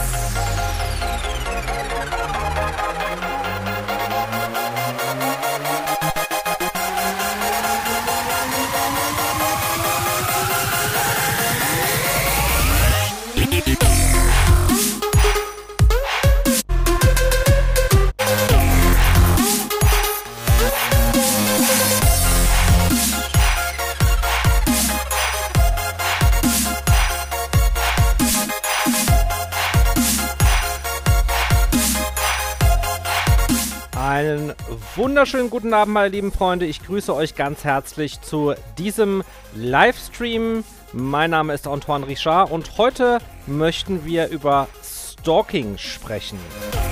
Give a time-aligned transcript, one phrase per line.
[0.00, 0.49] Einen
[35.10, 36.66] wunderschönen guten Abend, meine lieben Freunde.
[36.66, 39.24] Ich grüße euch ganz herzlich zu diesem
[39.56, 40.62] Livestream.
[40.92, 43.18] Mein Name ist Antoine Richard und heute
[43.48, 46.38] möchten wir über Stalking sprechen.
[46.72, 46.89] Ja,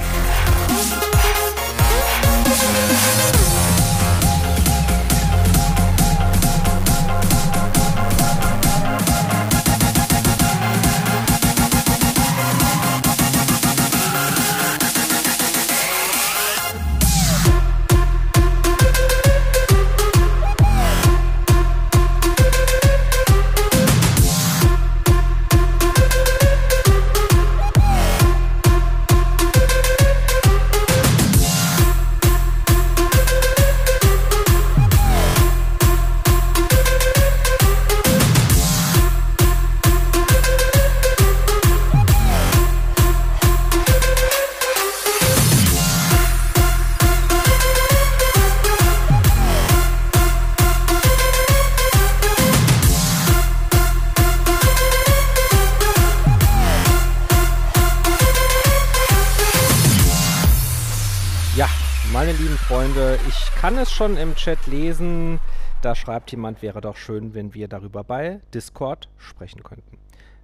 [63.98, 65.40] schon im Chat lesen.
[65.82, 69.98] Da schreibt jemand, wäre doch schön, wenn wir darüber bei Discord sprechen könnten.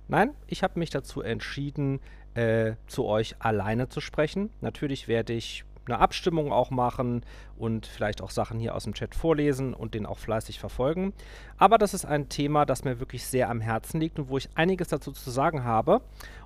[0.08, 2.00] Nein, ich habe mich dazu entschieden,
[2.34, 4.50] äh, zu euch alleine zu sprechen.
[4.60, 7.24] Natürlich werde ich eine Abstimmung auch machen
[7.56, 11.12] und vielleicht auch Sachen hier aus dem Chat vorlesen und den auch fleißig verfolgen.
[11.56, 14.48] Aber das ist ein Thema, das mir wirklich sehr am Herzen liegt und wo ich
[14.56, 16.00] einiges dazu zu sagen habe.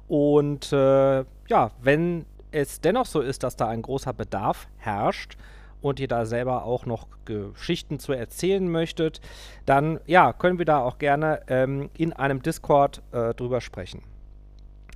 [0.09, 5.38] Und äh, ja, wenn es dennoch so ist, dass da ein großer Bedarf herrscht
[5.81, 9.21] und ihr da selber auch noch Geschichten zu erzählen möchtet,
[9.66, 14.03] dann ja, können wir da auch gerne ähm, in einem Discord äh, drüber sprechen.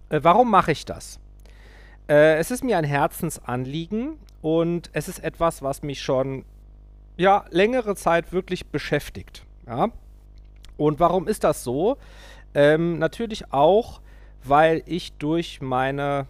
[0.09, 1.21] Äh, warum mache ich das?
[2.09, 6.45] Äh, es ist mir ein Herzensanliegen und es ist etwas, was mich schon
[7.17, 9.45] ja, längere Zeit wirklich beschäftigt.
[9.67, 9.89] Ja?
[10.77, 11.97] Und warum ist das so?
[12.55, 14.01] Ähm, natürlich auch,
[14.45, 16.27] weil ich durch meine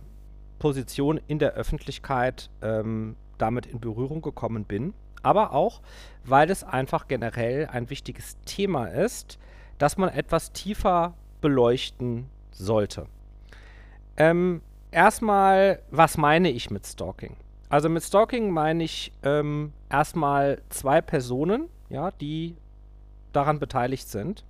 [0.59, 5.83] Position in der Öffentlichkeit ähm, damit in Berührung gekommen bin, aber auch,
[6.25, 9.39] weil es einfach generell ein wichtiges Thema ist,
[9.79, 13.07] das man etwas tiefer beleuchten sollte.
[14.17, 17.37] Ähm, erstmal, was meine ich mit Stalking?
[17.69, 22.57] Also mit Stalking meine ich ähm, erstmal zwei Personen, ja, die
[23.33, 24.45] daran beteiligt sind.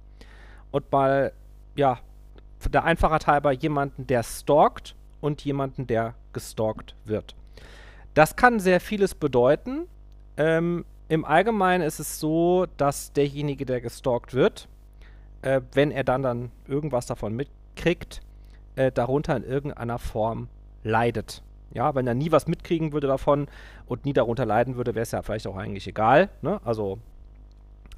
[0.71, 1.33] Und mal,
[1.77, 1.99] ja,
[2.69, 7.35] der Einfachheit halber jemanden, der stalkt und jemanden, der gestalkt wird.
[8.15, 9.87] Das kann sehr vieles bedeuten.
[10.37, 14.69] Ähm, Im Allgemeinen ist es so, dass derjenige, der gestalkt wird,
[15.43, 18.21] äh, wenn er dann, dann irgendwas davon mitkriegt,
[18.77, 20.49] äh, darunter in irgendeiner Form
[20.83, 21.43] leidet.
[21.75, 23.49] Ja, wenn er nie was mitkriegen würde davon
[23.87, 26.29] und nie darunter leiden würde, wäre es ja vielleicht auch eigentlich egal.
[26.43, 26.61] Ne?
[26.65, 26.99] Also,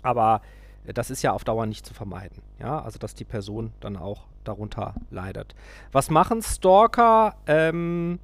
[0.02, 0.42] aber
[0.84, 2.42] das ist ja auf Dauer nicht zu vermeiden.
[2.60, 5.54] Ja, also dass die Person dann auch darunter leidet.
[5.92, 7.34] Was machen Stalker?
[7.46, 8.20] Ähm,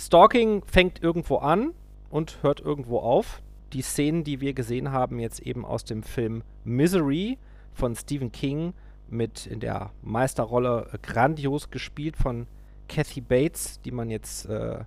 [0.00, 1.74] Stalking fängt irgendwo an
[2.08, 3.42] und hört irgendwo auf.
[3.74, 7.36] Die Szenen, die wir gesehen haben, jetzt eben aus dem Film Misery
[7.74, 8.72] von Stephen King
[9.10, 12.46] mit in der Meisterrolle äh, grandios gespielt von
[12.88, 14.78] Kathy Bates, die man jetzt, äh,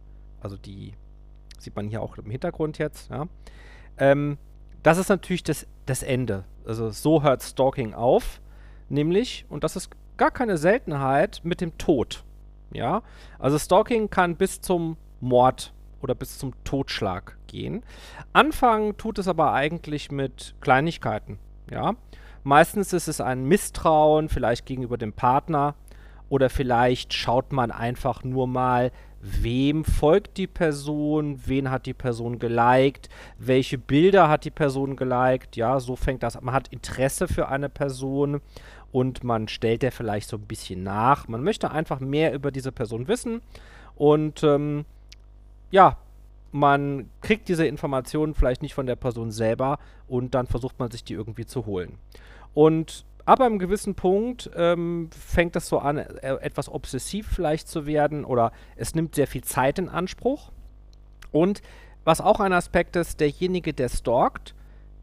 [0.42, 0.94] also die
[1.60, 3.28] sieht man hier auch im Hintergrund jetzt, ja.
[3.98, 4.40] Ähm,
[4.82, 6.44] das ist natürlich das, das Ende.
[6.66, 8.42] Also so hört Stalking auf,
[8.90, 12.24] nämlich, und das ist gar keine Seltenheit, mit dem Tod.
[12.72, 13.04] Ja,
[13.38, 17.84] also Stalking kann bis zum Mord oder bis zum Totschlag gehen.
[18.34, 21.40] Anfangen tut es aber eigentlich mit Kleinigkeiten.
[21.72, 21.94] Ja,
[22.44, 25.76] meistens ist es ein Misstrauen, vielleicht gegenüber dem Partner,
[26.30, 28.92] oder vielleicht schaut man einfach nur mal,
[29.22, 35.56] wem folgt die Person, wen hat die Person geliked, welche Bilder hat die Person geliked,
[35.56, 36.46] ja, so fängt das an.
[36.46, 38.42] Man hat Interesse für eine Person
[38.92, 41.28] und man stellt der vielleicht so ein bisschen nach.
[41.28, 43.42] Man möchte einfach mehr über diese Person wissen
[43.96, 44.86] und ähm,
[45.74, 45.98] ja,
[46.52, 51.04] man kriegt diese Informationen vielleicht nicht von der Person selber und dann versucht man sich
[51.04, 51.98] die irgendwie zu holen.
[52.54, 57.88] Und ab einem gewissen Punkt ähm, fängt das so an, äh, etwas obsessiv vielleicht zu
[57.88, 60.52] werden oder es nimmt sehr viel Zeit in Anspruch.
[61.32, 61.64] Und
[62.04, 64.54] was auch ein Aspekt ist, derjenige, der stalkt,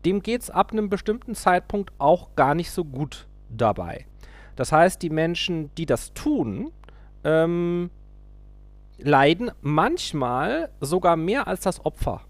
[0.05, 4.07] dem geht es ab einem bestimmten Zeitpunkt auch gar nicht so gut dabei.
[4.55, 6.71] Das heißt, die Menschen, die das tun,
[7.25, 7.91] ähm,
[9.03, 12.23] leiden manchmal sogar mehr als das Opfer.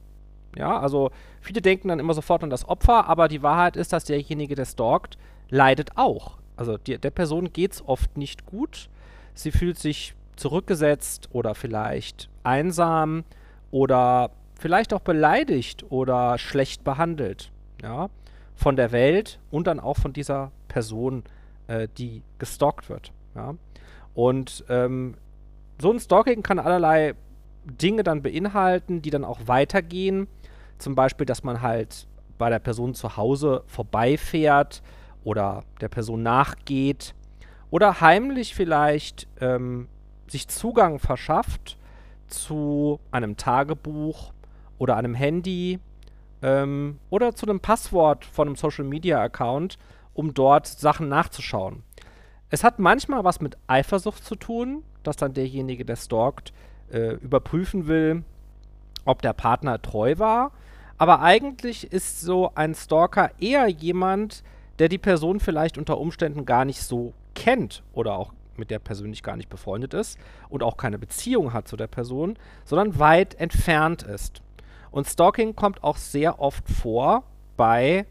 [0.57, 4.05] Ja, also viele denken dann immer sofort an das Opfer, aber die Wahrheit ist, dass
[4.05, 5.17] derjenige, der stalkt,
[5.49, 6.39] leidet auch.
[6.57, 8.89] Also die, der Person geht es oft nicht gut.
[9.35, 13.25] Sie fühlt sich zurückgesetzt oder vielleicht einsam
[13.71, 17.53] oder vielleicht auch beleidigt oder schlecht behandelt.
[17.83, 18.11] Ja,
[18.55, 21.25] von der Welt und dann auch von dieser Person,
[21.67, 23.13] äh, die gestalkt wird.
[23.35, 23.55] Ja.
[24.15, 25.15] Und ähm,
[25.81, 27.15] so ein Stalking kann allerlei
[27.65, 30.29] Dinge dann beinhalten, die dann auch weitergehen.
[30.79, 32.07] Zum Beispiel, dass man halt
[32.39, 34.83] bei der Person zu Hause vorbeifährt
[35.25, 37.15] oder der Person nachgeht
[37.71, 39.89] oder heimlich vielleicht ähm,
[40.27, 41.77] sich Zugang verschafft
[42.29, 44.33] zu einem Tagebuch
[44.79, 45.81] oder einem Handy
[46.43, 49.79] ähm, oder zu einem Passwort von einem Social Media Account,
[50.15, 51.83] um dort Sachen nachzuschauen.
[52.49, 56.53] Es hat manchmal was mit Eifersucht zu tun, dass dann derjenige, der stalkt,
[56.93, 58.25] äh, überprüfen will,
[59.05, 60.53] ob der Partner treu war.
[60.99, 64.43] Aber eigentlich ist so ein Stalker eher jemand,
[64.79, 69.23] der die Person vielleicht unter Umständen gar nicht so kennt oder auch mit der persönlich
[69.23, 70.19] gar nicht befreundet ist
[70.49, 74.43] und auch keine Beziehung hat zu der Person, sondern weit entfernt ist.
[74.91, 77.25] Und Stalking kommt auch sehr oft vor
[77.57, 78.07] bei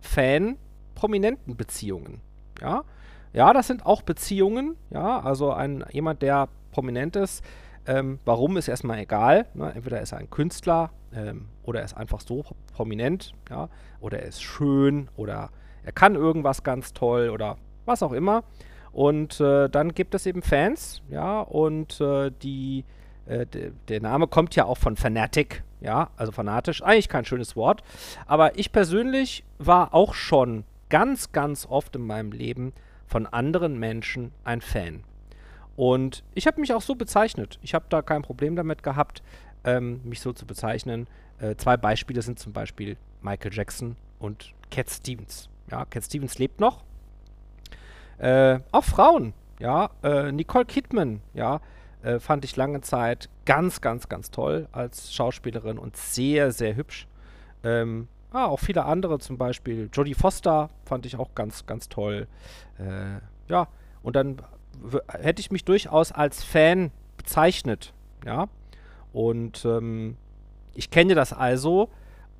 [0.00, 2.20] Fan-prominenten Beziehungen.
[2.60, 2.84] Ja?
[3.32, 7.42] Ja, das sind auch Beziehungen, ja, also ein, jemand, der prominent ist,
[7.86, 9.46] ähm, warum ist erstmal egal.
[9.54, 9.72] Ne?
[9.74, 13.68] Entweder ist er ein Künstler ähm, oder er ist einfach so prominent, ja,
[14.00, 15.50] oder er ist schön oder
[15.84, 18.44] er kann irgendwas ganz toll oder was auch immer.
[18.92, 22.84] Und äh, dann gibt es eben Fans, ja, und äh, die,
[23.26, 23.46] äh,
[23.88, 27.82] der Name kommt ja auch von Fanatic, ja, also fanatisch, eigentlich kein schönes Wort.
[28.26, 32.74] Aber ich persönlich war auch schon ganz, ganz oft in meinem Leben
[33.12, 35.04] von anderen Menschen ein Fan.
[35.76, 37.58] Und ich habe mich auch so bezeichnet.
[37.60, 39.22] Ich habe da kein Problem damit gehabt,
[39.64, 41.06] ähm, mich so zu bezeichnen.
[41.38, 45.50] Äh, zwei Beispiele sind zum Beispiel Michael Jackson und Cat Stevens.
[45.70, 46.84] Ja, Cat Stevens lebt noch.
[48.16, 51.60] Äh, auch Frauen, ja, äh, Nicole Kidman, ja,
[52.02, 57.08] äh, fand ich lange Zeit ganz, ganz, ganz toll als Schauspielerin und sehr, sehr hübsch.
[57.62, 62.26] Ähm, Ah, auch viele andere, zum Beispiel Jodie Foster fand ich auch ganz, ganz toll.
[62.78, 63.20] Äh,
[63.50, 63.68] ja,
[64.02, 64.40] und dann
[65.08, 67.92] hätte ich mich durchaus als Fan bezeichnet,
[68.24, 68.48] ja.
[69.12, 70.16] Und ähm,
[70.74, 71.90] ich kenne das also.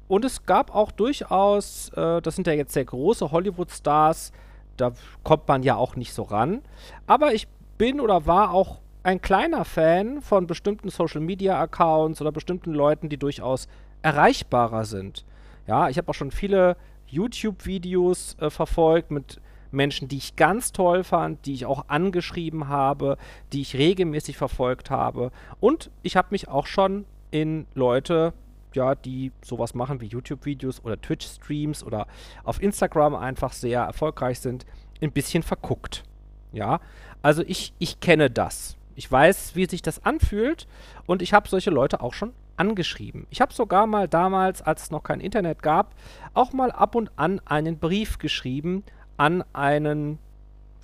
[0.09, 4.33] Und es gab auch durchaus, äh, das sind ja jetzt sehr große Hollywood-Stars,
[4.79, 4.93] da
[5.23, 6.63] kommt man ja auch nicht so ran.
[7.07, 13.09] Aber ich bin oder war auch ein kleiner Fan von bestimmten Social-Media-Accounts oder bestimmten Leuten,
[13.09, 13.69] die durchaus
[14.01, 15.25] erreichbarer sind.
[15.67, 16.77] Ja, ich habe auch schon viele
[17.07, 23.17] YouTube-Videos äh, verfolgt mit Menschen, die ich ganz toll fand, die ich auch angeschrieben habe,
[23.53, 25.31] die ich regelmäßig verfolgt habe.
[25.61, 28.35] Und ich habe mich auch schon in Leute,
[28.75, 32.07] ja, die sowas machen wie YouTube-Videos oder Twitch-Streams oder
[32.45, 34.67] auf Instagram einfach sehr erfolgreich sind,
[35.01, 36.05] ein bisschen verguckt.
[36.53, 36.81] Ja,
[37.23, 38.77] also ich, ich kenne das.
[38.95, 40.67] Ich weiß, wie sich das anfühlt
[41.07, 43.27] und ich habe solche Leute auch schon angeschrieben.
[43.31, 45.95] Ich habe sogar mal damals, als es noch kein Internet gab,
[46.35, 48.85] auch mal ab und an einen Brief geschrieben
[49.17, 50.19] an einen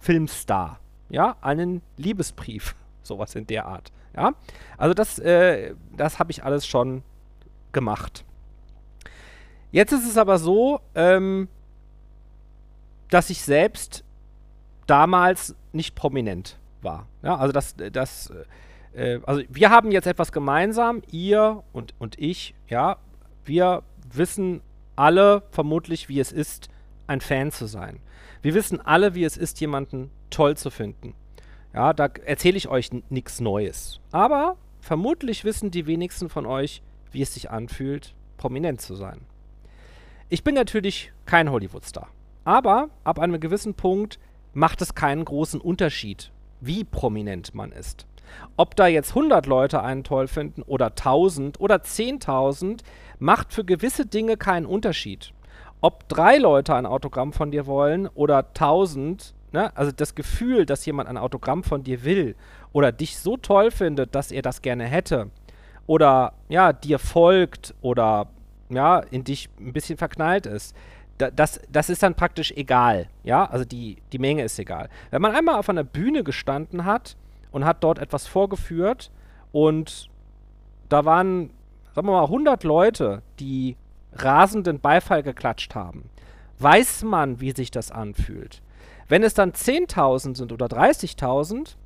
[0.00, 0.80] Filmstar.
[1.08, 2.74] Ja, einen Liebesbrief.
[3.02, 3.90] Sowas in der Art.
[4.14, 4.34] Ja,
[4.76, 7.02] also das, äh, das habe ich alles schon
[7.72, 8.24] gemacht.
[9.70, 11.48] Jetzt ist es aber so, ähm,
[13.10, 14.04] dass ich selbst
[14.86, 17.06] damals nicht prominent war.
[17.22, 18.32] Ja, also das, das
[18.94, 22.96] äh, also wir haben jetzt etwas gemeinsam, ihr und, und ich, ja,
[23.44, 24.60] wir wissen
[24.96, 26.68] alle vermutlich, wie es ist,
[27.06, 28.00] ein Fan zu sein.
[28.42, 31.14] Wir wissen alle, wie es ist, jemanden toll zu finden.
[31.74, 34.00] Ja, da erzähle ich euch nichts Neues.
[34.10, 39.20] Aber vermutlich wissen die wenigsten von euch, wie es sich anfühlt, prominent zu sein.
[40.28, 42.08] Ich bin natürlich kein Hollywood-Star.
[42.44, 44.18] Aber ab einem gewissen Punkt
[44.54, 46.30] macht es keinen großen Unterschied,
[46.60, 48.06] wie prominent man ist.
[48.56, 52.80] Ob da jetzt 100 Leute einen toll finden oder 1000 oder 10.000,
[53.18, 55.32] macht für gewisse Dinge keinen Unterschied.
[55.80, 59.76] Ob drei Leute ein Autogramm von dir wollen oder 1000, ne?
[59.76, 62.34] also das Gefühl, dass jemand ein Autogramm von dir will
[62.72, 65.30] oder dich so toll findet, dass er das gerne hätte
[65.86, 68.26] oder ja, dir folgt oder
[68.70, 70.76] ja, in dich ein bisschen verknallt ist,
[71.16, 73.08] da, das, das ist dann praktisch egal.
[73.24, 74.88] Ja, also die, die Menge ist egal.
[75.10, 77.16] Wenn man einmal auf einer Bühne gestanden hat
[77.52, 79.10] und hat dort etwas vorgeführt
[79.52, 80.08] und
[80.88, 81.50] da waren,
[81.94, 83.76] sagen wir mal, 100 Leute, die
[84.12, 86.10] rasenden Beifall geklatscht haben,
[86.58, 88.62] weiß man, wie sich das anfühlt.
[89.08, 91.76] Wenn es dann 10.000 sind oder 30.000,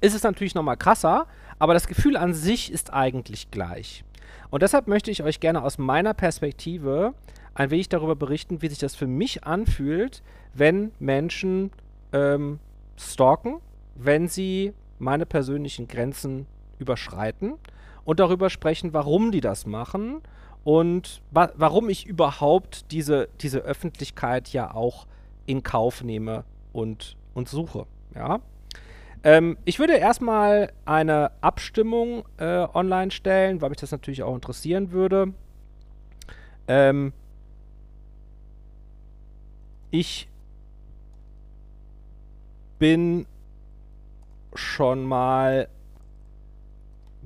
[0.00, 1.26] ist es natürlich nochmal krasser,
[1.58, 4.04] aber das Gefühl an sich ist eigentlich gleich.
[4.50, 7.14] Und deshalb möchte ich euch gerne aus meiner Perspektive
[7.54, 10.22] ein wenig darüber berichten, wie sich das für mich anfühlt,
[10.54, 11.70] wenn Menschen
[12.12, 12.58] ähm,
[12.96, 13.60] stalken,
[13.94, 16.46] wenn sie meine persönlichen Grenzen
[16.78, 17.54] überschreiten
[18.04, 20.22] und darüber sprechen, warum die das machen
[20.64, 25.06] und wa warum ich überhaupt diese, diese Öffentlichkeit ja auch
[25.44, 27.86] in Kauf nehme und, und suche.
[28.14, 28.40] Ja?
[29.24, 34.92] Ähm, ich würde erstmal eine Abstimmung äh, online stellen, weil mich das natürlich auch interessieren
[34.92, 35.32] würde.
[36.68, 37.12] Ähm,
[39.90, 40.28] ich
[42.78, 43.26] bin
[44.54, 45.68] schon mal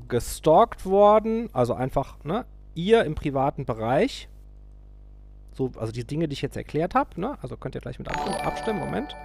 [0.08, 4.28] gestalkt worden, also einfach, ne, ihr im privaten Bereich.
[5.52, 7.38] So, also die Dinge, die ich jetzt erklärt habe, ne?
[7.40, 8.40] Also könnt ihr gleich mit abstimmen.
[8.40, 8.78] abstimmen.
[8.80, 9.16] Moment.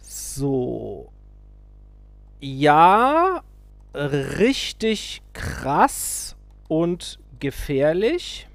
[0.00, 1.12] So.
[2.40, 3.42] Ja,
[3.94, 6.36] richtig krass
[6.68, 8.48] und gefährlich.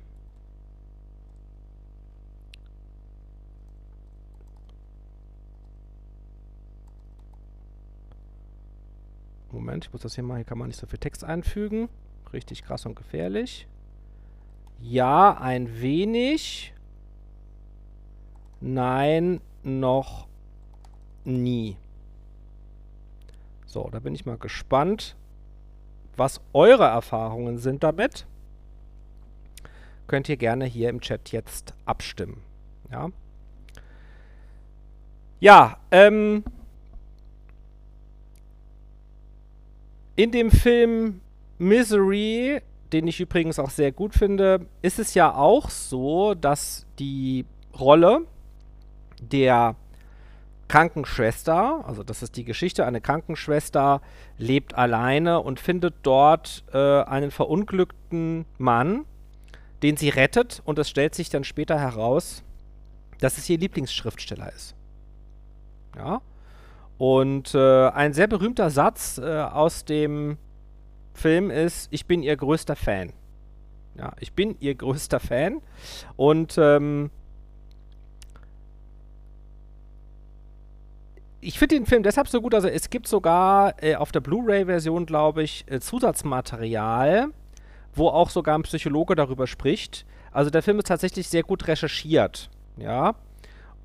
[9.51, 11.89] Moment, ich muss das hier mal, hier kann man nicht so viel Text einfügen.
[12.33, 13.67] Richtig krass und gefährlich.
[14.81, 16.73] Ja, ein wenig.
[18.61, 20.27] Nein, noch
[21.23, 21.77] nie.
[23.65, 25.15] So, da bin ich mal gespannt,
[26.17, 28.25] was eure Erfahrungen sind damit.
[30.07, 32.41] Könnt ihr gerne hier im Chat jetzt abstimmen.
[32.91, 33.09] Ja,
[35.39, 36.43] ja ähm,
[40.19, 41.21] in dem Film
[41.59, 42.61] Misery,
[42.91, 47.45] den ich übrigens auch sehr gut finde, ist es ja auch so, dass die
[47.79, 48.25] Rolle
[49.21, 49.77] der
[50.67, 54.01] Krankenschwester, also das ist die Geschichte, eine Krankenschwester
[54.37, 59.05] lebt alleine und findet dort äh, einen verunglückten Mann,
[59.83, 62.43] den sie rettet und es stellt sich dann später heraus,
[63.21, 64.75] dass es ihr Lieblingsschriftsteller ist.
[65.95, 66.21] Ja.
[66.99, 70.37] Und äh, ein sehr berühmter Satz äh, aus dem
[71.13, 73.13] Film ist, ich bin ihr größter Fan.
[73.97, 75.61] Ja, ich bin ihr größter Fan.
[76.17, 77.09] Und ähm,
[81.39, 85.05] ich finde den Film deshalb so gut, also es gibt sogar äh, auf der Blu-ray-Version,
[85.05, 87.29] glaube ich, äh, Zusatzmaterial,
[87.95, 90.05] wo auch sogar ein Psychologe darüber spricht.
[90.33, 93.15] Also der Film ist tatsächlich sehr gut recherchiert, ja.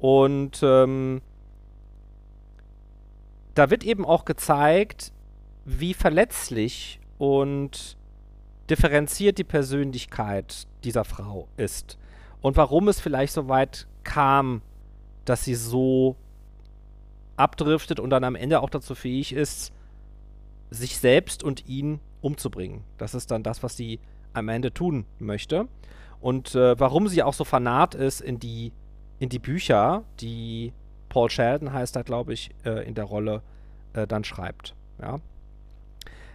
[0.01, 1.23] Und ähm,
[3.55, 5.13] da wird eben auch gezeigt,
[5.65, 7.97] wie verletzlich und
[8.69, 11.99] differenziert die Persönlichkeit dieser Frau ist.
[12.41, 14.63] Und warum es vielleicht so weit kam,
[15.25, 16.17] dass sie so
[17.37, 19.73] abdriftet und dann am Ende auch dazu fähig ist,
[20.71, 22.85] sich selbst und ihn umzubringen.
[22.99, 24.01] Das ist dann das, was sie
[24.33, 25.69] am Ende tun möchte.
[26.21, 28.73] Und äh, warum sie auch so fanat ist in die,
[29.19, 30.73] in die Bücher, die
[31.15, 33.41] Paul Sheldon heißt da, glaube ich, äh, in der Rolle
[33.93, 34.75] äh, dann schreibt.
[35.01, 35.21] Ja.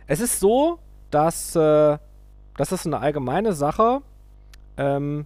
[0.07, 0.79] Es ist so,
[1.11, 1.97] dass äh,
[2.55, 4.01] das ist eine allgemeine Sache.
[4.77, 5.25] Ähm,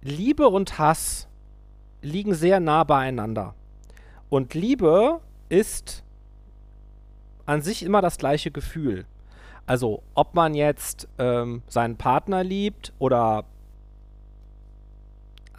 [0.00, 1.28] Liebe und Hass
[2.00, 3.54] liegen sehr nah beieinander.
[4.30, 6.02] Und Liebe ist
[7.44, 9.04] an sich immer das gleiche Gefühl.
[9.66, 13.44] Also, ob man jetzt ähm, seinen Partner liebt oder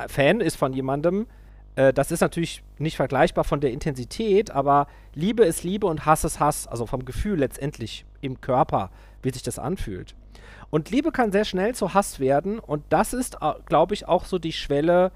[0.07, 1.27] Fan ist von jemandem,
[1.75, 6.23] äh, das ist natürlich nicht vergleichbar von der Intensität, aber Liebe ist Liebe und Hass
[6.23, 8.89] ist Hass, also vom Gefühl letztendlich im Körper,
[9.21, 10.15] wie sich das anfühlt.
[10.69, 14.25] Und Liebe kann sehr schnell zu Hass werden und das ist, äh, glaube ich, auch
[14.25, 15.11] so die Schwelle,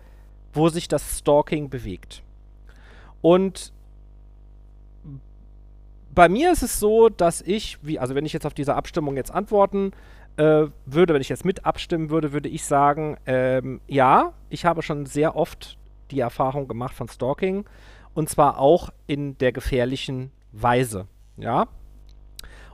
[0.54, 2.24] wo sich das Stalking bewegt.
[3.22, 3.74] Und
[6.14, 9.16] bei mir ist es so, dass ich, wie, also wenn ich jetzt auf diese Abstimmung
[9.16, 9.92] jetzt antworten
[10.38, 14.82] äh, würde, wenn ich jetzt mit abstimmen würde, würde ich sagen, ähm, ja, ich habe
[14.82, 15.79] schon sehr oft
[16.12, 17.66] die Erfahrung gemacht von Stalking
[18.14, 21.68] und zwar auch in der gefährlichen Weise, ja.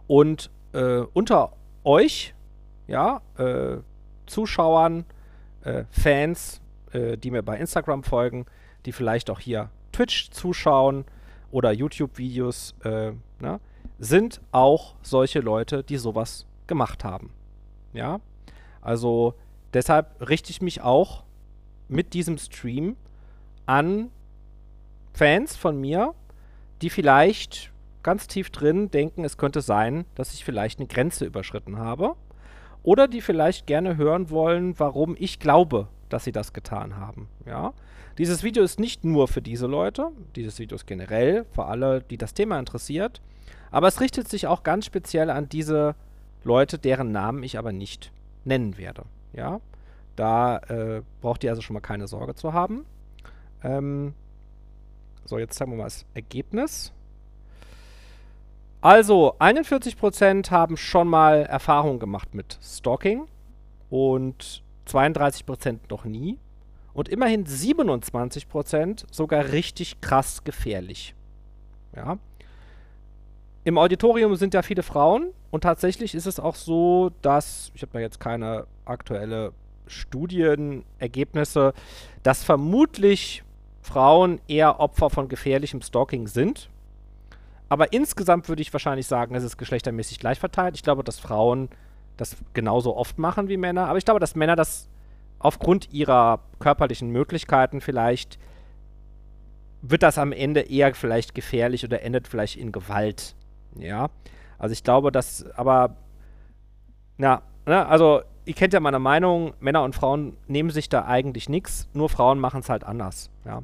[0.07, 2.33] Und äh, unter euch,
[2.87, 3.77] ja, äh,
[4.25, 5.05] Zuschauern,
[5.61, 6.61] äh, Fans,
[6.91, 8.45] äh, die mir bei Instagram folgen,
[8.85, 11.05] die vielleicht auch hier Twitch zuschauen
[11.51, 13.59] oder YouTube-Videos, äh, ne,
[13.99, 17.31] sind auch solche Leute, die sowas gemacht haben.
[17.93, 18.19] Ja,
[18.81, 19.35] also
[19.73, 21.23] deshalb richte ich mich auch
[21.87, 22.97] mit diesem Stream
[23.65, 24.11] an
[25.13, 26.13] Fans von mir,
[26.81, 27.71] die vielleicht
[28.03, 32.15] ganz tief drin denken, es könnte sein, dass ich vielleicht eine Grenze überschritten habe.
[32.83, 37.27] Oder die vielleicht gerne hören wollen, warum ich glaube, dass sie das getan haben.
[37.47, 37.73] Ja?
[38.19, 42.17] Dieses Video ist nicht nur für diese Leute, dieses Video ist generell für alle, die
[42.17, 43.21] das Thema interessiert,
[43.71, 45.95] aber es richtet sich auch ganz speziell an diese
[46.43, 48.11] Leute, deren Namen ich aber nicht
[48.43, 49.03] nennen werde.
[49.33, 49.59] Ja?
[50.15, 52.85] Da äh, braucht ihr also schon mal keine Sorge zu haben.
[53.65, 54.13] Ähm,
[55.25, 56.93] so, jetzt zeigen wir mal das Ergebnis.
[58.79, 63.27] Also, 41% haben schon mal Erfahrung gemacht mit Stalking
[63.89, 66.37] und 32% noch nie.
[66.93, 71.15] Und immerhin 27% sogar richtig krass gefährlich.
[71.95, 72.19] Ja.
[73.63, 77.93] Im Auditorium sind ja viele Frauen und tatsächlich ist es auch so, dass, ich habe
[77.93, 79.53] da jetzt keine aktuelle
[79.87, 81.73] Studienergebnisse,
[82.21, 83.43] dass vermutlich
[83.85, 86.69] Frauen eher Opfer von gefährlichem Stalking sind.
[87.69, 90.75] Aber insgesamt würde ich wahrscheinlich sagen, es ist geschlechtermäßig gleich verteilt.
[90.75, 91.69] Ich glaube, dass Frauen
[92.17, 93.87] das genauso oft machen wie Männer.
[93.87, 94.89] Aber ich glaube, dass Männer das
[95.37, 98.39] aufgrund ihrer körperlichen Möglichkeiten vielleicht
[99.81, 103.35] wird das am Ende eher vielleicht gefährlich oder endet vielleicht in Gewalt.
[103.77, 104.09] Ja.
[104.57, 105.95] Also ich glaube, dass, aber,
[107.17, 111.49] na, ne, also ihr kennt ja meine Meinung, Männer und Frauen nehmen sich da eigentlich
[111.49, 113.61] nichts, nur Frauen machen es halt anders, ja.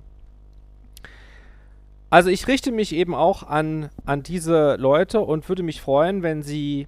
[2.11, 6.43] Also ich richte mich eben auch an, an diese Leute und würde mich freuen, wenn
[6.43, 6.87] sie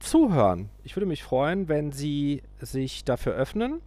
[0.00, 0.68] zuhören.
[0.82, 3.80] Ich würde mich freuen, wenn sie sich dafür öffnen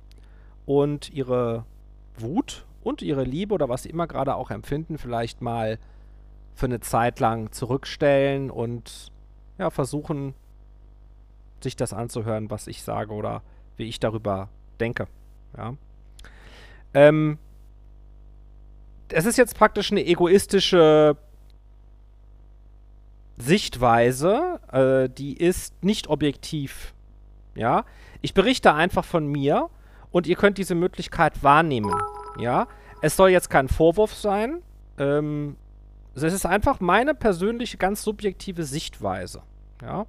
[0.65, 1.65] und ihre
[2.17, 5.77] Wut und ihre Liebe oder was sie immer gerade auch empfinden, vielleicht mal
[6.55, 9.11] für eine Zeit lang zurückstellen und
[9.57, 10.35] ja, versuchen,
[11.59, 13.41] sich das anzuhören, was ich sage oder
[13.75, 14.47] wie ich darüber
[14.79, 15.07] denke.
[15.57, 15.73] Ja.
[16.93, 17.39] Ähm,
[19.09, 21.17] es ist jetzt praktisch eine egoistische
[23.37, 26.93] Sichtweise, äh, die ist nicht objektiv.
[27.55, 27.85] Ja,
[28.21, 29.69] ich berichte einfach von mir
[30.11, 31.93] und ihr könnt diese Möglichkeit wahrnehmen.
[32.39, 32.67] Ja,
[33.01, 34.61] es soll jetzt kein Vorwurf sein.
[34.97, 35.55] Ähm,
[36.15, 39.43] es ist einfach meine persönliche, ganz subjektive Sichtweise.
[39.81, 40.05] Ja.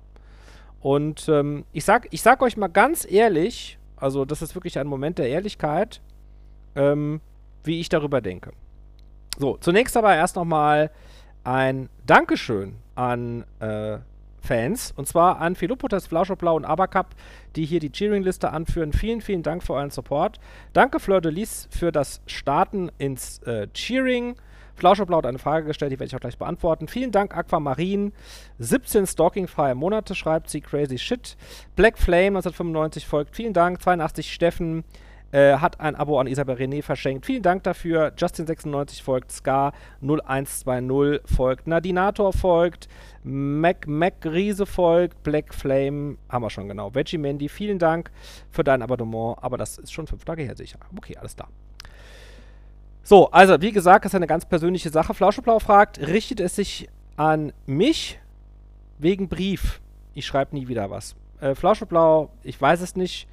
[0.80, 4.86] Und ähm, ich, sag, ich sag euch mal ganz ehrlich, also das ist wirklich ein
[4.86, 6.00] Moment der Ehrlichkeit,
[6.76, 7.20] ähm,
[7.64, 8.52] wie ich darüber denke.
[9.38, 10.90] So, zunächst aber erst nochmal
[11.44, 13.98] ein Dankeschön an äh,
[14.40, 14.92] Fans.
[14.96, 17.08] Und zwar an Philopotes, Flauschoblau und Abercup,
[17.54, 18.92] die hier die Cheering-Liste anführen.
[18.92, 20.40] Vielen, vielen Dank für euren Support.
[20.72, 24.34] Danke Fleur de Lis für das Starten ins äh, Cheering.
[24.74, 26.88] Flauschoblau hat eine Frage gestellt, die werde ich auch gleich beantworten.
[26.88, 28.12] Vielen Dank, Aquamarin.
[28.58, 30.60] 17 stalkingfreie Monate, schreibt sie.
[30.60, 31.36] Crazy Shit.
[31.76, 33.36] Black Flame 1995 folgt.
[33.36, 33.82] Vielen Dank.
[33.82, 34.84] 82 Steffen.
[35.30, 37.26] Äh, hat ein Abo an Isabel René verschenkt.
[37.26, 38.12] Vielen Dank dafür.
[38.16, 42.88] Justin96 folgt, Ska 0120 folgt, Nadinator folgt,
[43.24, 46.94] Mac, Mac Riese folgt, Black Flame, haben wir schon genau.
[46.94, 48.10] Veggie Mandy, vielen Dank
[48.50, 50.78] für dein Abonnement, aber das ist schon fünf Tage her, sicher.
[50.96, 51.46] Okay, alles da.
[53.02, 55.12] So, also wie gesagt, das ist eine ganz persönliche Sache.
[55.12, 58.18] Flauscheblau fragt, richtet es sich an mich
[58.98, 59.80] wegen Brief?
[60.14, 61.16] Ich schreibe nie wieder was.
[61.40, 63.28] Äh, Flauscheblau, ich weiß es nicht.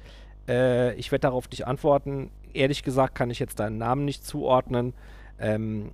[0.48, 2.30] Äh, ich werde darauf nicht antworten.
[2.52, 4.94] Ehrlich gesagt kann ich jetzt deinen Namen nicht zuordnen.
[5.38, 5.92] Ähm,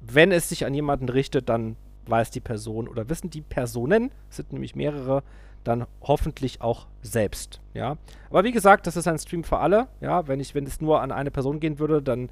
[0.00, 4.36] wenn es sich an jemanden richtet, dann weiß die Person oder wissen die Personen, es
[4.36, 5.22] sind nämlich mehrere,
[5.64, 7.96] dann hoffentlich auch selbst, ja.
[8.28, 10.28] Aber wie gesagt, das ist ein Stream für alle, ja.
[10.28, 12.28] Wenn ich, wenn es nur an eine Person gehen würde, dann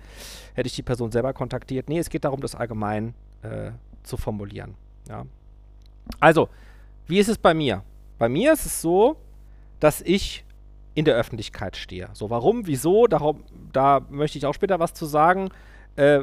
[0.55, 1.89] hätte ich die Person selber kontaktiert.
[1.89, 3.71] Nee, es geht darum, das allgemein äh,
[4.03, 4.75] zu formulieren,
[5.09, 5.25] ja.
[6.21, 6.49] Also,
[7.07, 7.83] wie ist es bei mir?
[8.19, 9.17] Bei mir ist es so,
[9.81, 10.45] dass ich
[10.95, 12.09] in der Öffentlichkeit stehe.
[12.13, 15.51] So, warum, wieso, darum, da möchte ich auch später was zu sagen.
[15.97, 16.21] Äh,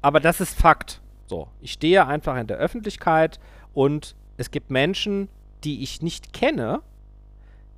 [0.00, 1.00] aber das ist Fakt.
[1.26, 3.38] So, ich stehe einfach in der Öffentlichkeit
[3.74, 5.28] und es gibt Menschen,
[5.64, 6.80] die ich nicht kenne,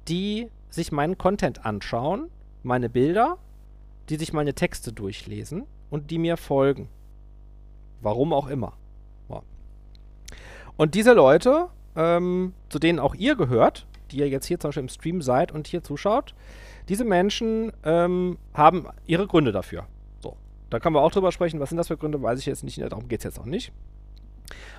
[0.08, 2.30] die sich meinen Content anschauen,
[2.62, 3.38] meine Bilder,
[4.08, 6.88] die sich meine Texte durchlesen und die mir folgen.
[8.02, 8.74] Warum auch immer.
[10.80, 14.82] Und diese Leute, ähm, zu denen auch ihr gehört, die ihr jetzt hier zum Beispiel
[14.82, 16.34] im Stream seid und hier zuschaut,
[16.88, 19.86] diese Menschen ähm, haben ihre Gründe dafür.
[20.20, 20.36] So,
[20.70, 21.60] da können wir auch drüber sprechen.
[21.60, 22.20] Was sind das für Gründe?
[22.20, 22.80] Weiß ich jetzt nicht.
[22.80, 23.72] Darum geht es jetzt auch nicht.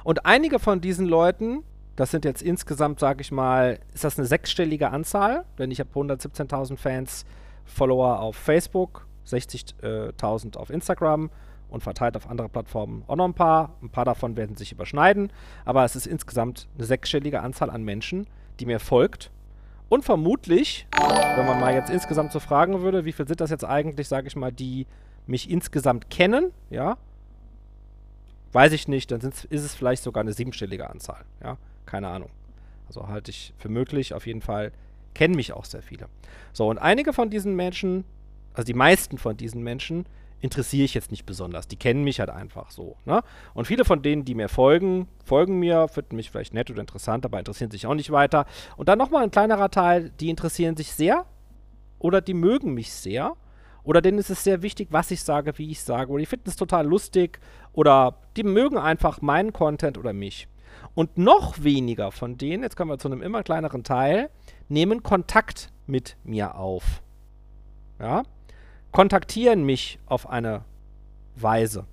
[0.03, 1.63] Und einige von diesen Leuten,
[1.95, 5.89] das sind jetzt insgesamt, sage ich mal, ist das eine sechsstellige Anzahl, denn ich habe
[5.93, 7.25] 117.000 Fans,
[7.65, 11.29] Follower auf Facebook, 60.000 auf Instagram
[11.69, 13.77] und verteilt auf andere Plattformen auch noch ein paar.
[13.81, 15.31] Ein paar davon werden sich überschneiden,
[15.65, 18.27] aber es ist insgesamt eine sechsstellige Anzahl an Menschen,
[18.61, 19.31] die mir folgt.
[19.89, 20.87] Und vermutlich,
[21.35, 24.27] wenn man mal jetzt insgesamt so fragen würde, wie viel sind das jetzt eigentlich, sage
[24.27, 24.87] ich mal, die
[25.27, 26.97] mich insgesamt kennen, ja,
[28.53, 32.29] weiß ich nicht, dann ist es vielleicht sogar eine siebenstellige Anzahl, ja, keine Ahnung.
[32.87, 34.71] Also halte ich für möglich, auf jeden Fall
[35.13, 36.07] kennen mich auch sehr viele.
[36.53, 38.05] So, und einige von diesen Menschen,
[38.53, 40.05] also die meisten von diesen Menschen,
[40.41, 41.67] interessiere ich jetzt nicht besonders.
[41.67, 42.97] Die kennen mich halt einfach so.
[43.05, 43.21] Ne?
[43.53, 47.25] Und viele von denen, die mir folgen, folgen mir, finden mich vielleicht nett oder interessant,
[47.25, 48.45] aber interessieren sich auch nicht weiter.
[48.75, 51.25] Und dann nochmal ein kleinerer Teil, die interessieren sich sehr
[51.99, 53.35] oder die mögen mich sehr.
[53.83, 56.11] Oder denen ist es sehr wichtig, was ich sage, wie ich sage.
[56.11, 57.39] Oder die finden es total lustig.
[57.73, 60.47] Oder die mögen einfach meinen Content oder mich.
[60.93, 64.29] Und noch weniger von denen, jetzt kommen wir zu einem immer kleineren Teil,
[64.67, 67.01] nehmen Kontakt mit mir auf.
[67.99, 68.23] Ja?
[68.91, 70.63] Kontaktieren mich auf eine
[71.35, 71.85] Weise.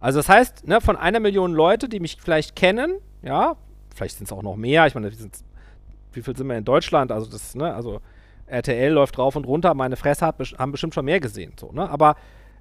[0.00, 3.56] Also das heißt, ne, von einer Million Leute, die mich vielleicht kennen, ja,
[3.94, 5.10] vielleicht sind es auch noch mehr, ich meine,
[6.12, 7.12] wie viel sind wir in Deutschland?
[7.12, 8.00] Also das, ne, also
[8.46, 11.88] RTL läuft rauf und runter, meine Fresse hat, haben bestimmt schon mehr gesehen, so, ne?
[11.90, 12.16] Aber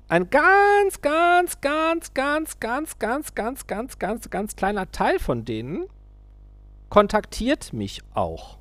[0.07, 5.85] ein ganz, ganz, ganz, ganz, ganz, ganz, ganz, ganz, ganz, ganz kleiner Teil von denen
[6.89, 8.57] kontaktiert mich auch.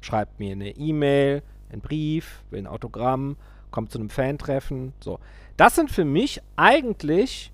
[0.00, 3.36] Schreibt mir eine E-Mail, einen Brief, will ein Autogramm,
[3.70, 4.92] kommt zu einem Fan-Treffen.
[5.00, 5.18] So.
[5.56, 7.52] Das sind für mich eigentlich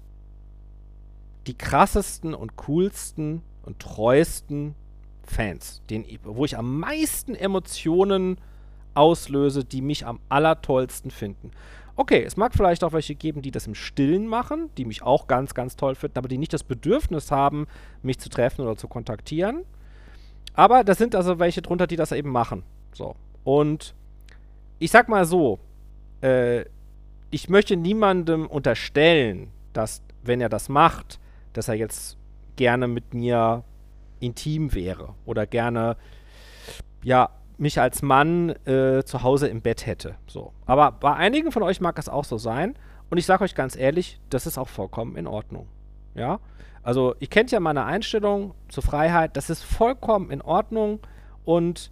[1.46, 4.74] die krassesten und coolsten und treuesten
[5.24, 8.38] Fans, den, wo ich am meisten Emotionen
[8.94, 11.50] auslöse, die mich am allertollsten finden.
[11.96, 15.26] Okay, es mag vielleicht auch welche geben, die das im Stillen machen, die mich auch
[15.26, 17.66] ganz, ganz toll finden, aber die nicht das Bedürfnis haben,
[18.02, 19.64] mich zu treffen oder zu kontaktieren.
[20.54, 22.62] Aber da sind also welche drunter, die das eben machen.
[22.92, 23.16] So.
[23.44, 23.94] Und
[24.78, 25.58] ich sag mal so,
[26.20, 26.64] äh,
[27.30, 31.18] ich möchte niemandem unterstellen, dass, wenn er das macht,
[31.52, 32.16] dass er jetzt
[32.56, 33.64] gerne mit mir
[34.20, 35.96] intim wäre oder gerne,
[37.02, 40.14] ja, mich als Mann äh, zu Hause im Bett hätte.
[40.26, 40.52] So.
[40.64, 42.76] Aber bei einigen von euch mag das auch so sein.
[43.10, 45.66] Und ich sage euch ganz ehrlich, das ist auch vollkommen in Ordnung.
[46.14, 46.40] Ja?
[46.82, 49.36] Also, ihr kennt ja meine Einstellung zur Freiheit.
[49.36, 51.00] Das ist vollkommen in Ordnung.
[51.44, 51.90] Und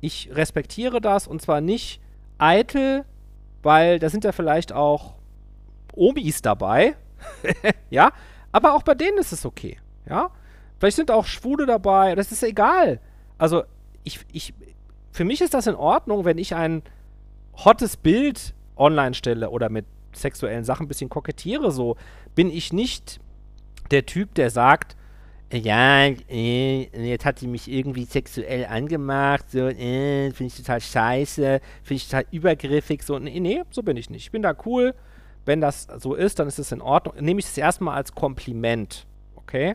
[0.00, 1.26] ich respektiere das.
[1.26, 2.01] Und zwar nicht
[2.42, 3.04] eitel,
[3.62, 5.14] weil da sind ja vielleicht auch
[5.94, 6.96] Omis dabei.
[7.90, 8.12] ja,
[8.50, 9.78] aber auch bei denen ist es okay.
[10.08, 10.30] Ja,
[10.78, 12.14] vielleicht sind auch Schwule dabei.
[12.14, 13.00] Das ist egal.
[13.38, 13.62] Also,
[14.04, 14.54] ich, ich,
[15.12, 16.82] für mich ist das in Ordnung, wenn ich ein
[17.64, 21.70] hottes Bild online stelle oder mit sexuellen Sachen ein bisschen kokettiere.
[21.70, 21.96] So
[22.34, 23.20] bin ich nicht
[23.90, 24.96] der Typ, der sagt,
[25.58, 31.60] ja, äh, jetzt hat sie mich irgendwie sexuell angemacht, so, äh, finde ich total scheiße,
[31.82, 34.24] finde ich total übergriffig, so, nee, nee, so bin ich nicht.
[34.24, 34.94] Ich bin da cool.
[35.44, 37.14] Wenn das so ist, dann ist es in Ordnung.
[37.18, 39.74] Nehme ich es erstmal als Kompliment, okay?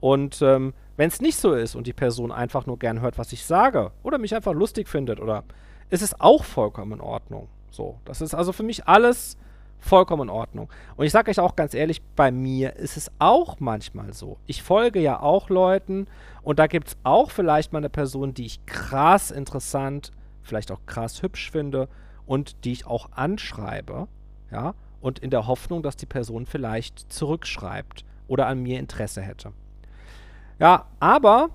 [0.00, 3.32] Und ähm, wenn es nicht so ist und die Person einfach nur gern hört, was
[3.32, 5.44] ich sage, oder mich einfach lustig findet, oder
[5.90, 7.48] ist es auch vollkommen in Ordnung.
[7.70, 9.36] So, das ist also für mich alles
[9.84, 10.70] vollkommen in Ordnung.
[10.96, 14.38] Und ich sage euch auch ganz ehrlich, bei mir ist es auch manchmal so.
[14.46, 16.06] Ich folge ja auch Leuten
[16.42, 20.10] und da gibt es auch vielleicht mal eine Person, die ich krass interessant,
[20.42, 21.88] vielleicht auch krass hübsch finde
[22.26, 24.08] und die ich auch anschreibe,
[24.50, 29.52] ja, und in der Hoffnung, dass die Person vielleicht zurückschreibt oder an mir Interesse hätte.
[30.58, 31.50] Ja, aber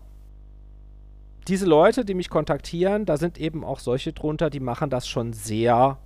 [1.48, 5.34] diese Leute, die mich kontaktieren, da sind eben auch solche drunter, die machen das schon
[5.34, 5.98] sehr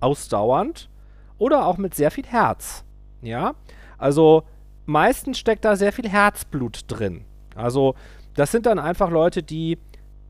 [0.00, 0.90] ausdauernd
[1.38, 2.84] oder auch mit sehr viel Herz.
[3.22, 3.54] Ja,
[3.98, 4.44] also
[4.84, 7.24] meistens steckt da sehr viel Herzblut drin.
[7.54, 7.94] Also
[8.34, 9.78] das sind dann einfach Leute, die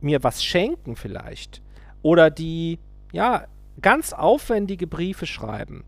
[0.00, 1.62] mir was schenken vielleicht
[2.02, 2.78] oder die
[3.12, 3.44] ja
[3.82, 5.84] ganz aufwendige Briefe schreiben.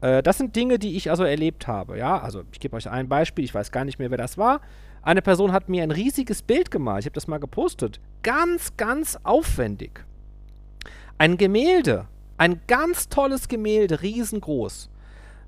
[0.00, 1.98] Äh, das sind Dinge, die ich also erlebt habe.
[1.98, 3.44] Ja, also ich gebe euch ein Beispiel.
[3.44, 4.60] Ich weiß gar nicht mehr, wer das war.
[5.02, 7.00] Eine Person hat mir ein riesiges Bild gemalt.
[7.00, 8.00] Ich habe das mal gepostet.
[8.22, 10.04] Ganz, ganz aufwendig.
[11.18, 12.06] Ein Gemälde
[12.38, 14.88] ein ganz tolles Gemälde, riesengroß.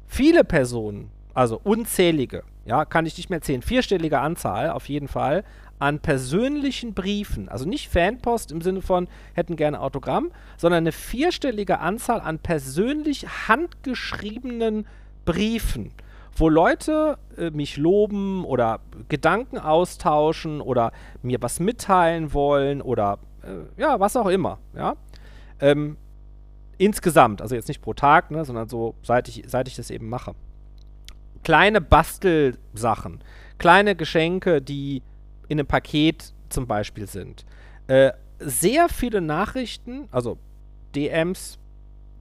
[0.07, 5.45] Viele Personen, also unzählige, ja, kann ich nicht mehr zählen, vierstellige Anzahl auf jeden Fall,
[5.79, 11.79] an persönlichen Briefen, also nicht Fanpost im Sinne von hätten gerne Autogramm, sondern eine vierstellige
[11.79, 14.87] Anzahl an persönlich handgeschriebenen
[15.25, 15.93] Briefen,
[16.37, 23.81] wo Leute äh, mich loben oder Gedanken austauschen oder mir was mitteilen wollen oder äh,
[23.81, 24.97] ja, was auch immer, ja.
[25.61, 25.97] Ähm,
[26.81, 30.09] Insgesamt, also jetzt nicht pro Tag, ne, sondern so, seit ich, seit ich das eben
[30.09, 30.35] mache.
[31.45, 33.23] Kleine Bastelsachen,
[33.59, 35.03] kleine Geschenke, die
[35.49, 37.45] in einem Paket zum Beispiel sind.
[37.87, 40.39] Äh, sehr viele Nachrichten, also
[40.95, 41.59] DMs,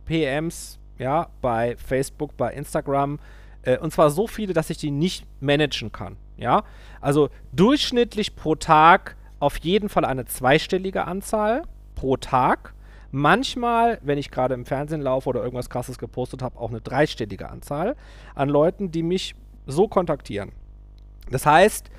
[0.04, 3.20] PMs, ja, bei Facebook, bei Instagram,
[3.62, 6.64] äh, und zwar so viele, dass ich die nicht managen kann, ja.
[7.00, 11.62] Also durchschnittlich pro Tag auf jeden Fall eine zweistellige Anzahl
[11.96, 12.74] pro Tag
[13.12, 17.50] manchmal, wenn ich gerade im Fernsehen laufe oder irgendwas krasses gepostet habe, auch eine dreistellige
[17.50, 17.96] Anzahl
[18.36, 20.52] an Leuten, die mich so kontaktieren.
[21.30, 21.90] Das heißt,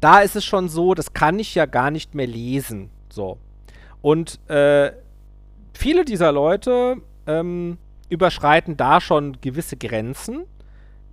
[0.00, 2.90] da ist es schon so, das kann ich ja gar nicht mehr lesen.
[3.10, 3.38] So.
[4.02, 4.92] Und äh,
[5.74, 10.44] viele dieser Leute ähm, überschreiten da schon gewisse Grenzen,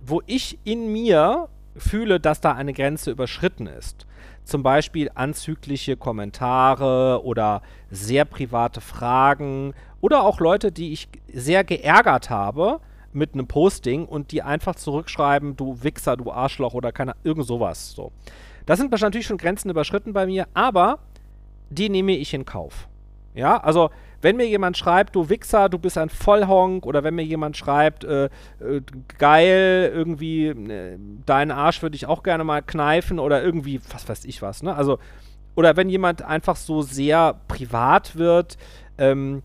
[0.00, 4.06] wo ich in mir fühle, dass da eine Grenze überschritten ist.
[4.48, 12.30] Zum Beispiel anzügliche Kommentare oder sehr private Fragen oder auch Leute, die ich sehr geärgert
[12.30, 12.80] habe
[13.12, 17.92] mit einem Posting und die einfach zurückschreiben, du Wichser, du Arschloch oder keine, irgend sowas.
[17.92, 18.10] So.
[18.64, 21.00] Das sind natürlich schon Grenzen überschritten bei mir, aber
[21.68, 22.88] die nehme ich in Kauf.
[23.34, 27.24] Ja, also wenn mir jemand schreibt, du Wichser, du bist ein Vollhonk, oder wenn mir
[27.24, 28.80] jemand schreibt, äh, äh,
[29.18, 34.24] geil, irgendwie, äh, deinen Arsch würde ich auch gerne mal kneifen, oder irgendwie, was weiß
[34.24, 34.74] ich was, ne?
[34.74, 34.98] Also,
[35.54, 38.56] oder wenn jemand einfach so sehr privat wird,
[38.96, 39.42] ähm,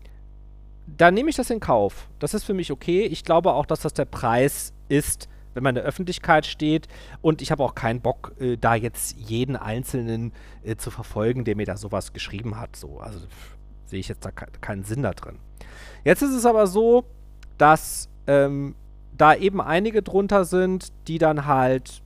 [0.86, 2.08] dann nehme ich das in Kauf.
[2.18, 3.06] Das ist für mich okay.
[3.06, 6.88] Ich glaube auch, dass das der Preis ist, wenn man in der Öffentlichkeit steht.
[7.22, 10.32] Und ich habe auch keinen Bock, äh, da jetzt jeden Einzelnen
[10.62, 12.76] äh, zu verfolgen, der mir da sowas geschrieben hat.
[12.76, 12.98] So.
[12.98, 13.20] Also
[13.86, 15.38] sehe ich jetzt da ke keinen Sinn da drin.
[16.04, 17.04] Jetzt ist es aber so,
[17.58, 18.74] dass ähm,
[19.16, 22.02] da eben einige drunter sind, die dann halt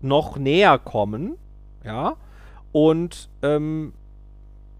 [0.00, 1.36] noch näher kommen,
[1.84, 2.16] ja,
[2.72, 3.92] und ähm,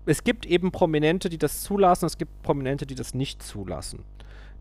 [0.07, 4.03] es gibt eben Prominente, die das zulassen, es gibt Prominente, die das nicht zulassen.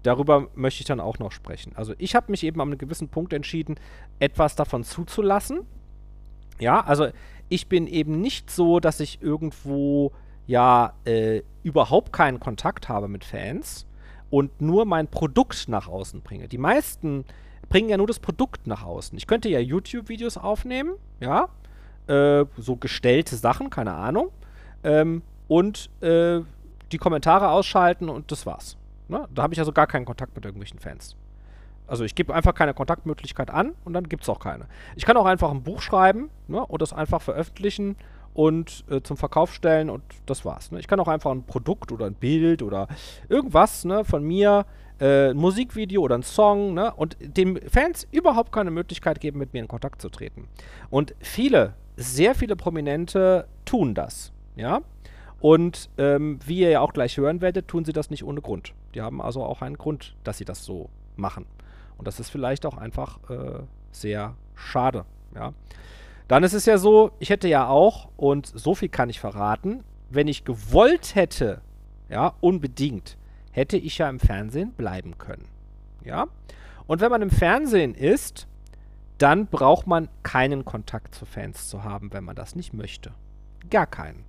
[0.03, 1.71] Darüber möchte ich dann auch noch sprechen.
[1.75, 3.75] Also ich habe mich eben an einem gewissen Punkt entschieden,
[4.19, 5.61] etwas davon zuzulassen.
[6.59, 7.07] Ja, also
[7.49, 10.11] ich bin eben nicht so, dass ich irgendwo
[10.47, 13.85] ja äh, überhaupt keinen Kontakt habe mit Fans
[14.29, 16.47] und nur mein Produkt nach außen bringe.
[16.47, 17.25] Die meisten
[17.69, 19.17] bringen ja nur das Produkt nach außen.
[19.17, 21.49] Ich könnte ja YouTube-Videos aufnehmen, ja,
[22.07, 24.29] äh, so gestellte Sachen, keine Ahnung,
[24.83, 26.41] ähm, und äh,
[26.91, 28.77] die Kommentare ausschalten und das war's.
[29.07, 29.27] Ne?
[29.33, 31.15] Da habe ich also gar keinen Kontakt mit irgendwelchen Fans.
[31.87, 34.67] Also ich gebe einfach keine Kontaktmöglichkeit an und dann gibt es auch keine.
[34.95, 37.97] Ich kann auch einfach ein Buch schreiben ne, und das einfach veröffentlichen
[38.33, 40.71] und äh, zum Verkauf stellen und das war's.
[40.71, 40.79] Ne?
[40.79, 42.87] Ich kann auch einfach ein Produkt oder ein Bild oder
[43.29, 44.65] irgendwas ne, von mir,
[44.99, 49.53] äh, ein Musikvideo oder ein Song ne, und den Fans überhaupt keine Möglichkeit geben, mit
[49.53, 50.47] mir in Kontakt zu treten.
[50.89, 54.31] Und viele, sehr viele Prominente tun das.
[54.55, 54.81] Ja.
[55.39, 58.73] Und ähm, wie ihr ja auch gleich hören werdet, tun sie das nicht ohne Grund.
[58.95, 61.45] Die haben also auch einen Grund, dass sie das so machen.
[61.97, 63.59] Und das ist vielleicht auch einfach äh,
[63.91, 65.05] sehr schade.
[65.35, 65.53] Ja.
[66.27, 69.83] Dann ist es ja so, ich hätte ja auch, und so viel kann ich verraten,
[70.09, 71.61] wenn ich gewollt hätte,
[72.09, 73.17] ja, unbedingt,
[73.51, 75.47] hätte ich ja im Fernsehen bleiben können.
[76.03, 76.27] Ja?
[76.87, 78.47] Und wenn man im Fernsehen ist,
[79.17, 83.13] dann braucht man keinen Kontakt zu Fans zu haben, wenn man das nicht möchte.
[83.69, 84.25] Gar keinen.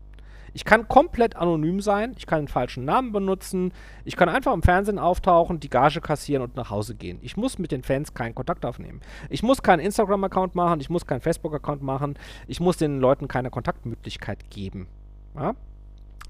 [0.55, 3.73] Ich kann komplett anonym sein, ich kann einen falschen Namen benutzen,
[4.05, 7.19] ich kann einfach im Fernsehen auftauchen, die Gage kassieren und nach Hause gehen.
[7.23, 9.01] Ich muss mit den Fans keinen Kontakt aufnehmen.
[9.31, 13.51] Ich muss keinen Instagram-Account machen, ich muss keinen Facebook-Account machen, ich muss den Leuten keine
[13.51, 14.87] Kontaktmöglichkeit geben.
[15.35, 15.55] Ja?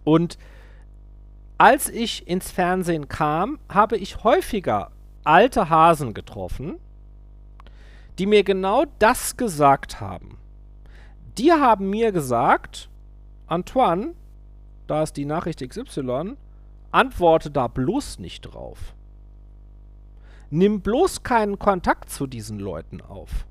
[0.05, 0.39] Und
[1.59, 4.91] als ich ins Fernsehen kam, habe ich häufiger
[5.23, 6.77] alte Hasen getroffen,
[8.19, 10.39] die mir genau das gesagt haben.
[11.37, 12.89] Die haben mir gesagt,
[13.47, 14.15] Antoine,
[14.87, 16.37] da ist die Nachricht XY,
[16.91, 18.95] antworte da bloß nicht drauf.
[20.51, 23.47] Nimm bloß keinen Kontakt zu diesen Leuten auf.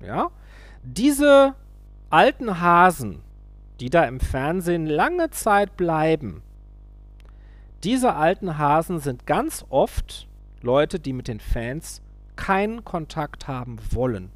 [0.00, 0.30] Ja?
[0.82, 1.54] Diese
[2.10, 3.22] alten Hasen,
[3.80, 6.42] die da im Fernsehen lange Zeit bleiben,
[7.84, 10.26] diese alten Hasen sind ganz oft
[10.62, 12.02] Leute, die mit den Fans
[12.34, 14.30] keinen Kontakt haben wollen.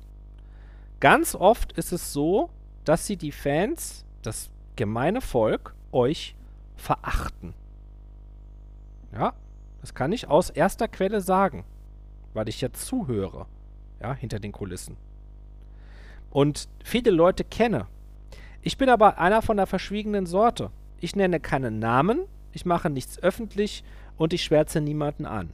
[1.00, 2.50] Ganz oft ist es so,
[2.84, 6.34] dass sie die Fans, das gemeine Volk, euch
[6.76, 7.54] verachten.
[9.12, 9.34] Ja,
[9.80, 11.64] das kann ich aus erster Quelle sagen,
[12.32, 13.46] weil ich ja zuhöre,
[14.00, 14.96] ja, hinter den Kulissen.
[16.30, 17.86] Und viele Leute kenne.
[18.62, 20.70] Ich bin aber einer von der verschwiegenen Sorte.
[21.00, 22.20] Ich nenne keinen Namen,
[22.52, 23.84] ich mache nichts öffentlich
[24.16, 25.50] und ich schwärze niemanden an.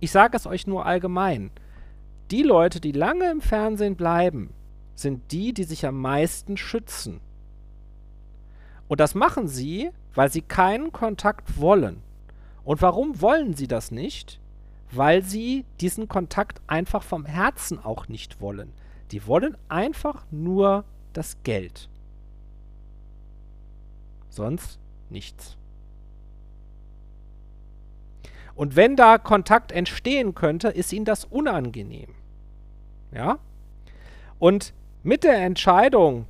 [0.00, 1.50] Ich sage es euch nur allgemein.
[2.30, 4.52] Die Leute, die lange im Fernsehen bleiben,
[4.96, 7.20] sind die, die sich am meisten schützen.
[8.88, 12.02] Und das machen sie, weil sie keinen Kontakt wollen.
[12.64, 14.40] Und warum wollen sie das nicht?
[14.90, 18.72] Weil sie diesen Kontakt einfach vom Herzen auch nicht wollen.
[19.12, 21.88] Die wollen einfach nur das Geld.
[24.30, 24.78] Sonst
[25.10, 25.56] nichts.
[28.54, 32.14] Und wenn da Kontakt entstehen könnte, ist ihnen das unangenehm.
[33.12, 33.38] Ja?
[34.38, 34.72] Und
[35.06, 36.26] mit der Entscheidung,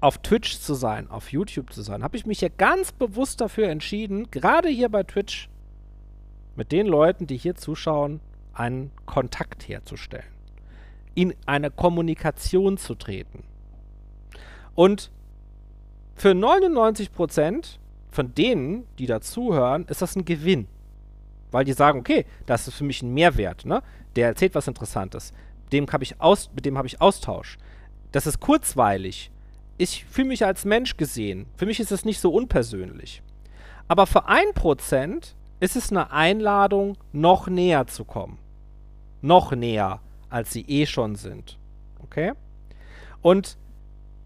[0.00, 3.68] auf Twitch zu sein, auf YouTube zu sein, habe ich mich ja ganz bewusst dafür
[3.68, 5.48] entschieden, gerade hier bei Twitch
[6.56, 8.18] mit den Leuten, die hier zuschauen,
[8.54, 10.26] einen Kontakt herzustellen,
[11.14, 13.44] in eine Kommunikation zu treten.
[14.74, 15.12] Und
[16.16, 17.78] für 99%
[18.10, 20.66] von denen, die dazuhören, ist das ein Gewinn.
[21.52, 23.80] Weil die sagen, okay, das ist für mich ein Mehrwert, ne?
[24.16, 25.32] Der erzählt was Interessantes.
[25.72, 27.58] Dem ich aus, mit dem habe ich Austausch.
[28.12, 29.30] Das ist kurzweilig.
[29.78, 31.46] Ich fühle mich als Mensch gesehen.
[31.56, 33.22] Für mich ist es nicht so unpersönlich.
[33.88, 38.38] Aber für ein Prozent ist es eine Einladung, noch näher zu kommen.
[39.22, 41.58] Noch näher, als sie eh schon sind.
[42.02, 42.32] Okay?
[43.22, 43.56] Und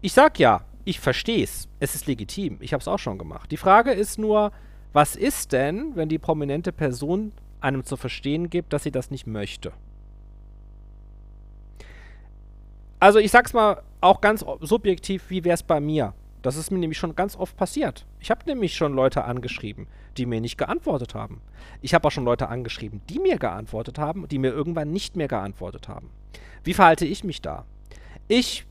[0.01, 1.67] ich sag ja, ich verstehe es.
[1.79, 2.57] Es ist legitim.
[2.61, 3.51] Ich habe es auch schon gemacht.
[3.51, 4.51] Die Frage ist nur,
[4.93, 9.27] was ist denn, wenn die prominente Person einem zu verstehen gibt, dass sie das nicht
[9.27, 9.73] möchte?
[12.99, 16.13] Also ich sag's mal auch ganz subjektiv, wie wäre es bei mir?
[16.41, 18.05] Das ist mir nämlich schon ganz oft passiert.
[18.19, 21.41] Ich habe nämlich schon Leute angeschrieben, die mir nicht geantwortet haben.
[21.81, 25.27] Ich habe auch schon Leute angeschrieben, die mir geantwortet haben, die mir irgendwann nicht mehr
[25.27, 26.11] geantwortet haben.
[26.63, 27.65] Wie verhalte ich mich da?
[28.27, 28.65] Ich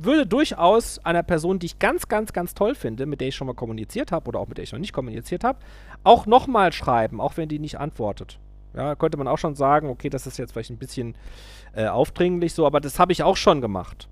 [0.00, 3.48] würde durchaus einer Person, die ich ganz, ganz, ganz toll finde, mit der ich schon
[3.48, 5.58] mal kommuniziert habe oder auch mit der ich noch nicht kommuniziert habe,
[6.04, 8.38] auch nochmal schreiben, auch wenn die nicht antwortet.
[8.78, 11.16] Ja, könnte man auch schon sagen, okay, das ist jetzt vielleicht ein bisschen
[11.74, 14.08] äh, aufdringlich so, aber das habe ich auch schon gemacht.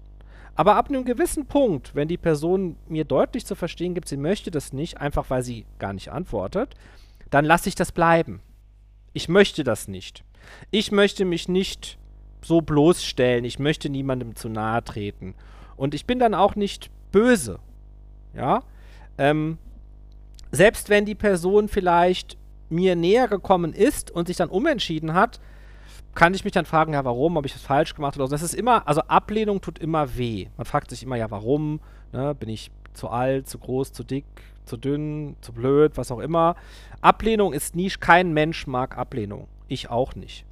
[0.57, 4.51] Aber ab einem gewissen Punkt, wenn die Person mir deutlich zu verstehen gibt, sie möchte
[4.51, 6.75] das nicht, einfach weil sie gar nicht antwortet,
[7.31, 8.41] dann lasse ich das bleiben.
[9.13, 10.25] Ich möchte das nicht.
[10.73, 11.97] Ich möchte mich nicht
[12.43, 13.45] so bloßstellen.
[13.45, 15.37] Ich möchte niemandem zu nahe treten.
[15.77, 17.61] Und ich bin dann auch nicht böse.
[18.35, 18.65] Ja.
[19.17, 19.59] Ähm,
[20.51, 22.37] selbst wenn die Person vielleicht
[22.69, 25.41] mir näher gekommen ist und sich dann umentschieden hat,
[26.15, 28.31] kann ich mich dann fragen, ja, warum, habe ich das falsch gemacht oder so.
[28.31, 30.47] Das ist immer, also Ablehnung tut immer weh.
[30.57, 31.81] Man fragt sich immer, ja, warum?
[32.13, 32.35] Ne?
[32.35, 34.25] Bin ich zu alt, zu groß, zu dick,
[34.65, 36.57] zu dünn, zu blöd, was auch immer.
[37.01, 39.47] Ablehnung ist nie, kein Mensch mag Ablehnung.
[39.69, 40.45] Ich auch nicht.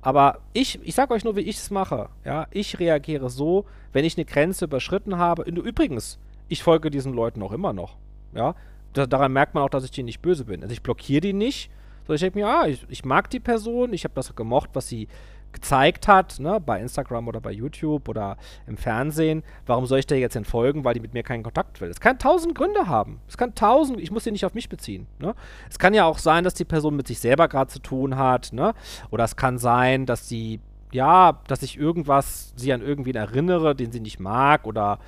[0.00, 2.08] Aber ich, ich sage euch nur, wie ich es mache.
[2.24, 5.44] Ja, ich reagiere so, wenn ich eine Grenze überschritten habe.
[5.44, 7.96] Übrigens, ich folge diesen Leuten auch immer noch.
[8.34, 8.54] Ja,
[8.94, 10.62] da, daran merkt man auch, dass ich die nicht böse bin.
[10.62, 11.70] Also ich blockiere die nicht,
[12.06, 14.88] so, ich denke mir, ah, ich, ich, mag die Person, ich habe das gemocht, was
[14.88, 15.08] sie
[15.52, 19.42] gezeigt hat, ne, bei Instagram oder bei YouTube oder im Fernsehen.
[19.66, 21.88] Warum soll ich der jetzt entfolgen, weil die mit mir keinen Kontakt will?
[21.88, 23.20] Es kann tausend Gründe haben.
[23.28, 25.06] Es kann tausend, ich muss sie nicht auf mich beziehen.
[25.18, 25.34] Ne?
[25.70, 28.52] Es kann ja auch sein, dass die Person mit sich selber gerade zu tun hat,
[28.52, 28.74] ne?
[29.10, 30.60] Oder es kann sein, dass sie,
[30.92, 34.98] ja, dass ich irgendwas, sie an irgendwen erinnere, den sie nicht mag oder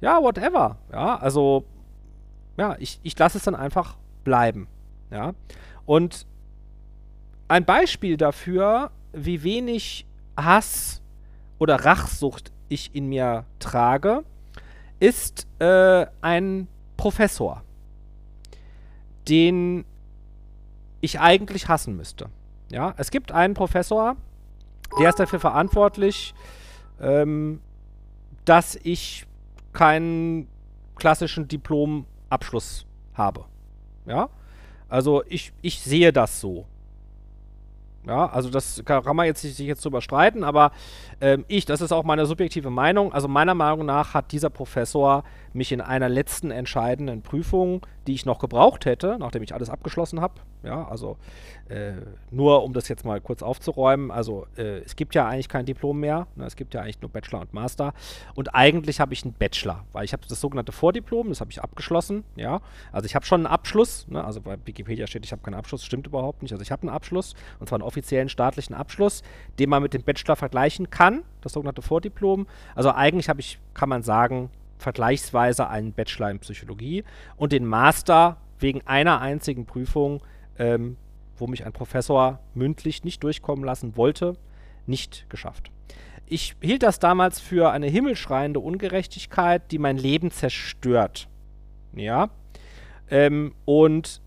[0.00, 0.76] ja, whatever.
[0.92, 1.64] Ja, also,
[2.58, 4.66] ja, ich, ich lasse es dann einfach bleiben.
[5.10, 5.32] Ja.
[5.86, 6.26] Und
[7.46, 11.00] ein Beispiel dafür, wie wenig Hass
[11.58, 14.24] oder Rachsucht ich in mir trage,
[15.00, 17.62] ist äh, ein Professor,
[19.28, 19.84] den
[21.00, 22.28] ich eigentlich hassen müsste.
[22.70, 24.16] Ja, es gibt einen Professor,
[24.98, 26.34] der ist dafür verantwortlich,
[27.00, 27.60] ähm,
[28.44, 29.26] dass ich
[29.72, 30.48] keinen
[30.96, 31.46] klassischen
[32.28, 33.44] Diplomabschluss habe.
[34.06, 34.28] Ja,
[34.88, 36.66] also ich, ich sehe das so.
[38.06, 40.72] Ja, also das kann man jetzt sich jetzt drüber streiten, aber
[41.20, 43.12] ähm, ich, das ist auch meine subjektive Meinung.
[43.12, 48.24] Also meiner Meinung nach hat dieser Professor mich in einer letzten entscheidenden Prüfung, die ich
[48.24, 51.16] noch gebraucht hätte, nachdem ich alles abgeschlossen habe, ja, also
[51.68, 51.92] äh,
[52.30, 56.00] nur um das jetzt mal kurz aufzuräumen, also äh, es gibt ja eigentlich kein Diplom
[56.00, 57.92] mehr, ne, es gibt ja eigentlich nur Bachelor und Master.
[58.34, 61.62] Und eigentlich habe ich einen Bachelor, weil ich habe das sogenannte Vordiplom, das habe ich
[61.62, 62.60] abgeschlossen, ja,
[62.92, 65.84] also ich habe schon einen Abschluss, ne, also bei Wikipedia steht, ich habe keinen Abschluss,
[65.84, 69.22] stimmt überhaupt nicht, also ich habe einen Abschluss und zwar einen offiziellen staatlichen Abschluss,
[69.58, 71.07] den man mit dem Bachelor vergleichen kann,
[71.40, 77.04] das sogenannte Vordiplom, also eigentlich habe ich, kann man sagen, vergleichsweise einen Bachelor in Psychologie
[77.36, 80.22] und den Master wegen einer einzigen Prüfung,
[80.58, 80.96] ähm,
[81.36, 84.36] wo mich ein Professor mündlich nicht durchkommen lassen wollte,
[84.86, 85.70] nicht geschafft.
[86.26, 91.28] Ich hielt das damals für eine himmelschreiende Ungerechtigkeit, die mein Leben zerstört.
[91.94, 92.30] Ja.
[93.10, 94.20] Ähm, und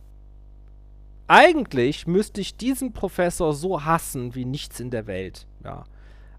[1.27, 5.45] eigentlich müsste ich diesen Professor so hassen wie nichts in der Welt.
[5.63, 5.83] Ja.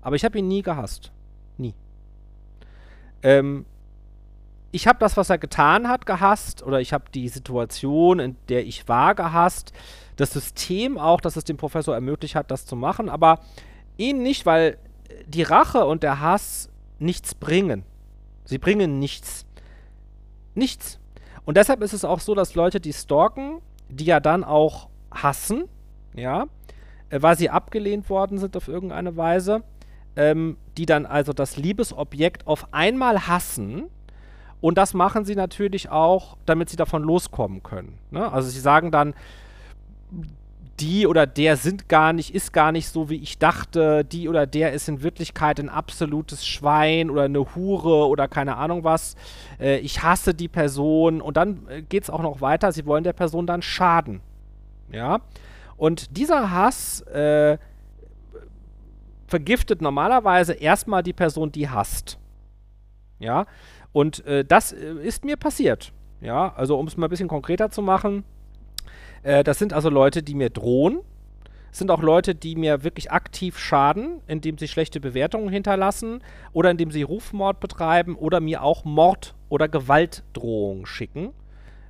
[0.02, 1.10] Aber ich habe ihn nie gehasst.
[1.56, 1.74] Nie.
[3.22, 3.64] Ähm,
[4.72, 8.66] ich habe das, was er getan hat, gehasst oder ich habe die Situation, in der
[8.66, 9.72] ich war, gehasst.
[10.16, 13.40] Das System auch, dass es dem Professor ermöglicht hat, das zu machen, aber
[13.96, 14.78] ihn nicht, weil
[15.26, 17.84] die Rache und der Hass nichts bringen.
[18.44, 19.46] Sie bringen nichts.
[20.54, 20.98] Nichts.
[21.44, 25.64] Und deshalb ist es auch so, dass Leute, die stalken, die ja dann auch hassen,
[26.14, 26.46] ja,
[27.10, 29.62] äh, weil sie abgelehnt worden sind auf irgendeine Weise,
[30.16, 33.84] ähm, die dann also das Liebesobjekt auf einmal hassen,
[34.62, 37.98] Und das machen sie natürlich auch, damit sie davon loskommen können.
[38.12, 38.32] Ne?
[38.32, 39.12] Also sie sagen dann,
[40.78, 44.04] die oder der sind gar nicht, ist gar nicht so, wie ich dachte.
[44.04, 48.84] Die oder der ist in Wirklichkeit ein absolutes Schwein oder eine Hure oder keine Ahnung
[48.84, 49.16] was.
[49.60, 51.20] Äh, ich hasse die Person.
[51.20, 52.70] Und dann äh, geht es auch noch weiter.
[52.70, 54.20] Sie wollen der Person dann schaden.
[54.92, 55.20] Ja.
[55.76, 57.58] Und dieser Hass äh,
[59.32, 62.18] vergiftet normalerweise erstmal die Person, die hasst.
[63.18, 63.46] Ja.
[63.92, 65.92] Und äh, das äh, ist mir passiert.
[66.20, 66.52] Ja.
[66.54, 68.24] Also, um es mal ein bisschen konkreter zu machen
[69.22, 71.00] äh, das sind also Leute, die mir drohen.
[71.70, 76.22] Es sind auch Leute, die mir wirklich aktiv schaden, indem sie schlechte Bewertungen hinterlassen
[76.52, 81.32] oder indem sie Rufmord betreiben oder mir auch Mord- oder Gewaltdrohungen schicken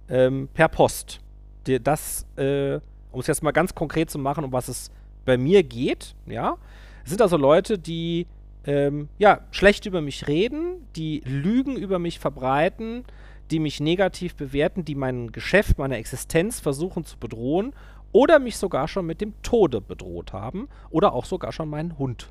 [0.09, 1.20] ähm, per Post.
[1.66, 2.78] Die, das, äh,
[3.11, 4.93] um es jetzt mal ganz konkret zu machen, um was es
[5.24, 6.57] bei mir geht, ja,
[7.05, 8.26] es sind also Leute, die
[8.64, 13.05] ähm, ja, schlecht über mich reden, die Lügen über mich verbreiten,
[13.50, 17.74] die mich negativ bewerten, die mein Geschäft, meine Existenz versuchen zu bedrohen
[18.12, 22.30] oder mich sogar schon mit dem Tode bedroht haben oder auch sogar schon meinen Hund.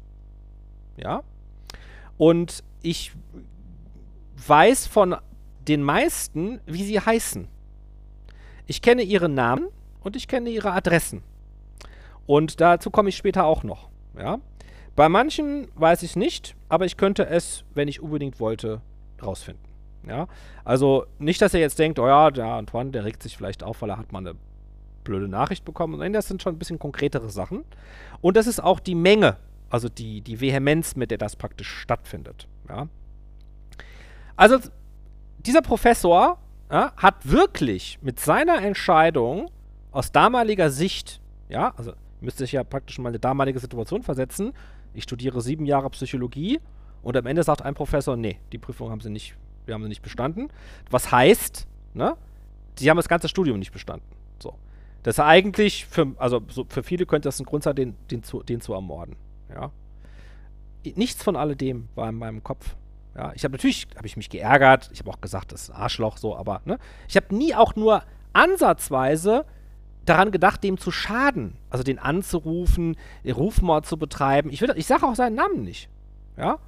[0.97, 1.23] Ja?
[2.17, 3.11] Und ich
[4.47, 5.15] weiß von
[5.67, 7.47] den meisten, wie sie heißen.
[8.67, 9.67] Ich kenne ihre Namen
[10.01, 11.23] und ich kenne ihre Adressen.
[12.25, 13.89] Und dazu komme ich später auch noch.
[14.17, 14.39] Ja?
[14.95, 18.81] Bei manchen weiß ich nicht, aber ich könnte es, wenn ich unbedingt wollte,
[19.21, 19.71] rausfinden.
[20.07, 20.27] Ja,
[20.63, 23.81] also nicht, dass er jetzt denkt, oh ja, der Antoine, der regt sich vielleicht auf,
[23.81, 24.35] weil er hat mal eine
[25.03, 25.99] blöde Nachricht bekommen.
[25.99, 27.63] Nein, das sind schon ein bisschen konkretere Sachen.
[28.19, 29.37] Und das ist auch die Menge,
[29.69, 32.47] also die, die Vehemenz, mit der das praktisch stattfindet.
[32.67, 32.87] Ja.
[34.35, 34.57] Also
[35.39, 36.39] dieser Professor
[36.71, 39.51] ja, hat wirklich mit seiner Entscheidung
[39.91, 44.53] aus damaliger Sicht, ja, also müsste ich ja praktisch mal eine damalige Situation versetzen.
[44.93, 46.59] Ich studiere sieben Jahre Psychologie
[47.01, 49.35] und am Ende sagt ein Professor, nee, die Prüfung haben sie nicht
[49.65, 50.49] wir haben sie nicht bestanden.
[50.89, 52.17] Was heißt, ne?
[52.79, 54.05] Die haben das ganze Studium nicht bestanden.
[54.41, 54.55] So.
[55.03, 58.23] Das ist eigentlich, für, also so für viele könnte das ein Grund sein, den, den,
[58.23, 59.15] zu, den zu ermorden.
[59.49, 59.71] Ja.
[60.83, 62.75] Nichts von alledem war in meinem Kopf.
[63.15, 65.75] Ja, ich habe natürlich, habe ich mich geärgert, ich habe auch gesagt, das ist ein
[65.75, 66.79] Arschloch so, aber ne,
[67.09, 69.45] ich habe nie auch nur ansatzweise
[70.05, 74.49] daran gedacht, dem zu schaden, also den anzurufen, den Rufmord zu betreiben.
[74.49, 75.89] Ich, ich sage auch seinen Namen nicht.
[76.37, 76.59] Ja,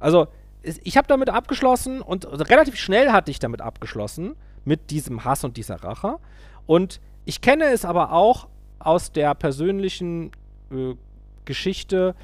[0.00, 0.28] also
[0.62, 4.34] ich habe damit abgeschlossen und also relativ schnell hatte ich damit abgeschlossen
[4.64, 6.18] mit diesem Hass und dieser Rache.
[6.66, 10.32] Und ich kenne es aber auch aus der persönlichen
[10.70, 10.94] äh,
[11.44, 12.14] Geschichte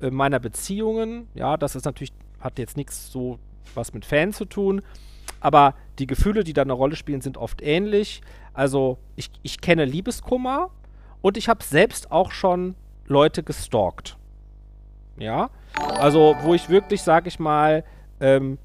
[0.00, 1.28] äh, meiner Beziehungen.
[1.34, 3.38] Ja, das ist natürlich, hat jetzt nichts so
[3.74, 4.82] was mit Fans zu tun.
[5.40, 8.22] Aber die Gefühle, die da eine Rolle spielen, sind oft ähnlich.
[8.54, 10.70] Also ich, ich kenne Liebeskummer
[11.20, 12.74] und ich habe selbst auch schon
[13.06, 14.16] Leute gestalkt.
[15.18, 17.84] Ja, also wo ich wirklich, sag ich mal,
[18.20, 18.58] ähm,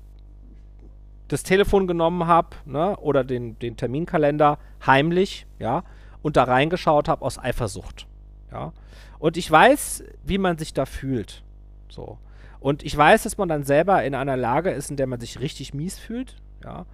[1.28, 5.84] das Telefon genommen habe, ne, oder den, den Terminkalender heimlich, ja,
[6.22, 8.08] und da reingeschaut habe aus Eifersucht,
[8.52, 8.72] ja.
[9.20, 11.44] Und ich weiß, wie man sich da fühlt,
[11.90, 12.20] so.
[12.60, 15.40] Und ich weiß, dass man dann selber in einer Lage ist, in der man sich
[15.40, 16.86] richtig mies fühlt, ja,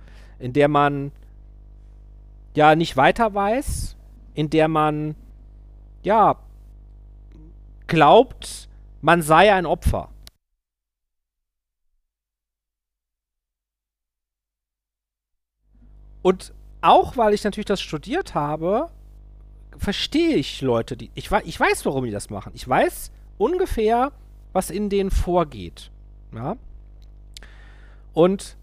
[0.42, 1.12] in der man
[2.56, 3.96] ja nicht weiter weiß,
[4.34, 5.16] in der man
[6.04, 6.38] ja
[7.88, 8.70] glaubt,
[9.02, 10.10] man sei ein Opfer.
[16.22, 18.90] Und auch weil ich natürlich das studiert habe,
[19.78, 21.10] verstehe ich Leute, die.
[21.16, 22.52] Ich, ich weiß, warum die das machen.
[22.56, 24.12] Ich weiß ungefähr,
[24.54, 25.92] was in denen vorgeht.
[26.34, 26.58] Ja.
[28.14, 28.58] Und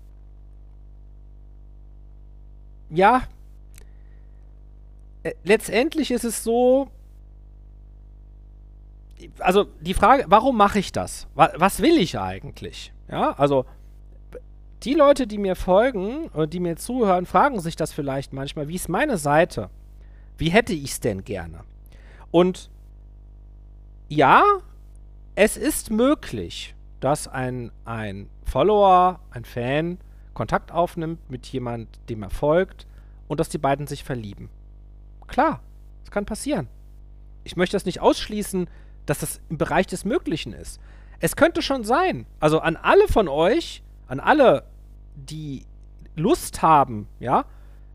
[2.91, 3.23] ja,
[5.23, 6.89] äh, letztendlich ist es so,
[9.39, 11.27] also die Frage, warum mache ich das?
[11.35, 12.93] Was, was will ich eigentlich?
[13.11, 13.65] Ja, also
[14.85, 18.77] die Leute, die mir folgen und die mir zuhören, fragen sich das vielleicht manchmal, wie
[18.77, 19.71] ist meine Seite?
[20.37, 21.65] Wie hätte ich es denn gerne?
[22.31, 22.71] Und
[24.09, 24.45] ja,
[25.35, 29.99] es ist möglich, dass ein, ein Follower, ein Fan
[30.39, 32.87] Kontakt aufnimmt mit jemand, dem er folgt
[33.27, 34.51] und dass die beiden sich verlieben.
[35.27, 35.65] Klar,
[36.05, 36.69] das kann passieren.
[37.43, 38.71] Ich möchte das nicht ausschließen,
[39.05, 40.79] dass das im Bereich des Möglichen ist.
[41.19, 42.25] Es könnte schon sein.
[42.39, 44.63] Also an alle von euch, an alle,
[45.17, 45.67] die
[46.15, 47.45] Lust haben, ja,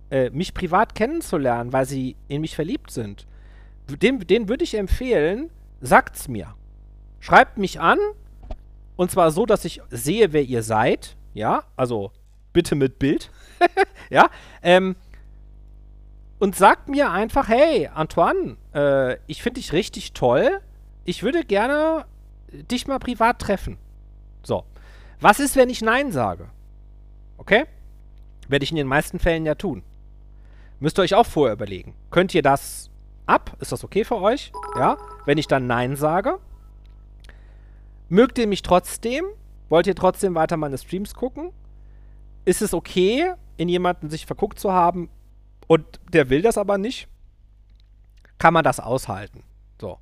[0.09, 3.25] äh, mich privat kennenzulernen, weil sie in mich verliebt sind,
[3.87, 6.55] den, denen würde ich empfehlen, sagt's mir.
[7.21, 7.99] Schreibt mich an,
[8.97, 12.11] und zwar so, dass ich sehe, wer ihr seid, ja, also
[12.53, 13.31] bitte mit Bild,
[14.09, 14.29] ja,
[14.61, 14.95] ähm,
[16.39, 20.59] und sagt mir einfach, hey, Antoine, äh, ich finde dich richtig toll,
[21.05, 22.05] ich würde gerne
[22.51, 23.77] dich mal privat treffen.
[24.43, 24.65] So.
[25.19, 26.49] Was ist, wenn ich Nein sage?
[27.37, 27.65] Okay?
[28.47, 29.83] Werde ich in den meisten Fällen ja tun.
[30.79, 31.95] Müsst ihr euch auch vorher überlegen.
[32.11, 32.89] Könnt ihr das
[33.25, 33.55] ab?
[33.59, 34.51] Ist das okay für euch?
[34.77, 34.97] Ja?
[35.25, 36.39] Wenn ich dann Nein sage?
[38.09, 39.25] Mögt ihr mich trotzdem?
[39.69, 41.51] Wollt ihr trotzdem weiter meine Streams gucken?
[42.45, 45.09] Ist es okay, in jemanden sich verguckt zu haben
[45.67, 47.07] und der will das aber nicht?
[48.37, 49.43] Kann man das aushalten?
[49.79, 49.99] So.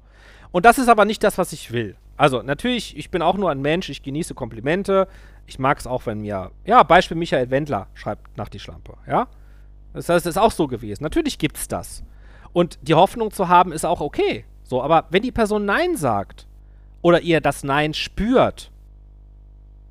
[0.52, 1.96] Und das ist aber nicht das, was ich will.
[2.18, 5.08] Also, natürlich, ich bin auch nur ein Mensch, ich genieße Komplimente.
[5.48, 9.28] Ich mag es auch, wenn mir, ja, Beispiel Michael Wendler schreibt nach die Schlampe, ja?
[9.94, 11.04] Das heißt, es ist auch so gewesen.
[11.04, 12.04] Natürlich gibt es das.
[12.54, 14.46] Und die Hoffnung zu haben, ist auch okay.
[14.64, 16.48] So, aber wenn die Person Nein sagt
[17.02, 18.72] oder ihr das Nein spürt,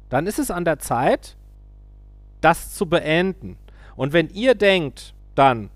[0.08, 1.36] dann ist es an der Zeit,
[2.40, 3.58] das zu beenden.
[3.96, 5.70] Und wenn ihr denkt, dann,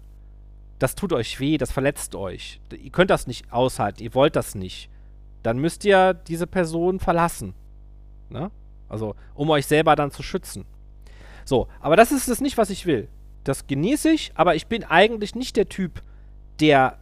[0.78, 4.54] das tut euch weh, das verletzt euch, ihr könnt das nicht aushalten, ihr wollt das
[4.54, 4.90] nicht,
[5.42, 7.54] dann müsst ihr diese Person verlassen.
[8.30, 8.50] Ne?
[8.88, 10.64] Also, um euch selber dann zu schützen.
[11.44, 13.08] So, aber das ist es nicht, was ich will.
[13.44, 16.02] Das genieße ich, aber ich bin eigentlich nicht der Typ,
[16.60, 16.98] der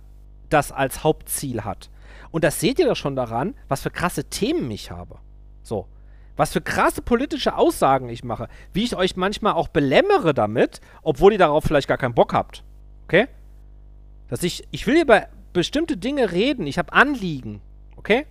[0.48, 1.90] das als Hauptziel hat.
[2.30, 5.18] Und das seht ihr doch schon daran, was für krasse Themen ich habe.
[5.62, 5.86] So.
[6.36, 8.48] Was für krasse politische Aussagen ich mache.
[8.72, 12.64] Wie ich euch manchmal auch belämmere damit, obwohl ihr darauf vielleicht gar keinen Bock habt.
[13.04, 13.28] Okay?
[14.28, 16.66] Dass ich, ich will über bestimmte Dinge reden.
[16.66, 17.60] Ich habe Anliegen.
[17.96, 18.26] Okay?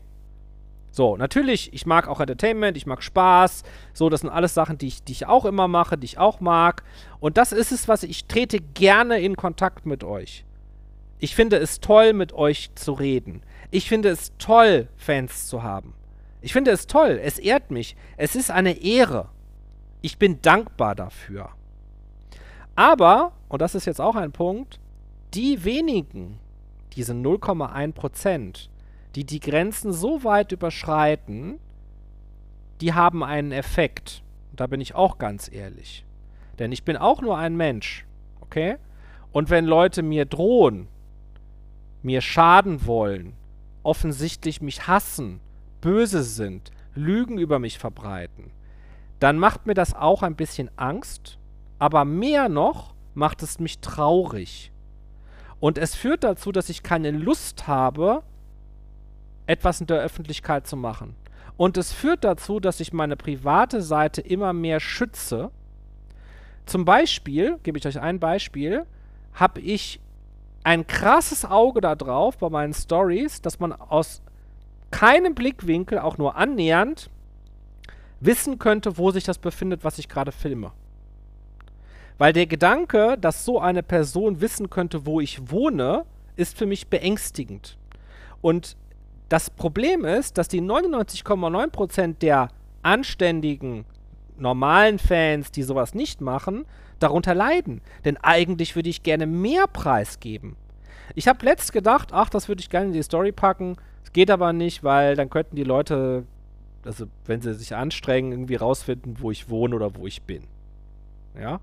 [0.93, 3.63] So, natürlich, ich mag auch Entertainment, ich mag Spaß.
[3.93, 6.41] So, das sind alles Sachen, die ich, die ich auch immer mache, die ich auch
[6.41, 6.83] mag.
[7.19, 10.43] Und das ist es, was ich trete gerne in Kontakt mit euch.
[11.19, 13.43] Ich finde es toll, mit euch zu reden.
[13.69, 15.93] Ich finde es toll, Fans zu haben.
[16.41, 17.19] Ich finde es toll.
[17.23, 17.95] Es ehrt mich.
[18.17, 19.29] Es ist eine Ehre.
[20.01, 21.49] Ich bin dankbar dafür.
[22.75, 24.79] Aber, und das ist jetzt auch ein Punkt,
[25.33, 26.39] die wenigen,
[26.93, 28.69] diese 0,1 Prozent,
[29.15, 31.59] die die Grenzen so weit überschreiten,
[32.81, 34.23] die haben einen Effekt.
[34.49, 36.05] Und da bin ich auch ganz ehrlich.
[36.57, 38.05] Denn ich bin auch nur ein Mensch.
[38.41, 38.77] Okay?
[39.31, 40.87] Und wenn Leute mir drohen,
[42.01, 43.33] mir schaden wollen,
[43.83, 45.39] offensichtlich mich hassen,
[45.81, 48.51] böse sind, Lügen über mich verbreiten,
[49.19, 51.37] dann macht mir das auch ein bisschen Angst,
[51.79, 54.71] aber mehr noch macht es mich traurig.
[55.59, 58.23] Und es führt dazu, dass ich keine Lust habe,
[59.45, 61.15] etwas in der Öffentlichkeit zu machen.
[61.57, 65.51] Und es führt dazu, dass ich meine private Seite immer mehr schütze.
[66.65, 68.85] Zum Beispiel, gebe ich euch ein Beispiel,
[69.33, 69.99] habe ich
[70.63, 74.21] ein krasses Auge da drauf bei meinen Stories, dass man aus
[74.91, 77.09] keinem Blickwinkel, auch nur annähernd,
[78.19, 80.71] wissen könnte, wo sich das befindet, was ich gerade filme.
[82.17, 86.87] Weil der Gedanke, dass so eine Person wissen könnte, wo ich wohne, ist für mich
[86.87, 87.77] beängstigend.
[88.41, 88.77] Und
[89.29, 92.49] das Problem ist, dass die 99,9% der
[92.83, 93.85] anständigen,
[94.37, 96.65] normalen Fans, die sowas nicht machen,
[96.99, 97.81] darunter leiden.
[98.05, 100.57] Denn eigentlich würde ich gerne mehr Preis geben.
[101.15, 103.77] Ich habe letzt gedacht, ach, das würde ich gerne in die Story packen.
[104.03, 106.25] Es geht aber nicht, weil dann könnten die Leute,
[106.83, 110.43] also wenn sie sich anstrengen, irgendwie rausfinden, wo ich wohne oder wo ich bin.
[111.39, 111.59] Ja?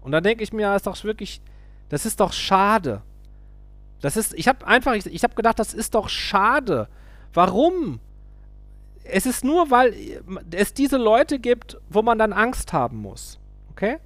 [0.00, 1.40] Und dann denke ich mir, ist doch wirklich,
[1.88, 3.02] das ist doch schade.
[4.00, 6.88] Das ist, ich habe einfach, ich, ich habe gedacht, das ist doch schade.
[7.32, 8.00] Warum?
[9.04, 9.94] Es ist nur, weil
[10.50, 13.38] es diese Leute gibt, wo man dann Angst haben muss.
[13.70, 13.98] Okay?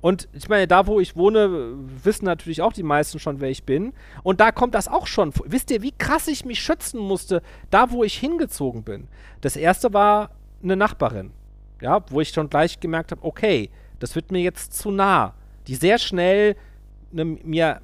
[0.00, 3.64] Und ich meine, da wo ich wohne, wissen natürlich auch die meisten schon, wer ich
[3.64, 3.92] bin.
[4.22, 5.32] Und da kommt das auch schon.
[5.44, 9.08] Wisst ihr, wie krass ich mich schützen musste, da wo ich hingezogen bin?
[9.40, 10.30] Das erste war
[10.62, 11.32] eine Nachbarin.
[11.80, 15.34] Ja, wo ich schon gleich gemerkt habe, okay, das wird mir jetzt zu nah.
[15.66, 16.56] Die sehr schnell
[17.10, 17.80] ne, mir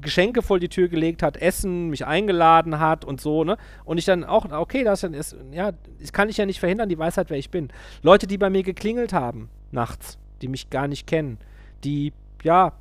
[0.00, 3.56] Geschenke vor die Tür gelegt hat, Essen, mich eingeladen hat und so, ne?
[3.84, 6.98] Und ich dann auch, okay, das ist, ja, das kann ich ja nicht verhindern, die
[6.98, 7.68] weiß halt, wer ich bin.
[8.02, 11.38] Leute, die bei mir geklingelt haben, nachts, die mich gar nicht kennen
[11.84, 12.12] die,
[12.42, 12.72] ja,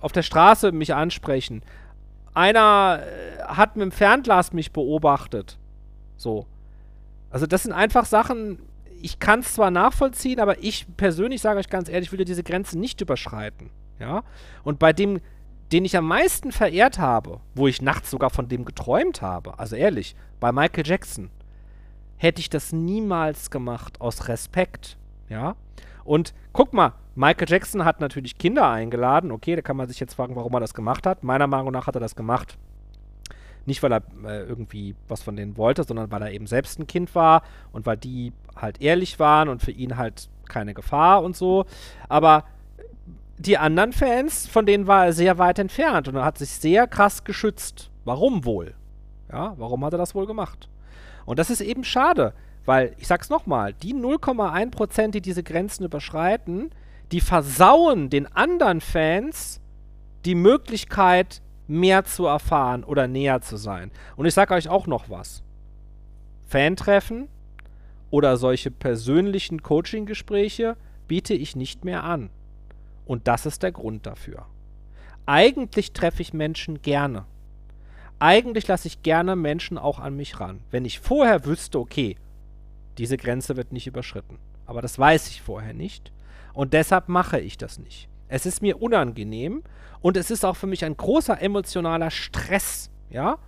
[0.00, 1.62] auf der Straße mich ansprechen.
[2.34, 5.58] Einer äh, hat mit dem Fernglas mich beobachtet.
[6.16, 6.46] So.
[7.30, 8.60] Also das sind einfach Sachen,
[9.00, 12.80] ich kann es zwar nachvollziehen, aber ich persönlich sage euch ganz ehrlich, will diese Grenzen
[12.80, 13.70] nicht überschreiten.
[13.98, 14.22] Ja.
[14.62, 15.20] Und bei dem,
[15.72, 19.76] den ich am meisten verehrt habe, wo ich nachts sogar von dem geträumt habe, also
[19.76, 21.30] ehrlich, bei Michael Jackson,
[22.16, 24.96] hätte ich das niemals gemacht aus Respekt.
[25.28, 25.56] Ja.
[26.08, 29.30] Und guck mal, Michael Jackson hat natürlich Kinder eingeladen.
[29.30, 31.22] Okay, da kann man sich jetzt fragen, warum er das gemacht hat.
[31.22, 32.56] Meiner Meinung nach hat er das gemacht.
[33.66, 36.86] Nicht, weil er äh, irgendwie was von denen wollte, sondern weil er eben selbst ein
[36.86, 37.42] Kind war
[37.72, 41.66] und weil die halt ehrlich waren und für ihn halt keine Gefahr und so.
[42.08, 42.44] Aber
[43.36, 46.86] die anderen Fans, von denen war er sehr weit entfernt und er hat sich sehr
[46.86, 47.90] krass geschützt.
[48.06, 48.72] Warum wohl?
[49.30, 50.70] Ja, warum hat er das wohl gemacht?
[51.26, 52.32] Und das ist eben schade,
[52.68, 56.68] weil, ich sag's nochmal, die 0,1%, die diese Grenzen überschreiten,
[57.12, 59.62] die versauen den anderen Fans
[60.26, 63.90] die Möglichkeit, mehr zu erfahren oder näher zu sein.
[64.16, 65.42] Und ich sage euch auch noch was.
[66.46, 67.28] Fantreffen
[68.10, 72.28] oder solche persönlichen Coaching-Gespräche biete ich nicht mehr an.
[73.06, 74.44] Und das ist der Grund dafür.
[75.24, 77.24] Eigentlich treffe ich Menschen gerne.
[78.18, 80.60] Eigentlich lasse ich gerne Menschen auch an mich ran.
[80.70, 82.16] Wenn ich vorher wüsste, okay,
[82.98, 84.38] diese Grenze wird nicht überschritten.
[84.66, 86.12] Aber das weiß ich vorher nicht.
[86.52, 88.08] Und deshalb mache ich das nicht.
[88.28, 89.62] Es ist mir unangenehm
[90.00, 92.90] und es ist auch für mich ein großer emotionaler Stress.
[93.10, 93.38] Ja?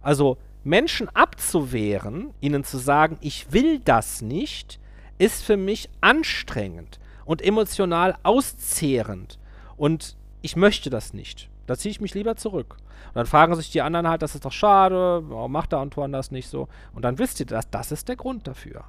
[0.00, 4.80] Also Menschen abzuwehren, ihnen zu sagen, ich will das nicht,
[5.18, 9.38] ist für mich anstrengend und emotional auszehrend.
[9.76, 11.50] Und ich möchte das nicht.
[11.66, 12.76] Da ziehe ich mich lieber zurück.
[13.08, 16.16] Und dann fragen sich die anderen halt, das ist doch schade, warum macht der Antoine
[16.16, 16.68] das nicht so?
[16.94, 18.84] Und dann wisst ihr, das, das ist der Grund dafür.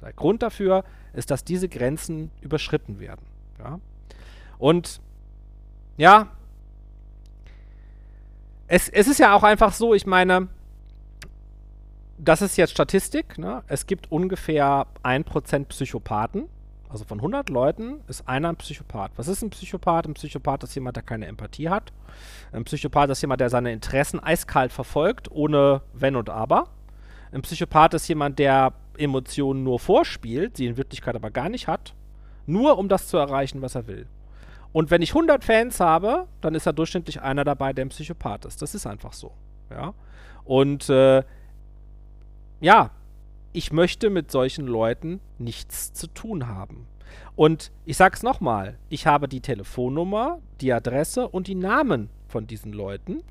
[0.00, 3.24] Der Grund dafür ist, dass diese Grenzen überschritten werden.
[3.58, 3.78] Ja?
[4.58, 5.00] Und
[5.96, 6.28] ja,
[8.66, 10.48] es, es ist ja auch einfach so, ich meine,
[12.18, 13.62] das ist jetzt Statistik, ne?
[13.66, 16.48] es gibt ungefähr 1% Psychopathen.
[16.94, 19.10] Also von 100 Leuten ist einer ein Psychopath.
[19.16, 20.06] Was ist ein Psychopath?
[20.06, 21.92] Ein Psychopath ist jemand, der keine Empathie hat.
[22.52, 26.68] Ein Psychopath ist jemand, der seine Interessen eiskalt verfolgt, ohne Wenn und Aber.
[27.32, 31.94] Ein Psychopath ist jemand, der Emotionen nur vorspielt, sie in Wirklichkeit aber gar nicht hat,
[32.46, 34.06] nur um das zu erreichen, was er will.
[34.72, 38.44] Und wenn ich 100 Fans habe, dann ist da durchschnittlich einer dabei, der ein Psychopath
[38.44, 38.62] ist.
[38.62, 39.32] Das ist einfach so.
[39.68, 39.94] Ja.
[40.44, 41.24] Und äh,
[42.60, 42.90] ja,
[43.54, 46.86] ich möchte mit solchen Leuten nichts zu tun haben.
[47.36, 52.72] Und ich sag's nochmal, ich habe die Telefonnummer, die Adresse und die Namen von diesen
[52.72, 53.22] Leuten.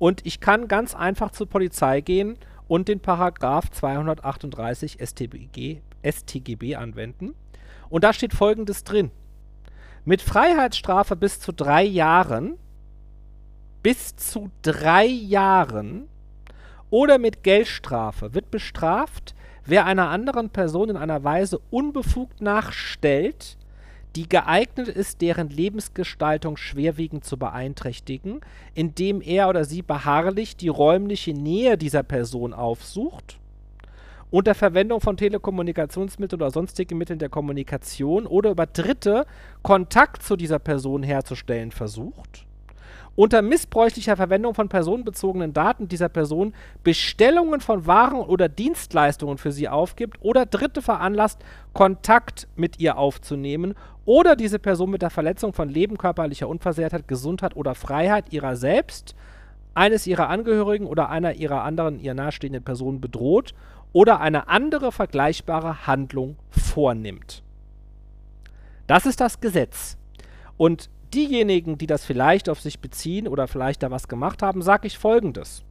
[0.00, 7.34] Und ich kann ganz einfach zur Polizei gehen und den Paragraph 238 StGB, StGB anwenden.
[7.88, 9.12] Und da steht folgendes drin.
[10.04, 12.56] Mit Freiheitsstrafe bis zu drei Jahren,
[13.84, 16.08] bis zu drei Jahren
[16.90, 19.34] oder mit Geldstrafe wird bestraft,
[19.68, 23.58] wer einer anderen Person in einer Weise unbefugt nachstellt,
[24.16, 28.40] die geeignet ist, deren Lebensgestaltung schwerwiegend zu beeinträchtigen,
[28.74, 33.38] indem er oder sie beharrlich die räumliche Nähe dieser Person aufsucht,
[34.30, 39.26] unter Verwendung von Telekommunikationsmitteln oder sonstigen Mitteln der Kommunikation oder über Dritte
[39.62, 42.46] Kontakt zu dieser Person herzustellen versucht,
[43.18, 46.54] unter missbräuchlicher Verwendung von personenbezogenen Daten dieser Person
[46.84, 51.40] Bestellungen von Waren oder Dienstleistungen für sie aufgibt oder Dritte veranlasst,
[51.72, 57.56] Kontakt mit ihr aufzunehmen oder diese Person mit der Verletzung von Leben, körperlicher Unversehrtheit, Gesundheit
[57.56, 59.16] oder Freiheit ihrer selbst,
[59.74, 63.52] eines ihrer Angehörigen oder einer ihrer anderen ihr nahestehenden Personen bedroht
[63.92, 67.42] oder eine andere vergleichbare Handlung vornimmt.
[68.86, 69.96] Das ist das Gesetz.
[70.56, 74.86] Und diejenigen, die das vielleicht auf sich beziehen oder vielleicht da was gemacht haben, sage
[74.86, 75.64] ich folgendes.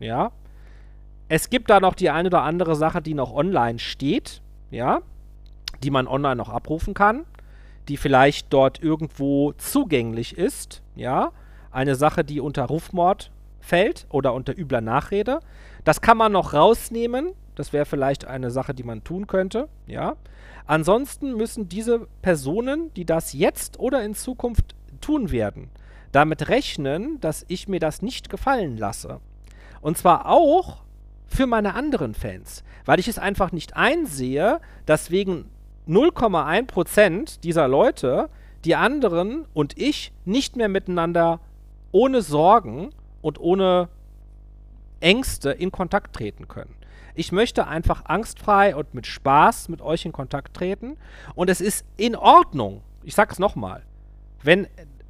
[0.00, 0.32] Ja.
[1.28, 5.00] Es gibt da noch die eine oder andere Sache, die noch online steht, ja,
[5.82, 7.24] die man online noch abrufen kann,
[7.88, 11.32] die vielleicht dort irgendwo zugänglich ist, ja.
[11.70, 15.40] Eine Sache, die unter Rufmord fällt oder unter übler Nachrede.
[15.84, 17.32] Das kann man noch rausnehmen.
[17.54, 20.16] Das wäre vielleicht eine Sache, die man tun könnte, ja.
[20.66, 25.70] Ansonsten müssen diese Personen, die das jetzt oder in Zukunft tun werden,
[26.12, 29.20] damit rechnen, dass ich mir das nicht gefallen lasse.
[29.80, 30.82] Und zwar auch
[31.26, 35.50] für meine anderen Fans, weil ich es einfach nicht einsehe, dass wegen
[35.88, 38.28] 0,1% dieser Leute
[38.64, 41.40] die anderen und ich nicht mehr miteinander
[41.90, 42.90] ohne Sorgen
[43.20, 43.88] und ohne
[45.00, 46.74] Ängste in Kontakt treten können.
[47.14, 50.96] Ich möchte einfach angstfrei und mit Spaß mit euch in Kontakt treten.
[51.34, 53.82] Und es ist in Ordnung, ich sag's nochmal,
[54.42, 54.66] wenn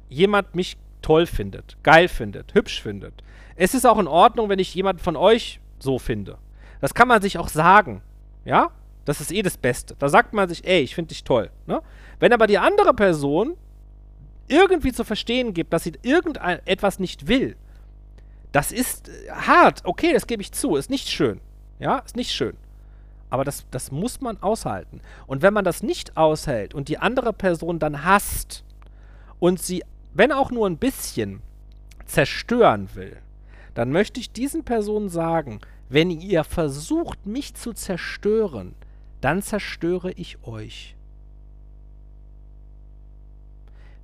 [0.09, 3.23] jemand mich toll findet, geil findet, hübsch findet.
[3.55, 6.37] Es ist auch in Ordnung, wenn ich jemanden von euch so finde.
[6.81, 8.01] Das kann man sich auch sagen.
[8.45, 8.71] Ja?
[9.05, 9.95] Das ist eh das Beste.
[9.99, 11.51] Da sagt man sich, ey, ich finde dich toll.
[11.67, 11.81] Ne?
[12.19, 13.55] Wenn aber die andere Person
[14.47, 17.55] irgendwie zu verstehen gibt, dass sie irgendetwas nicht will,
[18.51, 19.81] das ist hart.
[19.83, 20.75] Okay, das gebe ich zu.
[20.75, 21.41] Ist nicht schön.
[21.79, 22.55] Ja, ist nicht schön.
[23.29, 25.01] Aber das, das muss man aushalten.
[25.25, 28.63] Und wenn man das nicht aushält und die andere Person dann hasst
[29.39, 31.41] und sie, wenn auch nur ein bisschen,
[32.05, 33.17] zerstören will,
[33.73, 38.75] dann möchte ich diesen Personen sagen, wenn ihr versucht, mich zu zerstören,
[39.21, 40.95] dann zerstöre ich euch.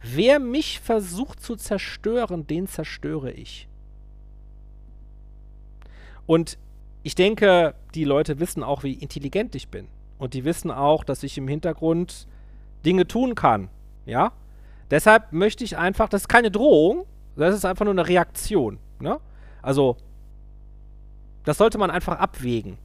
[0.01, 3.67] Wer mich versucht zu zerstören, den zerstöre ich.
[6.26, 6.57] Und
[7.10, 9.88] ich denke, die Leute wissen auch, wie intelligent ich bin.
[10.20, 12.28] Und die wissen auch, dass ich im Hintergrund
[12.86, 13.70] Dinge tun kann.
[14.05, 14.32] Ja?
[14.91, 18.78] Deshalb möchte ich einfach, das ist keine Drohung, das ist einfach nur eine Reaktion.
[18.99, 19.20] Ne?
[19.64, 19.97] Also,
[21.45, 22.78] das sollte man einfach abwägen.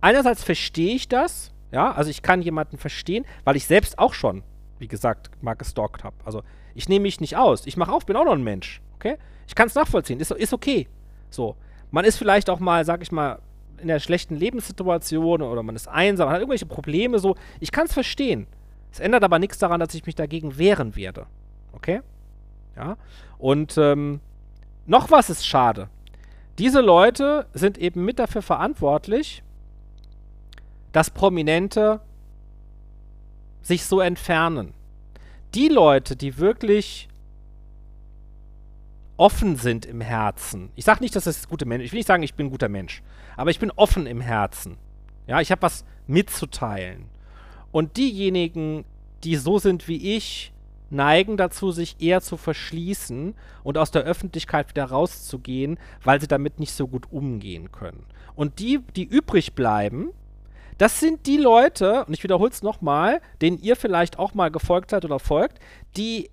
[0.00, 4.42] Einerseits verstehe ich das, ja, also ich kann jemanden verstehen, weil ich selbst auch schon,
[4.78, 6.16] wie gesagt, mal gestalkt habe.
[6.24, 6.42] Also,
[6.74, 7.66] ich nehme mich nicht aus.
[7.66, 9.18] Ich mache auf, bin auch noch ein Mensch, okay?
[9.46, 10.88] Ich kann es nachvollziehen, ist, ist okay.
[11.28, 11.56] So.
[11.90, 13.38] Man ist vielleicht auch mal, sag ich mal,
[13.80, 17.36] in der schlechten Lebenssituation oder man ist einsam, man hat irgendwelche Probleme, so.
[17.60, 18.46] Ich kann es verstehen.
[18.92, 21.26] Es ändert aber nichts daran, dass ich mich dagegen wehren werde.
[21.72, 22.00] Okay?
[22.76, 22.96] Ja.
[23.38, 24.20] Und ähm,
[24.86, 25.88] noch was ist schade.
[26.58, 29.42] Diese Leute sind eben mit dafür verantwortlich,
[30.92, 32.00] dass Prominente
[33.60, 34.72] sich so entfernen.
[35.54, 37.08] Die Leute, die wirklich
[39.16, 40.70] offen sind im Herzen.
[40.74, 41.84] Ich sage nicht, dass das gute Mensch.
[41.84, 43.02] Ich will nicht sagen, ich bin ein guter Mensch,
[43.36, 44.76] aber ich bin offen im Herzen.
[45.26, 47.06] Ja, ich habe was mitzuteilen.
[47.72, 48.84] Und diejenigen,
[49.24, 50.52] die so sind wie ich,
[50.90, 56.60] neigen dazu, sich eher zu verschließen und aus der Öffentlichkeit wieder rauszugehen, weil sie damit
[56.60, 58.06] nicht so gut umgehen können.
[58.34, 60.10] Und die, die übrig bleiben,
[60.78, 64.90] das sind die Leute, und ich wiederhole es nochmal, denen ihr vielleicht auch mal gefolgt
[64.90, 65.58] seid oder folgt,
[65.96, 66.30] die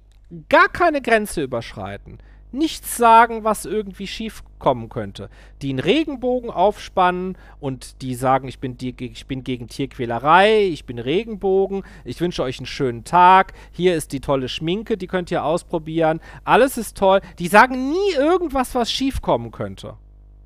[0.50, 2.20] gar keine Grenze überschreiten,
[2.54, 5.30] nichts sagen, was irgendwie schief kommen könnte.
[5.62, 10.86] Die einen Regenbogen aufspannen und die sagen, ich bin, die, ich bin gegen Tierquälerei, ich
[10.86, 15.32] bin Regenbogen, ich wünsche euch einen schönen Tag, hier ist die tolle Schminke, die könnt
[15.32, 17.22] ihr ausprobieren, alles ist toll.
[17.40, 19.96] Die sagen nie irgendwas, was schief kommen könnte.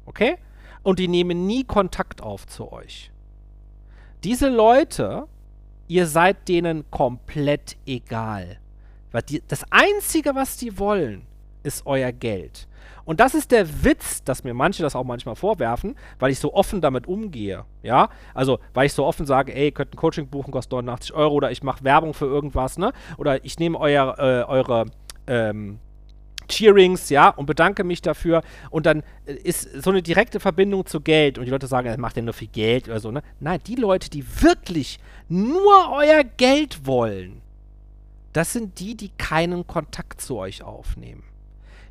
[0.05, 0.37] Okay?
[0.83, 3.11] Und die nehmen nie Kontakt auf zu euch.
[4.23, 5.27] Diese Leute,
[5.87, 8.59] ihr seid denen komplett egal.
[9.11, 11.25] Weil die, das Einzige, was die wollen,
[11.63, 12.67] ist euer Geld.
[13.07, 16.53] Und das ist der Witz, dass mir manche das auch manchmal vorwerfen, weil ich so
[16.53, 17.63] offen damit umgehe.
[17.81, 21.13] Ja, also weil ich so offen sage, ey, ihr könnt ein Coaching buchen, kostet 89
[21.13, 22.91] Euro oder ich mache Werbung für irgendwas, ne?
[23.17, 24.87] Oder ich nehme euer, äh, eure
[25.25, 25.79] ähm,
[26.49, 28.41] Cheerings, ja, und bedanke mich dafür.
[28.71, 31.37] Und dann äh, ist so eine direkte Verbindung zu Geld.
[31.37, 33.21] Und die Leute sagen, er macht ja nur viel Geld oder so, ne?
[33.39, 34.99] Nein, die Leute, die wirklich
[35.29, 37.41] nur euer Geld wollen,
[38.33, 41.23] das sind die, die keinen Kontakt zu euch aufnehmen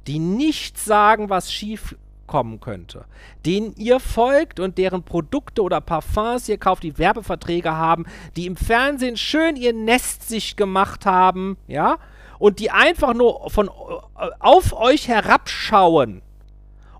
[0.07, 1.97] die nicht sagen, was schief
[2.27, 3.05] kommen könnte,
[3.45, 8.05] denen ihr folgt und deren Produkte oder Parfums ihr kauft, die Werbeverträge haben,
[8.37, 11.99] die im Fernsehen schön ihr Nest sich gemacht haben, ja,
[12.39, 16.23] und die einfach nur von äh, auf euch herabschauen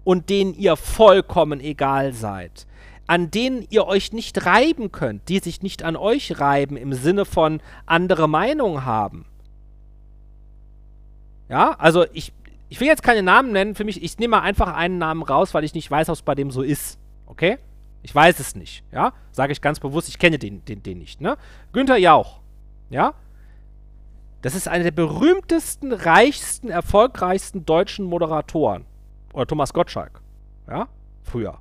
[0.05, 2.67] und denen ihr vollkommen egal seid,
[3.07, 7.25] an denen ihr euch nicht reiben könnt, die sich nicht an euch reiben im Sinne
[7.25, 9.27] von andere Meinung haben.
[11.49, 12.33] Ja, also ich,
[12.69, 15.55] ich will jetzt keine Namen nennen, für mich, ich nehme mal einfach einen Namen raus,
[15.55, 16.99] weil ich nicht weiß, ob es bei dem so ist.
[17.27, 17.59] Okay?
[18.03, 19.13] Ich weiß es nicht, ja?
[19.33, 21.37] Sage ich ganz bewusst, ich kenne den, den, den nicht, ne?
[21.73, 22.41] Günther Jauch,
[22.91, 23.15] ja?
[24.43, 28.85] Das ist einer der berühmtesten, reichsten, erfolgreichsten deutschen Moderatoren.
[29.33, 30.21] Oder Thomas Gottschalk,
[30.69, 30.89] ja?
[31.23, 31.59] Früher.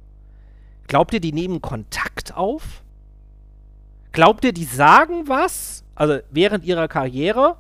[0.88, 2.84] Glaubt ihr, die nehmen Kontakt auf?
[4.12, 7.58] Glaubt ihr, die sagen was, also während ihrer Karriere,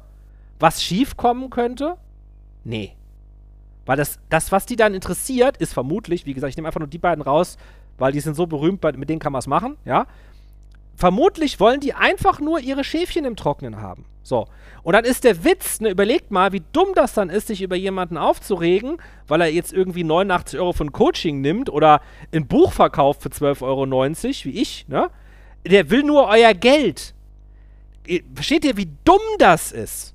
[0.59, 1.97] was schiefkommen könnte?
[2.63, 2.94] Nee.
[3.85, 6.89] Weil das, das, was die dann interessiert, ist vermutlich, wie gesagt, ich nehme einfach nur
[6.89, 7.57] die beiden raus,
[7.97, 10.07] weil die sind so berühmt, mit denen kann man es machen, ja.
[10.95, 14.05] Vermutlich wollen die einfach nur ihre Schäfchen im Trocknen haben.
[14.23, 14.47] So.
[14.81, 17.75] Und dann ist der Witz, ne, überlegt mal, wie dumm das dann ist, sich über
[17.75, 22.01] jemanden aufzuregen, weil er jetzt irgendwie 89 Euro von Coaching nimmt oder
[22.33, 23.85] ein Buch verkauft für 12,90 Euro,
[24.45, 25.09] wie ich, ne?
[25.67, 27.13] Der will nur euer Geld.
[28.33, 30.13] Versteht ihr, wie dumm das ist?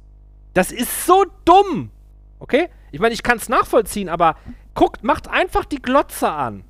[0.55, 1.91] Das ist so dumm.
[2.39, 2.69] Okay?
[2.93, 4.37] Ich meine, ich kann es nachvollziehen, aber
[4.75, 6.65] guckt, macht einfach die Glotze an.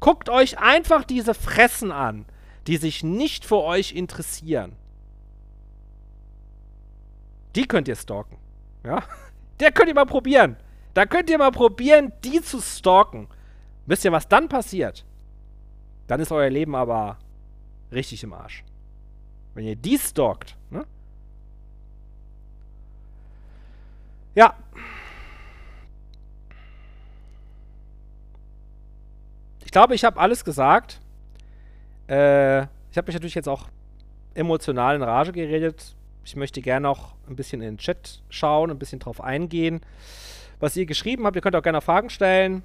[0.00, 2.26] Guckt euch einfach diese Fressen an,
[2.66, 4.76] die sich nicht für euch interessieren.
[7.56, 8.36] Die könnt ihr stalken.
[8.84, 9.02] Ja?
[9.60, 10.56] Der könnt ihr mal probieren.
[10.94, 13.28] Da könnt ihr mal probieren, die zu stalken.
[13.86, 15.04] Wisst ihr, was dann passiert?
[16.06, 17.18] Dann ist euer Leben aber
[17.92, 18.64] richtig im Arsch.
[19.54, 20.84] Wenn ihr die stalkt, ne?
[24.34, 24.56] Ja,
[29.74, 31.00] glaube, ich habe alles gesagt.
[32.08, 33.66] Äh, ich habe mich natürlich jetzt auch
[34.34, 35.96] emotional in Rage geredet.
[36.24, 39.80] Ich möchte gerne noch ein bisschen in den Chat schauen, ein bisschen drauf eingehen,
[40.60, 41.34] was ihr geschrieben habt.
[41.34, 42.62] Ihr könnt auch gerne Fragen stellen.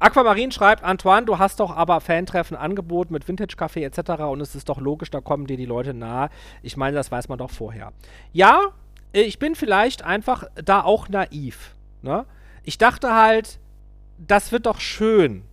[0.00, 4.22] Aquamarin schreibt, Antoine, du hast doch aber Fantreffen angeboten mit Vintage-Café etc.
[4.24, 6.30] und es ist doch logisch, da kommen dir die Leute nahe.
[6.62, 7.92] Ich meine, das weiß man doch vorher.
[8.32, 8.72] Ja,
[9.12, 11.74] ich bin vielleicht einfach da auch naiv.
[12.02, 12.26] Ne?
[12.62, 13.58] Ich dachte halt,
[14.18, 15.44] das wird doch schön.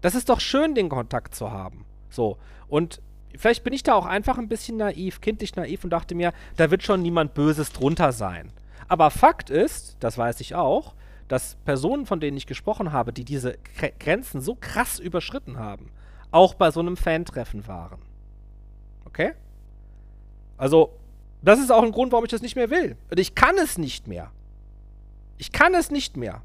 [0.00, 1.84] Das ist doch schön, den Kontakt zu haben.
[2.10, 2.38] So.
[2.68, 3.00] Und
[3.36, 6.70] vielleicht bin ich da auch einfach ein bisschen naiv, kindlich naiv und dachte mir, da
[6.70, 8.52] wird schon niemand Böses drunter sein.
[8.88, 10.94] Aber Fakt ist, das weiß ich auch,
[11.28, 13.56] dass Personen, von denen ich gesprochen habe, die diese
[13.98, 15.90] Grenzen so krass überschritten haben,
[16.30, 18.02] auch bei so einem Fan-Treffen waren.
[19.06, 19.32] Okay?
[20.56, 20.92] Also,
[21.42, 22.96] das ist auch ein Grund, warum ich das nicht mehr will.
[23.10, 24.30] Und ich kann es nicht mehr.
[25.38, 26.42] Ich kann es nicht mehr.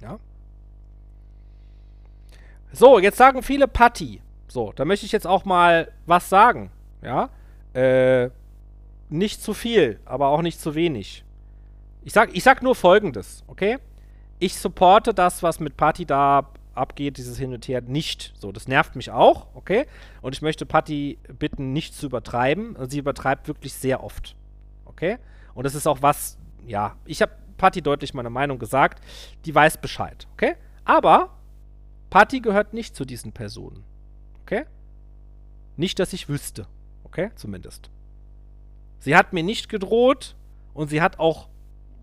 [0.00, 0.18] Ja?
[2.72, 4.20] So, jetzt sagen viele Patti.
[4.48, 6.70] So, da möchte ich jetzt auch mal was sagen.
[7.02, 7.30] Ja?
[7.74, 8.30] Äh,
[9.08, 11.24] nicht zu viel, aber auch nicht zu wenig.
[12.04, 13.78] Ich sag, ich sag nur folgendes, okay?
[14.38, 18.32] Ich supporte das, was mit Patti da abgeht, dieses Hin und Her, nicht.
[18.36, 19.86] So, das nervt mich auch, okay?
[20.20, 22.76] Und ich möchte Patti bitten, nicht zu übertreiben.
[22.88, 24.34] Sie übertreibt wirklich sehr oft,
[24.84, 25.18] okay?
[25.54, 29.02] Und das ist auch was, ja, ich habe Patti deutlich meine Meinung gesagt.
[29.44, 30.56] Die weiß Bescheid, okay?
[30.84, 31.30] Aber
[32.10, 33.84] Patti gehört nicht zu diesen Personen,
[34.42, 34.64] okay?
[35.76, 36.66] Nicht, dass ich wüsste,
[37.04, 37.30] okay?
[37.36, 37.90] Zumindest.
[38.98, 40.36] Sie hat mir nicht gedroht
[40.74, 41.48] und sie hat auch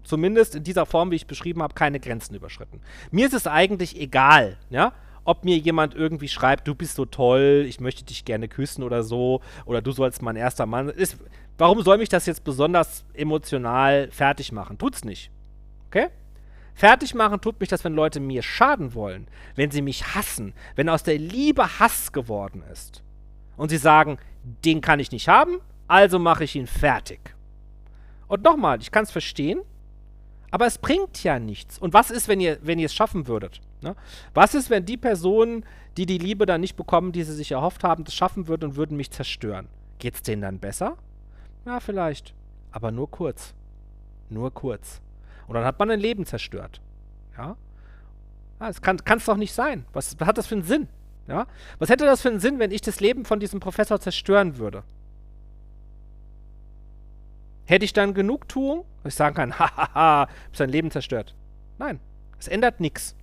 [0.04, 2.82] zumindest in dieser Form, wie ich beschrieben habe, keine Grenzen überschritten.
[3.12, 4.94] Mir ist es eigentlich egal, ja,
[5.24, 9.04] ob mir jemand irgendwie schreibt, du bist so toll, ich möchte dich gerne küssen oder
[9.04, 10.90] so, oder du sollst mein erster Mann.
[10.90, 11.18] Ist,
[11.60, 14.78] warum soll mich das jetzt besonders emotional fertig machen?
[14.78, 15.30] Tut's nicht.
[15.88, 16.08] Okay?
[16.74, 20.88] Fertig machen tut mich das, wenn Leute mir schaden wollen, wenn sie mich hassen, wenn
[20.88, 23.04] aus der Liebe Hass geworden ist.
[23.58, 24.18] Und sie sagen,
[24.64, 27.36] den kann ich nicht haben, also mache ich ihn fertig.
[28.28, 29.62] Und nochmal, ich kann es verstehen,
[30.52, 31.78] aber es bringt ja nichts.
[31.78, 33.60] Und was ist, wenn ihr, wenn ihr es schaffen würdet?
[33.82, 33.96] Ne?
[34.34, 35.66] Was ist, wenn die Personen,
[35.98, 38.76] die die Liebe dann nicht bekommen, die sie sich erhofft haben, das schaffen würden und
[38.78, 39.68] würden mich zerstören?
[39.98, 40.96] Geht es denen dann besser?
[41.70, 42.34] Ja, vielleicht.
[42.72, 43.54] Aber nur kurz.
[44.28, 45.02] Nur kurz.
[45.48, 46.82] Und dann hat man ein Leben zerstört.
[47.38, 47.58] Ja?
[48.60, 49.86] ja das kann es doch nicht sein.
[49.94, 50.88] Was, was hat das für einen Sinn?
[51.28, 51.46] Ja?
[51.78, 54.82] Was hätte das für einen Sinn, wenn ich das Leben von diesem Professor zerstören würde?
[57.66, 61.36] Hätte ich dann Genugtuung, dass ich sagen kann, hahaha, hab sein Leben zerstört.
[61.78, 62.00] Nein,
[62.40, 63.16] es ändert nichts.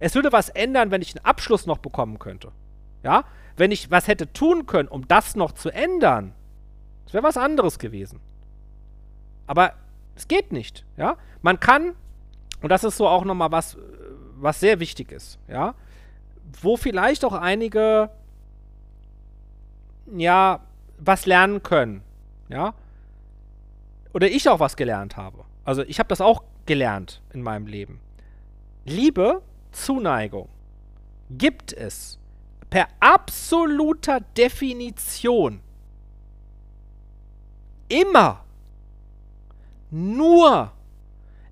[0.00, 2.52] Es würde was ändern, wenn ich einen Abschluss noch bekommen könnte.
[3.02, 3.24] Ja,
[3.58, 6.32] wenn ich was hätte tun können, um das noch zu ändern,
[7.06, 8.20] das wäre was anderes gewesen.
[9.46, 9.72] Aber
[10.16, 11.16] es geht nicht, ja.
[11.40, 11.94] Man kann,
[12.62, 13.78] und das ist so auch nochmal was,
[14.36, 15.74] was sehr wichtig ist, ja,
[16.60, 18.10] wo vielleicht auch einige,
[20.14, 20.60] ja,
[20.98, 22.02] was lernen können,
[22.48, 22.74] ja,
[24.12, 25.44] oder ich auch was gelernt habe.
[25.64, 28.00] Also ich habe das auch gelernt in meinem Leben.
[28.84, 29.42] Liebe,
[29.72, 30.48] Zuneigung
[31.30, 32.18] gibt es
[32.70, 35.60] per absoluter Definition
[37.88, 38.44] immer
[39.90, 40.72] nur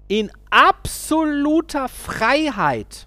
[0.08, 3.06] in absoluter Freiheit.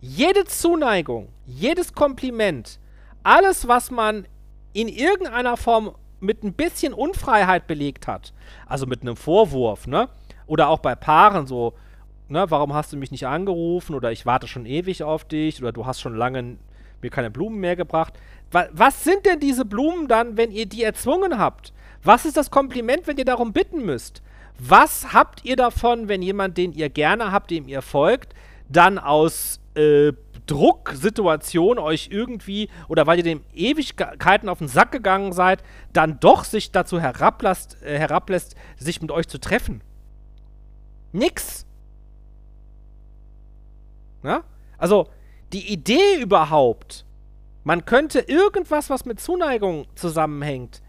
[0.00, 2.78] Jede Zuneigung, jedes Kompliment,
[3.22, 4.26] alles, was man
[4.72, 8.32] in irgendeiner Form mit ein bisschen Unfreiheit belegt hat,
[8.66, 10.08] also mit einem Vorwurf, ne?
[10.46, 11.74] Oder auch bei Paaren so,
[12.28, 15.72] ne, warum hast du mich nicht angerufen oder ich warte schon ewig auf dich oder
[15.72, 16.58] du hast schon lange
[17.00, 18.14] mir keine Blumen mehr gebracht.
[18.52, 21.72] Was, was sind denn diese Blumen dann, wenn ihr die erzwungen habt?
[22.04, 24.22] Was ist das Kompliment, wenn ihr darum bitten müsst?
[24.58, 28.34] Was habt ihr davon, wenn jemand, den ihr gerne habt, dem ihr folgt,
[28.68, 30.12] dann aus äh,
[30.46, 36.44] Drucksituation euch irgendwie oder weil ihr dem Ewigkeiten auf den Sack gegangen seid, dann doch
[36.44, 39.82] sich dazu herablässt, äh, herablässt sich mit euch zu treffen.
[41.12, 41.66] Nix.
[44.22, 44.44] Na?
[44.78, 45.08] Also,
[45.52, 47.04] die Idee überhaupt,
[47.64, 50.82] man könnte irgendwas, was mit Zuneigung zusammenhängt,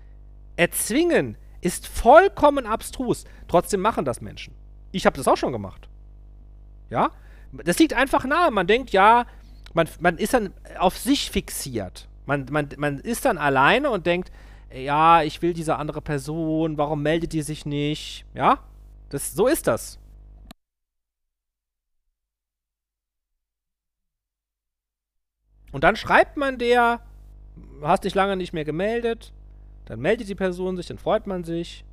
[0.56, 3.26] erzwingen, ist vollkommen abstrus.
[3.48, 4.54] Trotzdem machen das Menschen.
[4.92, 5.88] Ich habe das auch schon gemacht.
[6.90, 7.12] Ja?
[7.52, 8.52] Das liegt einfach nahe.
[8.52, 9.26] Man denkt, ja,
[9.74, 12.10] man, man ist dann auf sich fixiert.
[12.26, 14.32] Man, man, man ist dann alleine und denkt,
[14.74, 18.26] ja, ich will diese andere Person, warum meldet die sich nicht?
[18.34, 18.60] Ja?
[19.10, 20.00] Das, so ist das.
[25.74, 27.02] Und dann schreibt man der,
[27.82, 29.34] hast dich lange nicht mehr gemeldet,
[29.86, 31.84] dann meldet die Person sich, dann freut man sich.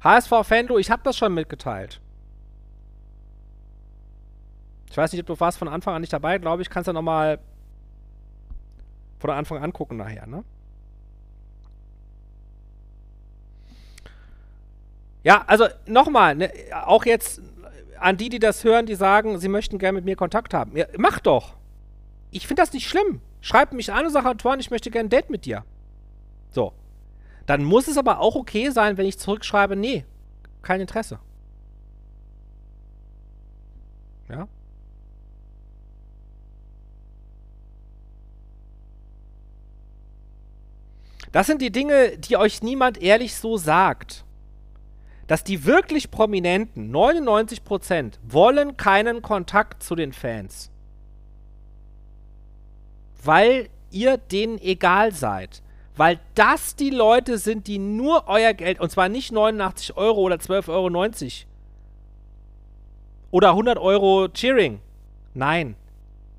[0.00, 2.00] HSV Fendo, ich habe das schon mitgeteilt.
[4.90, 6.92] Ich weiß nicht, ob du warst von Anfang an nicht dabei, glaube ich, kannst du
[6.92, 7.38] nochmal
[9.20, 10.44] von Anfang an gucken nachher, ne?
[15.22, 16.52] Ja, also nochmal, ne,
[16.84, 17.40] auch jetzt
[17.98, 20.76] an die, die das hören, die sagen, sie möchten gerne mit mir Kontakt haben.
[20.76, 21.54] Ja, mach doch.
[22.30, 23.20] Ich finde das nicht schlimm.
[23.40, 25.64] Schreib mich an und sag, Antoine, ich möchte gerne ein Date mit dir.
[26.50, 26.72] So.
[27.46, 30.04] Dann muss es aber auch okay sein, wenn ich zurückschreibe, nee,
[30.62, 31.20] kein Interesse.
[34.28, 34.48] Ja?
[41.32, 44.25] Das sind die Dinge, die euch niemand ehrlich so sagt.
[45.26, 50.70] Dass die wirklich Prominenten, 99%, wollen keinen Kontakt zu den Fans.
[53.24, 55.62] Weil ihr denen egal seid.
[55.96, 60.36] Weil das die Leute sind, die nur euer Geld, und zwar nicht 89 Euro oder
[60.36, 61.50] 12,90 Euro
[63.30, 64.80] oder 100 Euro Cheering.
[65.34, 65.74] Nein,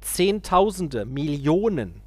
[0.02, 2.02] Zehntausende, Millionen.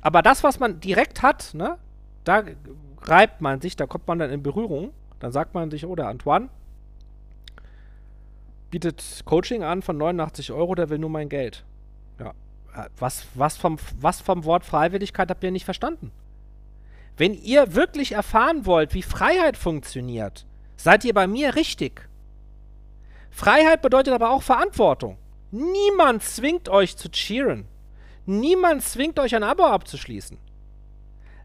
[0.00, 1.78] Aber das, was man direkt hat, ne,
[2.24, 2.42] da
[3.02, 4.92] reibt man sich, da kommt man dann in Berührung.
[5.18, 6.48] Dann sagt man sich, oh, der Antoine
[8.70, 11.64] bietet Coaching an von 89 Euro, der will nur mein Geld.
[12.18, 12.32] Ja.
[12.98, 16.12] Was, was, vom, was vom Wort Freiwilligkeit habt ihr nicht verstanden?
[17.16, 20.46] Wenn ihr wirklich erfahren wollt, wie Freiheit funktioniert,
[20.76, 22.08] seid ihr bei mir richtig.
[23.30, 25.18] Freiheit bedeutet aber auch Verantwortung.
[25.50, 27.66] Niemand zwingt euch zu cheeren.
[28.30, 30.38] Niemand zwingt euch ein Abo abzuschließen.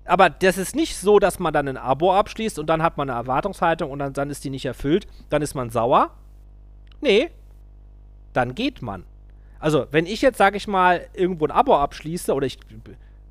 [0.05, 3.09] Aber das ist nicht so, dass man dann ein Abo abschließt und dann hat man
[3.09, 6.11] eine Erwartungshaltung und dann, dann ist die nicht erfüllt, dann ist man sauer.
[7.01, 7.31] Nee,
[8.33, 9.03] dann geht man.
[9.57, 12.59] Also, wenn ich jetzt, sage ich mal, irgendwo ein Abo abschließe oder ich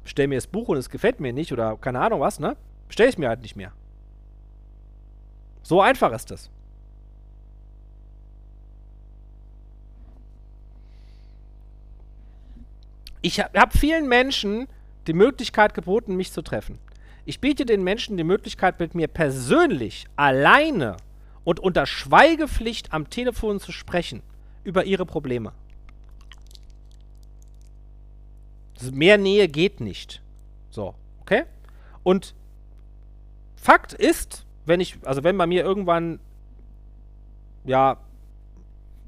[0.03, 2.57] stelle mir das Buch und es gefällt mir nicht oder keine Ahnung was, ne?
[2.89, 3.71] Bestelle ich mir halt nicht mehr.
[5.63, 6.51] So einfach ist das.
[13.25, 14.69] Ich habe hab vielen Menschen
[15.07, 16.79] die Möglichkeit geboten, mich zu treffen.
[17.25, 20.99] Ich biete den Menschen die Möglichkeit, mit mir persönlich, alleine
[21.43, 24.23] und unter Schweigepflicht am Telefon zu sprechen
[24.63, 25.53] über ihre Probleme.
[28.93, 30.21] Mehr Nähe geht nicht.
[30.69, 31.45] So, okay?
[32.03, 32.35] Und
[33.57, 36.21] Fakt ist, wenn ich, also wenn bei mir irgendwann,
[37.65, 37.97] ja,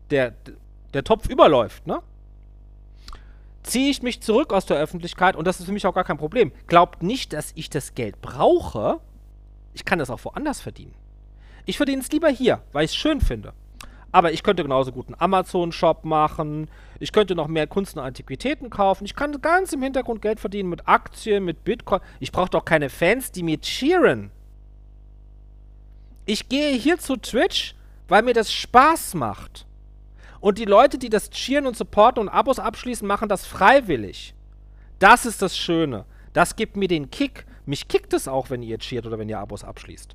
[0.09, 0.33] der,
[0.95, 2.01] der Topf überläuft, ne?
[3.67, 6.19] Ziehe ich mich zurück aus der Öffentlichkeit und das ist für mich auch gar kein
[6.19, 6.53] Problem.
[6.67, 9.01] Glaubt nicht, dass ich das Geld brauche.
[9.75, 10.95] Ich kann das auch woanders verdienen.
[11.67, 13.53] Ich verdiene es lieber hier, weil ich es schön finde.
[14.13, 16.71] Aber ich könnte genauso gut einen Amazon-Shop machen.
[17.01, 19.05] Ich könnte noch mehr Kunst und Antiquitäten kaufen.
[19.05, 22.01] Ich kann ganz im Hintergrund Geld verdienen mit Aktien, mit Bitcoin.
[22.21, 24.31] Ich brauche doch keine Fans, die mir cheeren.
[26.25, 27.75] Ich gehe hier zu Twitch,
[28.09, 29.66] weil mir das Spaß macht.
[30.41, 34.35] Und die Leute, die das cheeren und supporten und Abos abschließen, machen das freiwillig.
[34.99, 36.05] Das ist das Schöne.
[36.33, 37.47] Das gibt mir den Kick.
[37.65, 40.15] Mich kickt es auch, wenn ihr cheert oder wenn ihr Abos abschließt.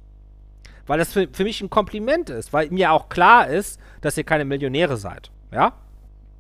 [0.88, 4.24] Weil das für, für mich ein Kompliment ist, weil mir auch klar ist, dass ihr
[4.24, 5.32] keine Millionäre seid.
[5.52, 5.74] Ja?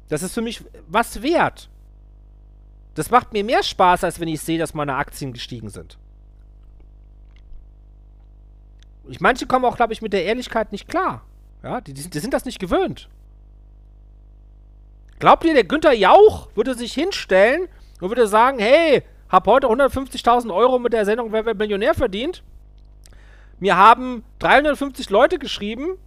[0.09, 1.69] Das ist für mich was wert.
[2.95, 5.97] Das macht mir mehr Spaß, als wenn ich sehe, dass meine Aktien gestiegen sind.
[9.07, 11.23] Ich, manche kommen auch, glaube ich, mit der Ehrlichkeit nicht klar.
[11.63, 13.09] Ja, die, die, die sind das nicht gewöhnt.
[15.21, 17.67] Glaubt ihr, der Günther Jauch würde sich hinstellen
[18.01, 22.41] und würde sagen, hey, hab heute 150.000 Euro mit der Sendung Wer wird Millionär verdient?
[23.59, 25.99] Mir haben 350 Leute geschrieben,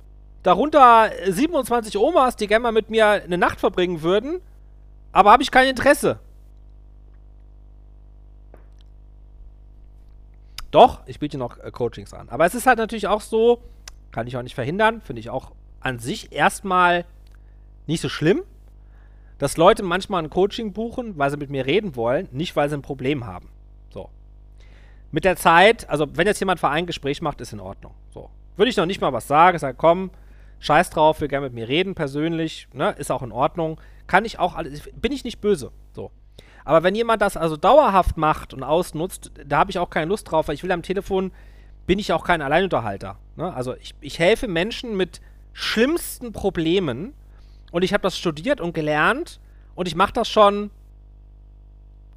[0.43, 4.41] darunter 27 Omas, die gerne mal mit mir eine Nacht verbringen würden,
[5.13, 6.19] aber habe ich kein Interesse.
[10.73, 12.29] Doch, ich biete noch äh, Coachings an.
[12.31, 13.63] Aber es ist halt natürlich auch so,
[14.11, 17.05] kann ich auch nicht verhindern, finde ich auch an sich erstmal
[17.87, 18.43] nicht so schlimm
[19.39, 22.77] dass Leute manchmal ein Coaching buchen, weil sie mit mir reden wollen, nicht weil sie
[22.77, 23.49] ein Problem haben.
[23.91, 24.11] So.
[25.11, 27.95] Mit der Zeit, also wenn jetzt jemand ein Gespräch macht, ist in Ordnung.
[28.11, 28.31] So.
[28.57, 30.11] Würde ich noch nicht mal was sagen, sage, komm,
[30.61, 33.81] scheiß drauf, will gerne mit mir reden, persönlich, ne, ist auch in Ordnung.
[34.07, 35.73] Kann ich auch alles, bin ich nicht böse.
[35.93, 36.11] So.
[36.65, 40.31] Aber wenn jemand das also dauerhaft macht und ausnutzt, da habe ich auch keine Lust
[40.31, 41.33] drauf, weil ich will am Telefon,
[41.87, 43.19] bin ich auch kein Alleinunterhalter.
[43.37, 43.53] Ne?
[43.53, 45.21] Also ich, ich helfe Menschen mit
[45.53, 47.13] schlimmsten Problemen,
[47.75, 49.41] und ich habe das studiert und gelernt
[49.75, 50.71] und ich mache das schon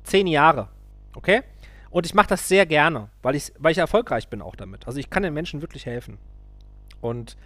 [0.03, 0.67] zehn Jahre.
[1.15, 1.41] Okay?
[1.89, 4.85] Und ich mache das sehr gerne, weil ich, weil ich erfolgreich bin auch damit.
[4.85, 6.19] Also ich kann den Menschen wirklich helfen.
[7.01, 7.37] Und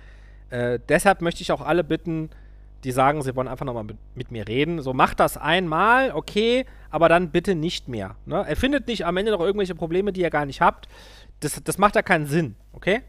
[0.50, 2.32] äh, deshalb möchte ich auch alle bitten,
[2.84, 4.82] die sagen, sie wollen einfach nochmal mit, mit mir reden.
[4.82, 8.18] So, macht das einmal, okay, aber dann bitte nicht mehr.
[8.26, 8.46] Ne?
[8.46, 10.90] Erfindet nicht am Ende noch irgendwelche Probleme, die ihr gar nicht habt.
[11.40, 13.04] Das, das macht ja keinen Sinn, okay?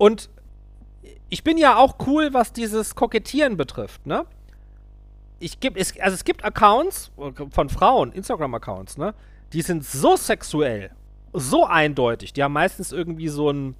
[0.00, 0.30] Und
[1.28, 4.24] ich bin ja auch cool, was dieses Kokettieren betrifft, ne?
[5.40, 7.12] Ich geb, es, also es gibt Accounts
[7.50, 9.12] von Frauen, Instagram-Accounts, ne?
[9.52, 10.92] Die sind so sexuell,
[11.34, 12.32] so eindeutig.
[12.32, 13.74] Die haben meistens irgendwie so ein,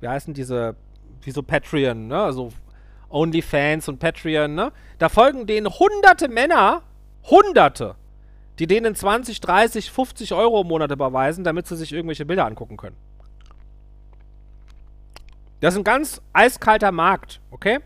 [0.00, 0.76] wie heißen diese,
[1.22, 2.20] wie so Patreon, ne?
[2.20, 2.50] Also
[3.08, 4.70] OnlyFans und Patreon, ne?
[4.98, 6.82] Da folgen denen hunderte Männer,
[7.24, 7.94] hunderte,
[8.58, 12.76] die denen 20, 30, 50 Euro im Monat überweisen, damit sie sich irgendwelche Bilder angucken
[12.76, 12.96] können.
[15.62, 17.78] Das ist ein ganz eiskalter Markt, okay?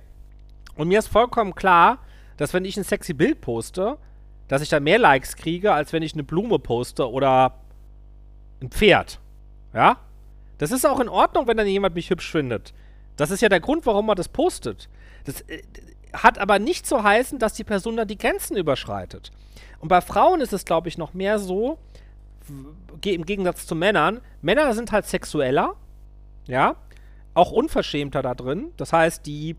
[0.77, 1.99] Und mir ist vollkommen klar,
[2.39, 3.99] dass wenn ich ein sexy Bild poste,
[4.49, 7.59] dass ich da mehr Likes kriege, als wenn ich eine Blume poste oder
[8.63, 9.21] ein Pferd.
[9.75, 9.99] Ja?
[10.57, 12.73] Das ist auch in Ordnung, wenn dann jemand mich hübsch findet.
[13.17, 14.89] Das ist ja der Grund, warum man das postet.
[15.25, 15.63] Das äh,
[16.15, 19.33] hat aber nicht zu heißen, dass die Person dann die Grenzen überschreitet.
[19.81, 21.79] Und bei Frauen ist es, glaube ich, noch mehr so,
[23.05, 24.23] im Gegensatz zu Männern.
[24.41, 25.75] Männer sind halt sexueller,
[26.47, 26.77] ja,
[27.37, 28.73] auch unverschämter da drin.
[28.77, 29.57] Das heißt, die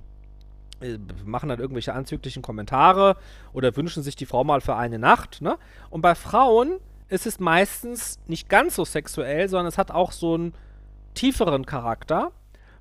[0.82, 3.18] äh, machen dann irgendwelche anzüglichen Kommentare
[3.54, 5.58] oder wünschen sich die Frau mal für eine Nacht, ne?
[5.90, 10.34] Und bei Frauen ist es meistens nicht ganz so sexuell, sondern es hat auch so
[10.34, 10.54] einen
[11.14, 12.32] tieferen Charakter,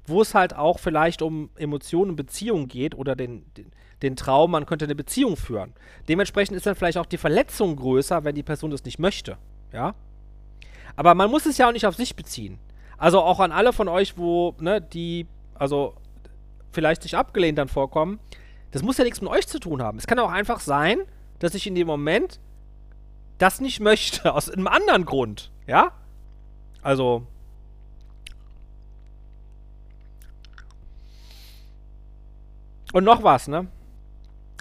[0.06, 3.70] wo es halt auch vielleicht um Emotionen und Beziehungen geht oder den, den,
[4.02, 5.72] den Traum, man könnte eine Beziehung führen.
[6.08, 9.36] Dementsprechend ist dann vielleicht auch die Verletzung größer, wenn die Person das nicht möchte,
[9.72, 9.94] ja?
[10.96, 12.58] Aber man muss es ja auch nicht auf sich beziehen.
[12.98, 15.94] Also auch an alle von euch, wo, ne, die, also
[16.72, 18.18] vielleicht sich abgelehnt dann vorkommen,
[18.70, 19.98] das muss ja nichts mit euch zu tun haben.
[19.98, 20.98] Es kann auch einfach sein,
[21.38, 22.40] dass ich in dem Moment
[23.38, 25.92] das nicht möchte, aus einem anderen Grund, ja?
[26.82, 27.26] Also.
[32.92, 33.66] Und noch was, ne?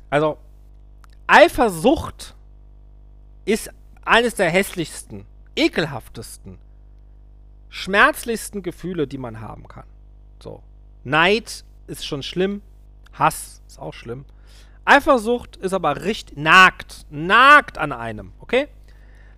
[0.10, 0.38] Also,
[1.28, 2.36] Eifersucht
[3.46, 3.70] ist
[4.04, 5.26] eines der hässlichsten,
[5.56, 6.58] ekelhaftesten,
[7.76, 9.84] schmerzlichsten Gefühle, die man haben kann.
[10.42, 10.64] So.
[11.04, 12.62] Neid ist schon schlimm.
[13.12, 14.24] Hass ist auch schlimm.
[14.86, 18.70] Eifersucht ist aber richtig nagt, nagt an einem, okay?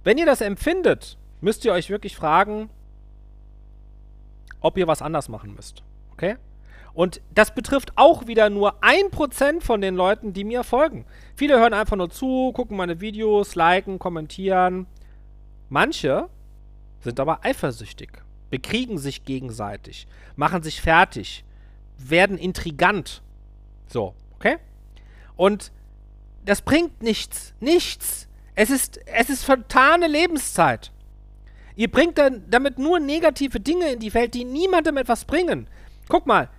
[0.03, 2.69] Wenn ihr das empfindet, müsst ihr euch wirklich fragen,
[4.59, 5.81] ob ihr was anders machen müsst,
[6.11, 6.38] okay?
[6.93, 11.05] Und das betrifft auch wieder nur ein Prozent von den Leuten, die mir folgen.
[11.35, 14.85] Viele hören einfach nur zu, gucken meine Videos, liken, kommentieren.
[15.69, 16.29] Manche
[16.99, 21.43] sind aber eifersüchtig, bekriegen sich gegenseitig, machen sich fertig,
[21.97, 23.21] werden intrigant.
[23.87, 24.57] So, okay?
[25.35, 25.71] Und
[26.45, 27.53] das bringt nichts.
[27.59, 28.27] Nichts.
[28.55, 30.91] Es ist, es ist vertane Lebenszeit.
[31.75, 35.67] Ihr bringt dann damit nur negative Dinge in die Welt, die niemandem etwas bringen.
[36.07, 36.49] Guck mal,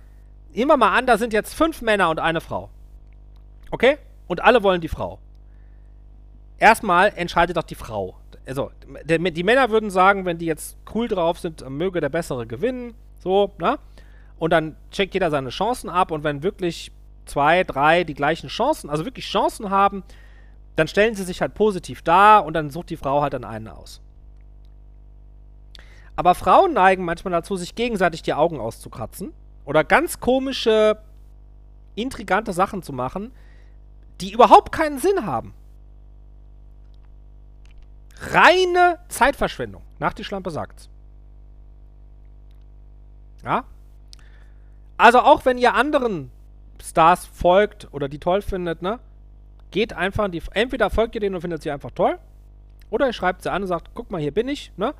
[0.53, 2.69] nehmen wir mal an, da sind jetzt fünf Männer und eine Frau.
[3.71, 3.97] Okay?
[4.27, 5.19] Und alle wollen die Frau.
[6.59, 8.18] Erstmal entscheidet doch die Frau.
[8.49, 8.71] Also,
[9.05, 12.95] die Männer würden sagen, wenn die jetzt cool drauf sind, möge der Bessere gewinnen.
[13.19, 13.77] So, ne?
[14.39, 16.91] Und dann checkt jeder seine Chancen ab und wenn wirklich
[17.25, 20.03] zwei, drei die gleichen Chancen, also wirklich Chancen haben,
[20.75, 23.67] dann stellen sie sich halt positiv dar und dann sucht die Frau halt dann einen
[23.67, 24.01] aus.
[26.15, 29.31] Aber Frauen neigen manchmal dazu, sich gegenseitig die Augen auszukratzen
[29.65, 30.97] oder ganz komische,
[31.95, 33.31] intrigante Sachen zu machen,
[34.21, 35.53] die überhaupt keinen Sinn haben.
[38.19, 39.83] Reine Zeitverschwendung.
[39.99, 40.89] Nach die Schlampe sagt's.
[43.43, 43.65] Ja?
[44.97, 46.31] Also auch wenn ihr anderen
[46.83, 48.99] Stars folgt oder die toll findet, ne?
[49.71, 50.41] Geht einfach in die.
[50.51, 52.17] Entweder folgt ihr denen und findet sie einfach toll.
[52.89, 54.93] Oder ihr schreibt sie an und sagt, guck mal, hier bin ich, ne?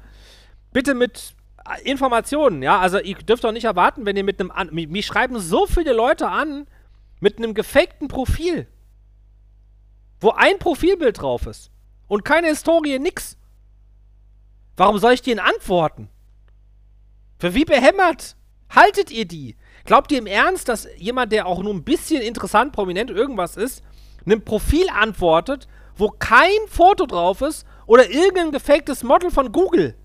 [0.72, 2.80] Bitte mit äh, Informationen, ja?
[2.80, 4.52] Also ihr dürft doch nicht erwarten, wenn ihr mit einem.
[4.52, 6.68] An mich schreiben so viele Leute an
[7.20, 8.68] mit einem gefakten Profil.
[10.22, 11.72] Wo ein Profilbild drauf ist.
[12.10, 13.38] Und keine Historie, nix.
[14.76, 16.10] Warum soll ich denen antworten?
[17.38, 18.36] Für wie behämmert
[18.70, 19.56] haltet ihr die?
[19.86, 23.84] Glaubt ihr im Ernst, dass jemand, der auch nur ein bisschen interessant, prominent irgendwas ist,
[24.26, 29.96] einem Profil antwortet, wo kein Foto drauf ist oder irgendein gefaktes Model von Google?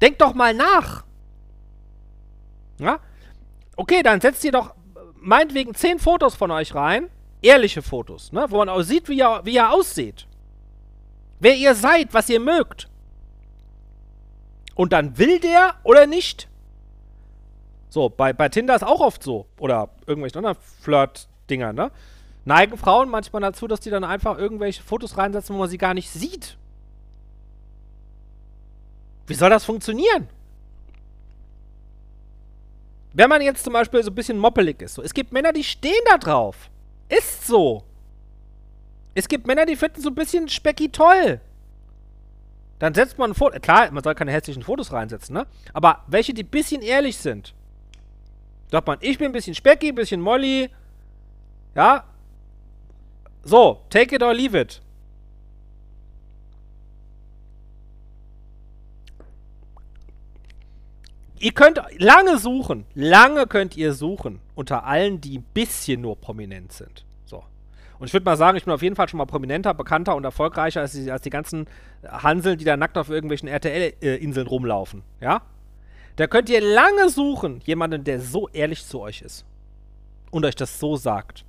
[0.00, 1.04] Denkt doch mal nach.
[2.78, 3.00] Ja?
[3.76, 4.74] Okay, dann setzt ihr doch
[5.16, 7.10] meinetwegen zehn Fotos von euch rein.
[7.42, 8.46] Ehrliche Fotos, ne?
[8.48, 10.27] Wo man auch sieht, wie ihr, wie ihr aussieht.
[11.40, 12.88] Wer ihr seid, was ihr mögt.
[14.74, 16.48] Und dann will der oder nicht.
[17.88, 19.46] So, bei, bei Tinder ist auch oft so.
[19.58, 21.90] Oder irgendwelche anderen Flirt-Dinger, ne?
[22.44, 25.94] Neigen Frauen manchmal dazu, dass die dann einfach irgendwelche Fotos reinsetzen, wo man sie gar
[25.94, 26.56] nicht sieht.
[29.26, 30.28] Wie soll das funktionieren?
[33.12, 35.64] Wenn man jetzt zum Beispiel so ein bisschen moppelig ist, so, es gibt Männer, die
[35.64, 36.70] stehen da drauf.
[37.08, 37.84] Ist so.
[39.18, 41.40] Es gibt Männer, die finden so ein bisschen Specki toll.
[42.78, 43.58] Dann setzt man ein Foto.
[43.58, 45.48] Klar, man soll keine hässlichen Fotos reinsetzen, ne?
[45.72, 47.52] Aber welche, die ein bisschen ehrlich sind.
[48.70, 50.70] Sagt man, ich bin ein bisschen Specki, ein bisschen Molly.
[51.74, 52.04] Ja.
[53.42, 54.80] So, take it or leave it.
[61.40, 66.72] Ihr könnt lange suchen, lange könnt ihr suchen unter allen, die ein bisschen nur prominent
[66.72, 67.04] sind.
[67.98, 70.24] Und ich würde mal sagen, ich bin auf jeden Fall schon mal prominenter, bekannter und
[70.24, 71.66] erfolgreicher als die, als die ganzen
[72.06, 75.02] Hanseln, die da nackt auf irgendwelchen RTL-Inseln rumlaufen.
[75.20, 75.42] Ja?
[76.16, 79.44] Da könnt ihr lange suchen, jemanden, der so ehrlich zu euch ist.
[80.30, 81.44] Und euch das so sagt.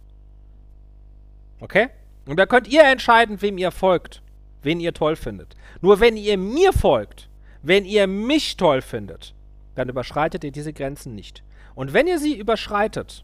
[1.59, 1.89] Okay?
[2.25, 4.21] Und da könnt ihr entscheiden, wem ihr folgt,
[4.61, 5.55] wen ihr toll findet.
[5.81, 7.29] Nur wenn ihr mir folgt,
[7.61, 9.35] wenn ihr mich toll findet,
[9.75, 11.43] dann überschreitet ihr diese Grenzen nicht.
[11.75, 13.23] Und wenn ihr sie überschreitet,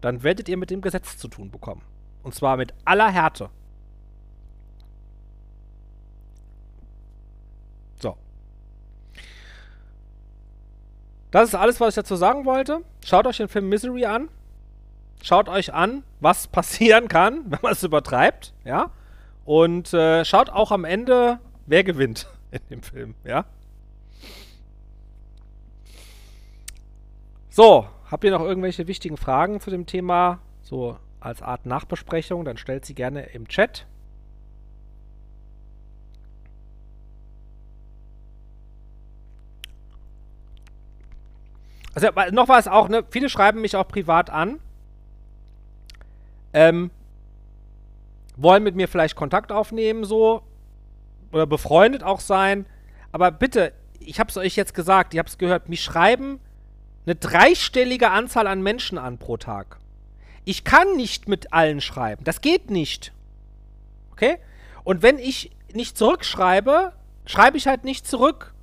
[0.00, 1.82] dann werdet ihr mit dem Gesetz zu tun bekommen.
[2.28, 3.48] Und zwar mit aller Härte.
[8.02, 8.18] So.
[11.30, 12.82] Das ist alles, was ich dazu sagen wollte.
[13.02, 14.28] Schaut euch den Film Misery an.
[15.22, 18.90] Schaut euch an, was passieren kann, wenn man es übertreibt, ja.
[19.46, 23.46] Und äh, schaut auch am Ende, wer gewinnt in dem Film, ja.
[27.48, 30.40] So, habt ihr noch irgendwelche wichtigen Fragen zu dem Thema?
[30.60, 30.98] So
[31.28, 33.86] als Art Nachbesprechung, dann stellt sie gerne im Chat.
[41.94, 43.04] Also noch was auch, ne?
[43.10, 44.60] Viele schreiben mich auch privat an.
[46.52, 46.90] Ähm,
[48.36, 50.42] wollen mit mir vielleicht Kontakt aufnehmen, so.
[51.32, 52.66] Oder befreundet auch sein.
[53.12, 56.40] Aber bitte, ich hab's euch jetzt gesagt, ihr habt's gehört, mich schreiben
[57.04, 59.78] eine dreistellige Anzahl an Menschen an pro Tag.
[60.48, 62.24] Ich kann nicht mit allen schreiben.
[62.24, 63.12] Das geht nicht.
[64.12, 64.38] Okay?
[64.82, 66.94] Und wenn ich nicht zurückschreibe,
[67.26, 68.54] schreibe ich halt nicht zurück.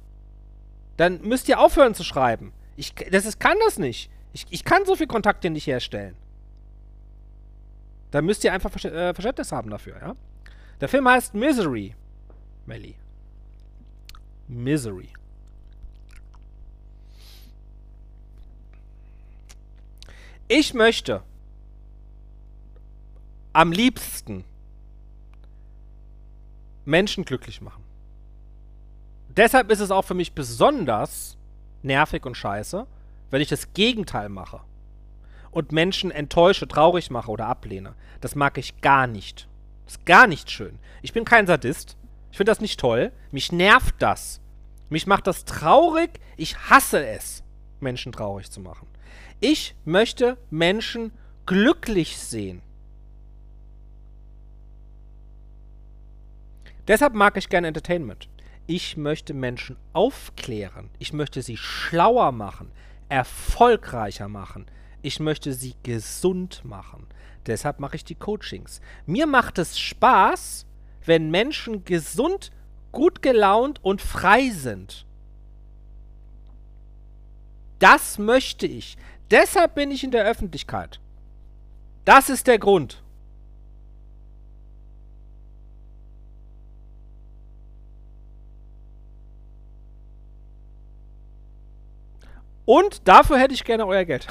[0.97, 2.53] Dann müsst ihr aufhören zu schreiben.
[2.75, 4.09] Ich das ist, kann das nicht.
[4.33, 6.15] Ich, ich kann so viel Kontakte nicht herstellen.
[8.09, 10.15] Da müsst ihr einfach äh, Verständnis haben dafür, ja?
[10.81, 11.93] Der Film heißt Misery.
[12.65, 12.95] Melly.
[14.47, 15.09] Misery.
[20.47, 21.21] Ich möchte
[23.55, 24.43] am liebsten
[26.83, 27.85] Menschen glücklich machen.
[29.29, 31.37] Deshalb ist es auch für mich besonders
[31.81, 32.85] nervig und scheiße,
[33.31, 34.59] wenn ich das Gegenteil mache
[35.51, 37.95] und Menschen enttäusche, traurig mache oder ablehne.
[38.19, 39.47] Das mag ich gar nicht.
[39.85, 40.77] Das ist gar nicht schön.
[41.01, 41.95] Ich bin kein Sadist.
[42.31, 43.13] Ich finde das nicht toll.
[43.31, 44.41] Mich nervt das.
[44.89, 46.19] Mich macht das traurig.
[46.35, 47.41] Ich hasse es,
[47.79, 48.87] Menschen traurig zu machen.
[49.39, 51.13] Ich möchte Menschen
[51.45, 52.61] glücklich sehen.
[56.87, 58.29] Deshalb mag ich gerne Entertainment.
[58.67, 60.89] Ich möchte Menschen aufklären.
[60.99, 62.71] Ich möchte sie schlauer machen,
[63.09, 64.65] erfolgreicher machen.
[65.01, 67.07] Ich möchte sie gesund machen.
[67.45, 68.81] Deshalb mache ich die Coachings.
[69.05, 70.65] Mir macht es Spaß,
[71.05, 72.51] wenn Menschen gesund,
[72.91, 75.05] gut gelaunt und frei sind.
[77.77, 78.97] Das möchte ich.
[79.29, 80.99] Deshalb bin ich in der Öffentlichkeit.
[82.03, 83.03] Das ist der Grund.
[92.65, 94.27] Und dafür hätte ich gerne euer Geld.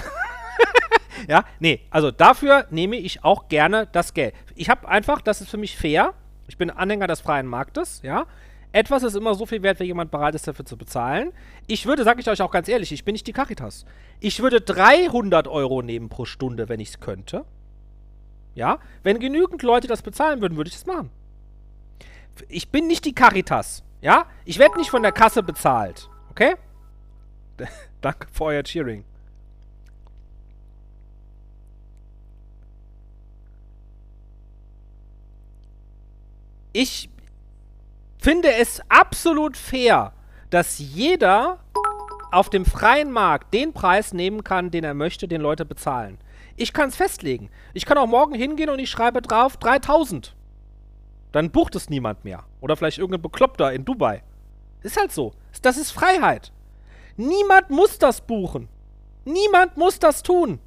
[1.29, 4.35] ja, nee, also dafür nehme ich auch gerne das Geld.
[4.55, 6.15] Ich habe einfach, das ist für mich fair.
[6.49, 8.27] Ich bin Anhänger des freien Marktes, ja.
[8.73, 11.33] Etwas ist immer so viel wert, wenn jemand bereit ist, dafür zu bezahlen.
[11.69, 13.87] Ich würde, sage ich euch auch ganz ehrlich, ich bin nicht die Caritas.
[14.19, 17.45] Ich würde 300 Euro nehmen pro Stunde, wenn ich es könnte.
[18.57, 21.11] Ja, wenn genügend Leute das bezahlen würden, würde ich es machen.
[22.49, 24.27] Ich bin nicht die Caritas, ja.
[24.45, 26.57] Ich werde nicht von der Kasse bezahlt, okay?
[28.01, 29.05] Danke für euer Cheering.
[36.73, 37.09] Ich
[38.19, 40.13] finde es absolut fair,
[40.51, 41.61] dass jeder
[42.33, 46.19] auf dem freien Markt den Preis nehmen kann, den er möchte, den Leute bezahlen.
[46.57, 47.51] Ich kann es festlegen.
[47.75, 50.35] Ich kann auch morgen hingehen und ich schreibe drauf 3000.
[51.31, 52.45] Dann bucht es niemand mehr.
[52.61, 54.23] Oder vielleicht irgendein Bekloppter in Dubai.
[54.83, 55.33] Ist halt so.
[55.63, 56.53] Das ist Freiheit.
[57.17, 58.69] Niemand muss das buchen.
[59.25, 60.59] Niemand muss das tun.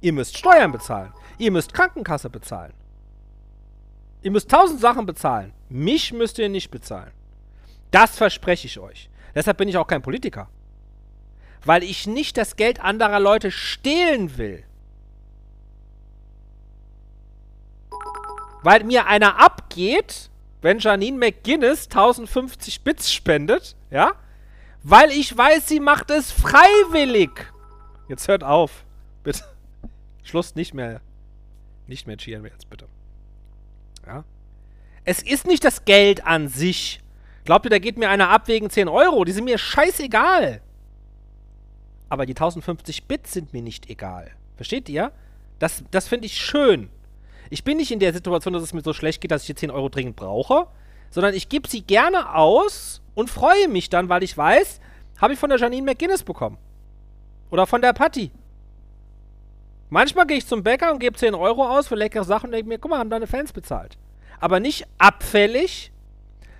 [0.00, 1.12] Ihr müsst Steuern bezahlen.
[1.38, 2.74] Ihr müsst Krankenkasse bezahlen.
[4.22, 5.52] Ihr müsst tausend Sachen bezahlen.
[5.68, 7.12] Mich müsst ihr nicht bezahlen.
[7.90, 9.08] Das verspreche ich euch.
[9.34, 10.48] Deshalb bin ich auch kein Politiker.
[11.64, 14.64] Weil ich nicht das Geld anderer Leute stehlen will.
[18.62, 20.30] Weil mir einer abgeht,
[20.60, 24.12] wenn Janine McGuinness 1050 Bits spendet, ja?
[24.82, 27.30] Weil ich weiß, sie macht es freiwillig.
[28.08, 28.84] Jetzt hört auf.
[29.22, 29.44] Bitte.
[30.22, 31.00] Schluss nicht mehr.
[31.86, 32.86] Nicht mehr cheeren wir jetzt, bitte.
[34.06, 34.24] Ja?
[35.04, 37.00] Es ist nicht das Geld an sich.
[37.44, 39.24] Glaubt ihr, da geht mir einer ab wegen 10 Euro?
[39.24, 40.60] Die sind mir scheißegal.
[42.10, 44.30] Aber die 1050 Bits sind mir nicht egal.
[44.56, 45.12] Versteht ihr?
[45.58, 46.90] Das, das finde ich schön.
[47.50, 49.54] Ich bin nicht in der Situation, dass es mir so schlecht geht, dass ich die
[49.54, 50.66] 10 Euro dringend brauche,
[51.10, 54.78] sondern ich gebe sie gerne aus und freue mich dann, weil ich weiß,
[55.20, 56.56] habe ich von der Janine McGuinness bekommen.
[57.50, 58.30] Oder von der Patty.
[59.90, 62.68] Manchmal gehe ich zum Bäcker und gebe 10 Euro aus für leckere Sachen und denke
[62.68, 63.98] mir, guck mal, haben deine Fans bezahlt.
[64.38, 65.90] Aber nicht abfällig,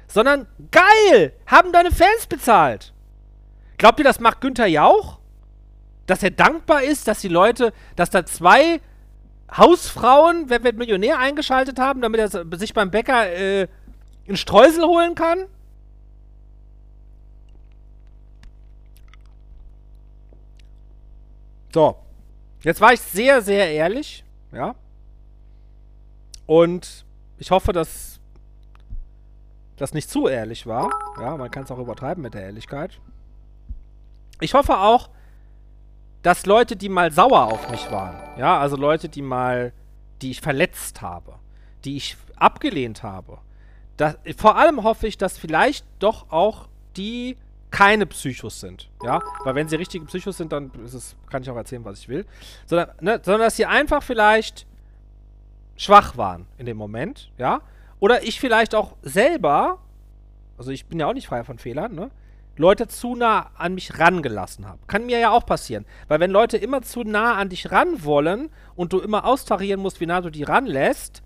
[0.08, 2.92] sondern geil, haben deine Fans bezahlt.
[3.76, 5.20] Glaubt ihr, das macht Günther Jauch?
[6.06, 8.80] Dass er dankbar ist, dass die Leute, dass da zwei
[9.56, 13.68] Hausfrauen, wer wird Millionär eingeschaltet haben, damit er sich beim Bäcker äh,
[14.26, 15.46] einen Streusel holen kann?
[21.72, 21.96] So.
[22.62, 24.24] Jetzt war ich sehr, sehr ehrlich.
[24.52, 24.74] Ja.
[26.46, 27.04] Und
[27.38, 28.20] ich hoffe, dass
[29.76, 30.90] das nicht zu ehrlich war.
[31.20, 32.98] Ja, man kann es auch übertreiben mit der Ehrlichkeit.
[34.40, 35.10] Ich hoffe auch,
[36.22, 39.72] dass Leute, die mal sauer auf mich waren, ja, also Leute, die mal,
[40.20, 41.34] die ich verletzt habe,
[41.84, 43.38] die ich abgelehnt habe,
[43.96, 47.36] dass, vor allem hoffe ich, dass vielleicht doch auch die
[47.70, 51.56] keine Psychos sind, ja, weil wenn sie richtige Psychos sind, dann es, kann ich auch
[51.56, 52.26] erzählen, was ich will,
[52.66, 54.66] sondern, ne, sondern dass sie einfach vielleicht
[55.76, 57.60] schwach waren in dem Moment, ja,
[58.00, 59.78] oder ich vielleicht auch selber,
[60.56, 62.10] also ich bin ja auch nicht frei von Fehlern, ne,
[62.58, 64.80] Leute zu nah an mich rangelassen habe.
[64.88, 65.86] Kann mir ja auch passieren.
[66.08, 70.00] Weil wenn Leute immer zu nah an dich ran wollen und du immer austarieren musst,
[70.00, 71.22] wie nah du die ranlässt,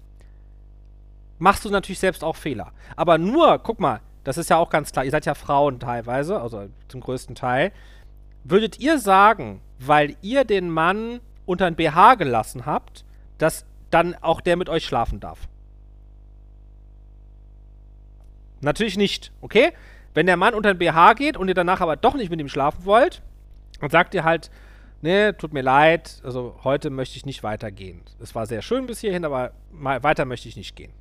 [1.39, 2.73] machst du natürlich selbst auch Fehler.
[2.97, 6.41] Aber nur, guck mal, das ist ja auch ganz klar, ihr seid ja Frauen teilweise,
[6.41, 7.73] also zum größten Teil.
[8.45, 13.05] Würdet ihr sagen, weil ihr den Mann unter ein BH gelassen habt,
[13.39, 15.49] dass dann auch der mit euch schlafen darf?
[18.61, 19.73] Natürlich nicht, okay?
[20.15, 22.49] Wenn der Mann unter ein BH geht und ihr danach aber doch nicht mit ihm
[22.49, 23.23] schlafen wollt,
[23.81, 24.51] dann sagt ihr halt,
[25.01, 28.03] nee, tut mir leid, also heute möchte ich nicht weitergehen.
[28.21, 30.93] Es war sehr schön bis hierhin, aber weiter möchte ich nicht gehen.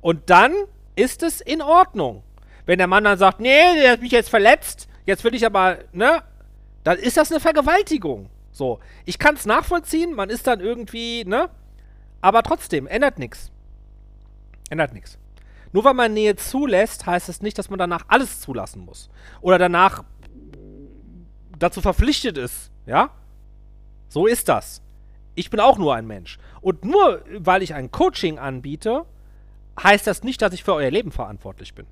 [0.00, 0.54] Und dann
[0.96, 2.22] ist es in Ordnung.
[2.64, 5.78] Wenn der Mann dann sagt, nee, der hat mich jetzt verletzt, jetzt will ich aber,
[5.92, 6.22] ne,
[6.82, 8.28] dann ist das eine Vergewaltigung.
[8.50, 11.50] So, ich kann es nachvollziehen, man ist dann irgendwie, ne,
[12.20, 13.52] aber trotzdem, ändert nichts.
[14.68, 15.18] Ändert nichts.
[15.72, 19.10] Nur weil man Nähe zulässt, heißt es nicht, dass man danach alles zulassen muss.
[19.40, 20.04] Oder danach
[21.58, 23.10] dazu verpflichtet ist, ja?
[24.08, 24.82] So ist das.
[25.34, 26.38] Ich bin auch nur ein Mensch.
[26.60, 29.04] Und nur weil ich ein Coaching anbiete,
[29.82, 31.86] heißt das nicht, dass ich für euer Leben verantwortlich bin.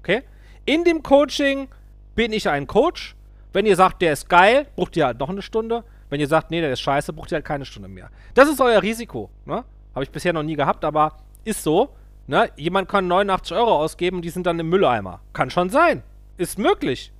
[0.00, 0.22] Okay?
[0.64, 1.68] In dem Coaching
[2.14, 3.14] bin ich ein Coach.
[3.52, 5.84] Wenn ihr sagt, der ist geil, braucht ihr halt noch eine Stunde.
[6.10, 8.10] Wenn ihr sagt, nee, der ist scheiße, braucht ihr halt keine Stunde mehr.
[8.34, 9.30] Das ist euer Risiko.
[9.44, 9.64] Ne?
[9.94, 11.94] Habe ich bisher noch nie gehabt, aber ist so.
[12.26, 12.50] Ne?
[12.56, 15.20] Jemand kann 89 Euro ausgeben und die sind dann im Mülleimer.
[15.32, 16.02] Kann schon sein.
[16.36, 17.12] Ist möglich.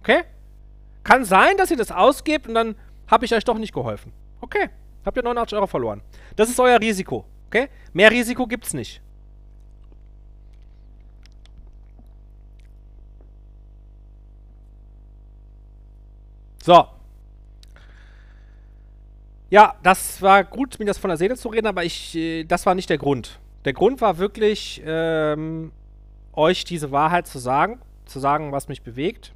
[0.00, 0.22] Okay?
[1.04, 2.74] Kann sein, dass ihr das ausgebt und dann
[3.08, 4.12] habe ich euch doch nicht geholfen.
[4.40, 4.70] Okay.
[5.04, 6.02] Habt ihr 89 Euro verloren.
[6.34, 7.24] Das ist euer Risiko.
[7.46, 7.68] Okay?
[7.92, 9.00] Mehr Risiko gibt's nicht.
[16.66, 16.84] So.
[19.50, 22.66] Ja, das war gut, mir das von der Seele zu reden, aber ich, äh, das
[22.66, 23.38] war nicht der Grund.
[23.64, 25.70] Der Grund war wirklich, ähm,
[26.32, 29.32] euch diese Wahrheit zu sagen, zu sagen, was mich bewegt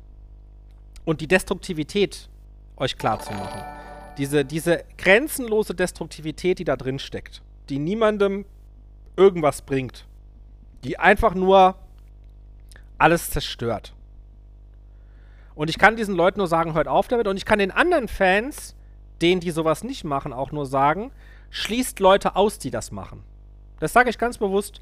[1.05, 2.29] und die Destruktivität
[2.77, 3.63] euch klar zu machen.
[4.19, 8.45] Diese, diese grenzenlose Destruktivität, die da drin steckt, die niemandem
[9.17, 10.05] irgendwas bringt,
[10.83, 11.77] die einfach nur
[12.99, 13.95] alles zerstört.
[15.61, 17.27] Und ich kann diesen Leuten nur sagen, hört auf damit.
[17.27, 18.75] Und ich kann den anderen Fans,
[19.21, 21.13] denen die sowas nicht machen, auch nur sagen,
[21.51, 23.23] schließt Leute aus, die das machen.
[23.79, 24.81] Das sage ich ganz bewusst.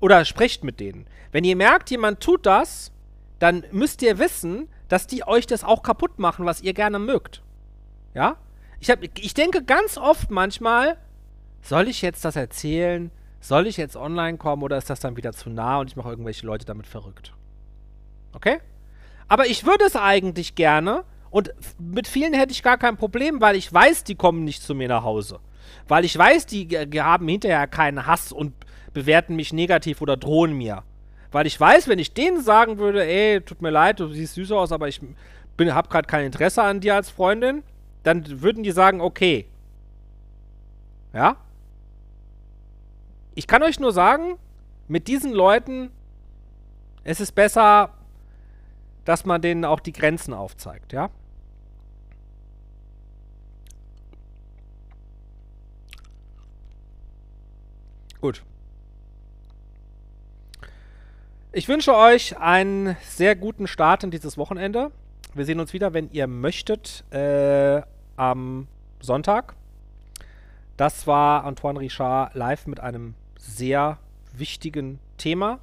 [0.00, 1.06] Oder sprecht mit denen.
[1.30, 2.90] Wenn ihr merkt, jemand tut das,
[3.38, 7.40] dann müsst ihr wissen, dass die euch das auch kaputt machen, was ihr gerne mögt.
[8.12, 8.38] Ja?
[8.80, 10.96] Ich, hab, ich denke ganz oft manchmal,
[11.62, 13.12] soll ich jetzt das erzählen?
[13.38, 16.10] Soll ich jetzt online kommen oder ist das dann wieder zu nah und ich mache
[16.10, 17.34] irgendwelche Leute damit verrückt?
[18.32, 18.58] Okay?
[19.28, 23.56] Aber ich würde es eigentlich gerne und mit vielen hätte ich gar kein Problem, weil
[23.56, 25.40] ich weiß, die kommen nicht zu mir nach Hause.
[25.86, 26.68] Weil ich weiß, die
[27.00, 28.54] haben hinterher keinen Hass und
[28.94, 30.82] bewerten mich negativ oder drohen mir.
[31.30, 34.52] Weil ich weiß, wenn ich denen sagen würde, ey, tut mir leid, du siehst süß
[34.52, 35.00] aus, aber ich
[35.56, 37.62] bin, hab gerade kein Interesse an dir als Freundin,
[38.02, 39.46] dann würden die sagen, okay.
[41.12, 41.36] Ja?
[43.34, 44.38] Ich kann euch nur sagen,
[44.88, 45.90] mit diesen Leuten,
[47.04, 47.90] es ist besser,
[49.08, 51.08] dass man denen auch die Grenzen aufzeigt, ja?
[58.20, 58.42] Gut.
[61.52, 64.90] Ich wünsche euch einen sehr guten Start in dieses Wochenende.
[65.32, 67.80] Wir sehen uns wieder, wenn ihr möchtet, äh,
[68.16, 68.68] am
[69.00, 69.54] Sonntag.
[70.76, 73.96] Das war Antoine Richard live mit einem sehr
[74.34, 75.60] wichtigen Thema.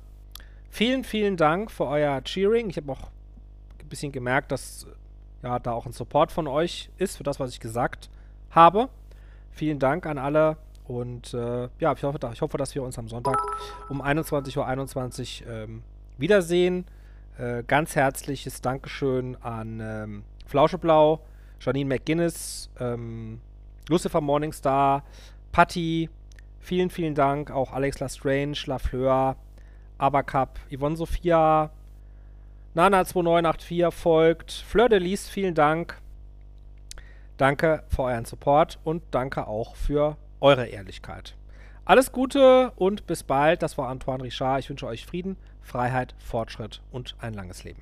[0.72, 2.72] Vielen, vielen Dank für euer Cheering.
[2.72, 3.11] Ich habe auch
[3.86, 4.88] ein bisschen gemerkt, dass
[5.44, 8.10] ja, da auch ein Support von euch ist für das, was ich gesagt
[8.49, 8.90] habe.
[9.52, 13.07] Vielen Dank an alle und äh, ja, ich hoffe, ich hoffe, dass wir uns am
[13.07, 13.38] Sonntag
[13.90, 15.84] um 21.21 Uhr 21, ähm,
[16.18, 16.86] wiedersehen.
[17.38, 21.22] Äh, ganz herzliches Dankeschön an ähm, Flauscheblau,
[21.60, 23.41] Janine McGuinness, ähm,
[23.90, 25.03] Lucifer Morningstar,
[25.52, 26.10] Patty,
[26.60, 27.52] vielen, vielen Dank.
[27.52, 29.36] Auch Alex Lastrange, Lafleur,
[29.98, 31.72] Abacup, Yvonne Sophia,
[32.76, 36.02] Nana2984 folgt, Fleur de Lis, vielen Dank.
[37.38, 41.35] Danke für euren Support und danke auch für eure Ehrlichkeit.
[41.85, 43.61] Alles Gute und bis bald.
[43.61, 44.60] Das war Antoine Richard.
[44.60, 47.81] Ich wünsche euch Frieden, Freiheit, Fortschritt und ein langes Leben.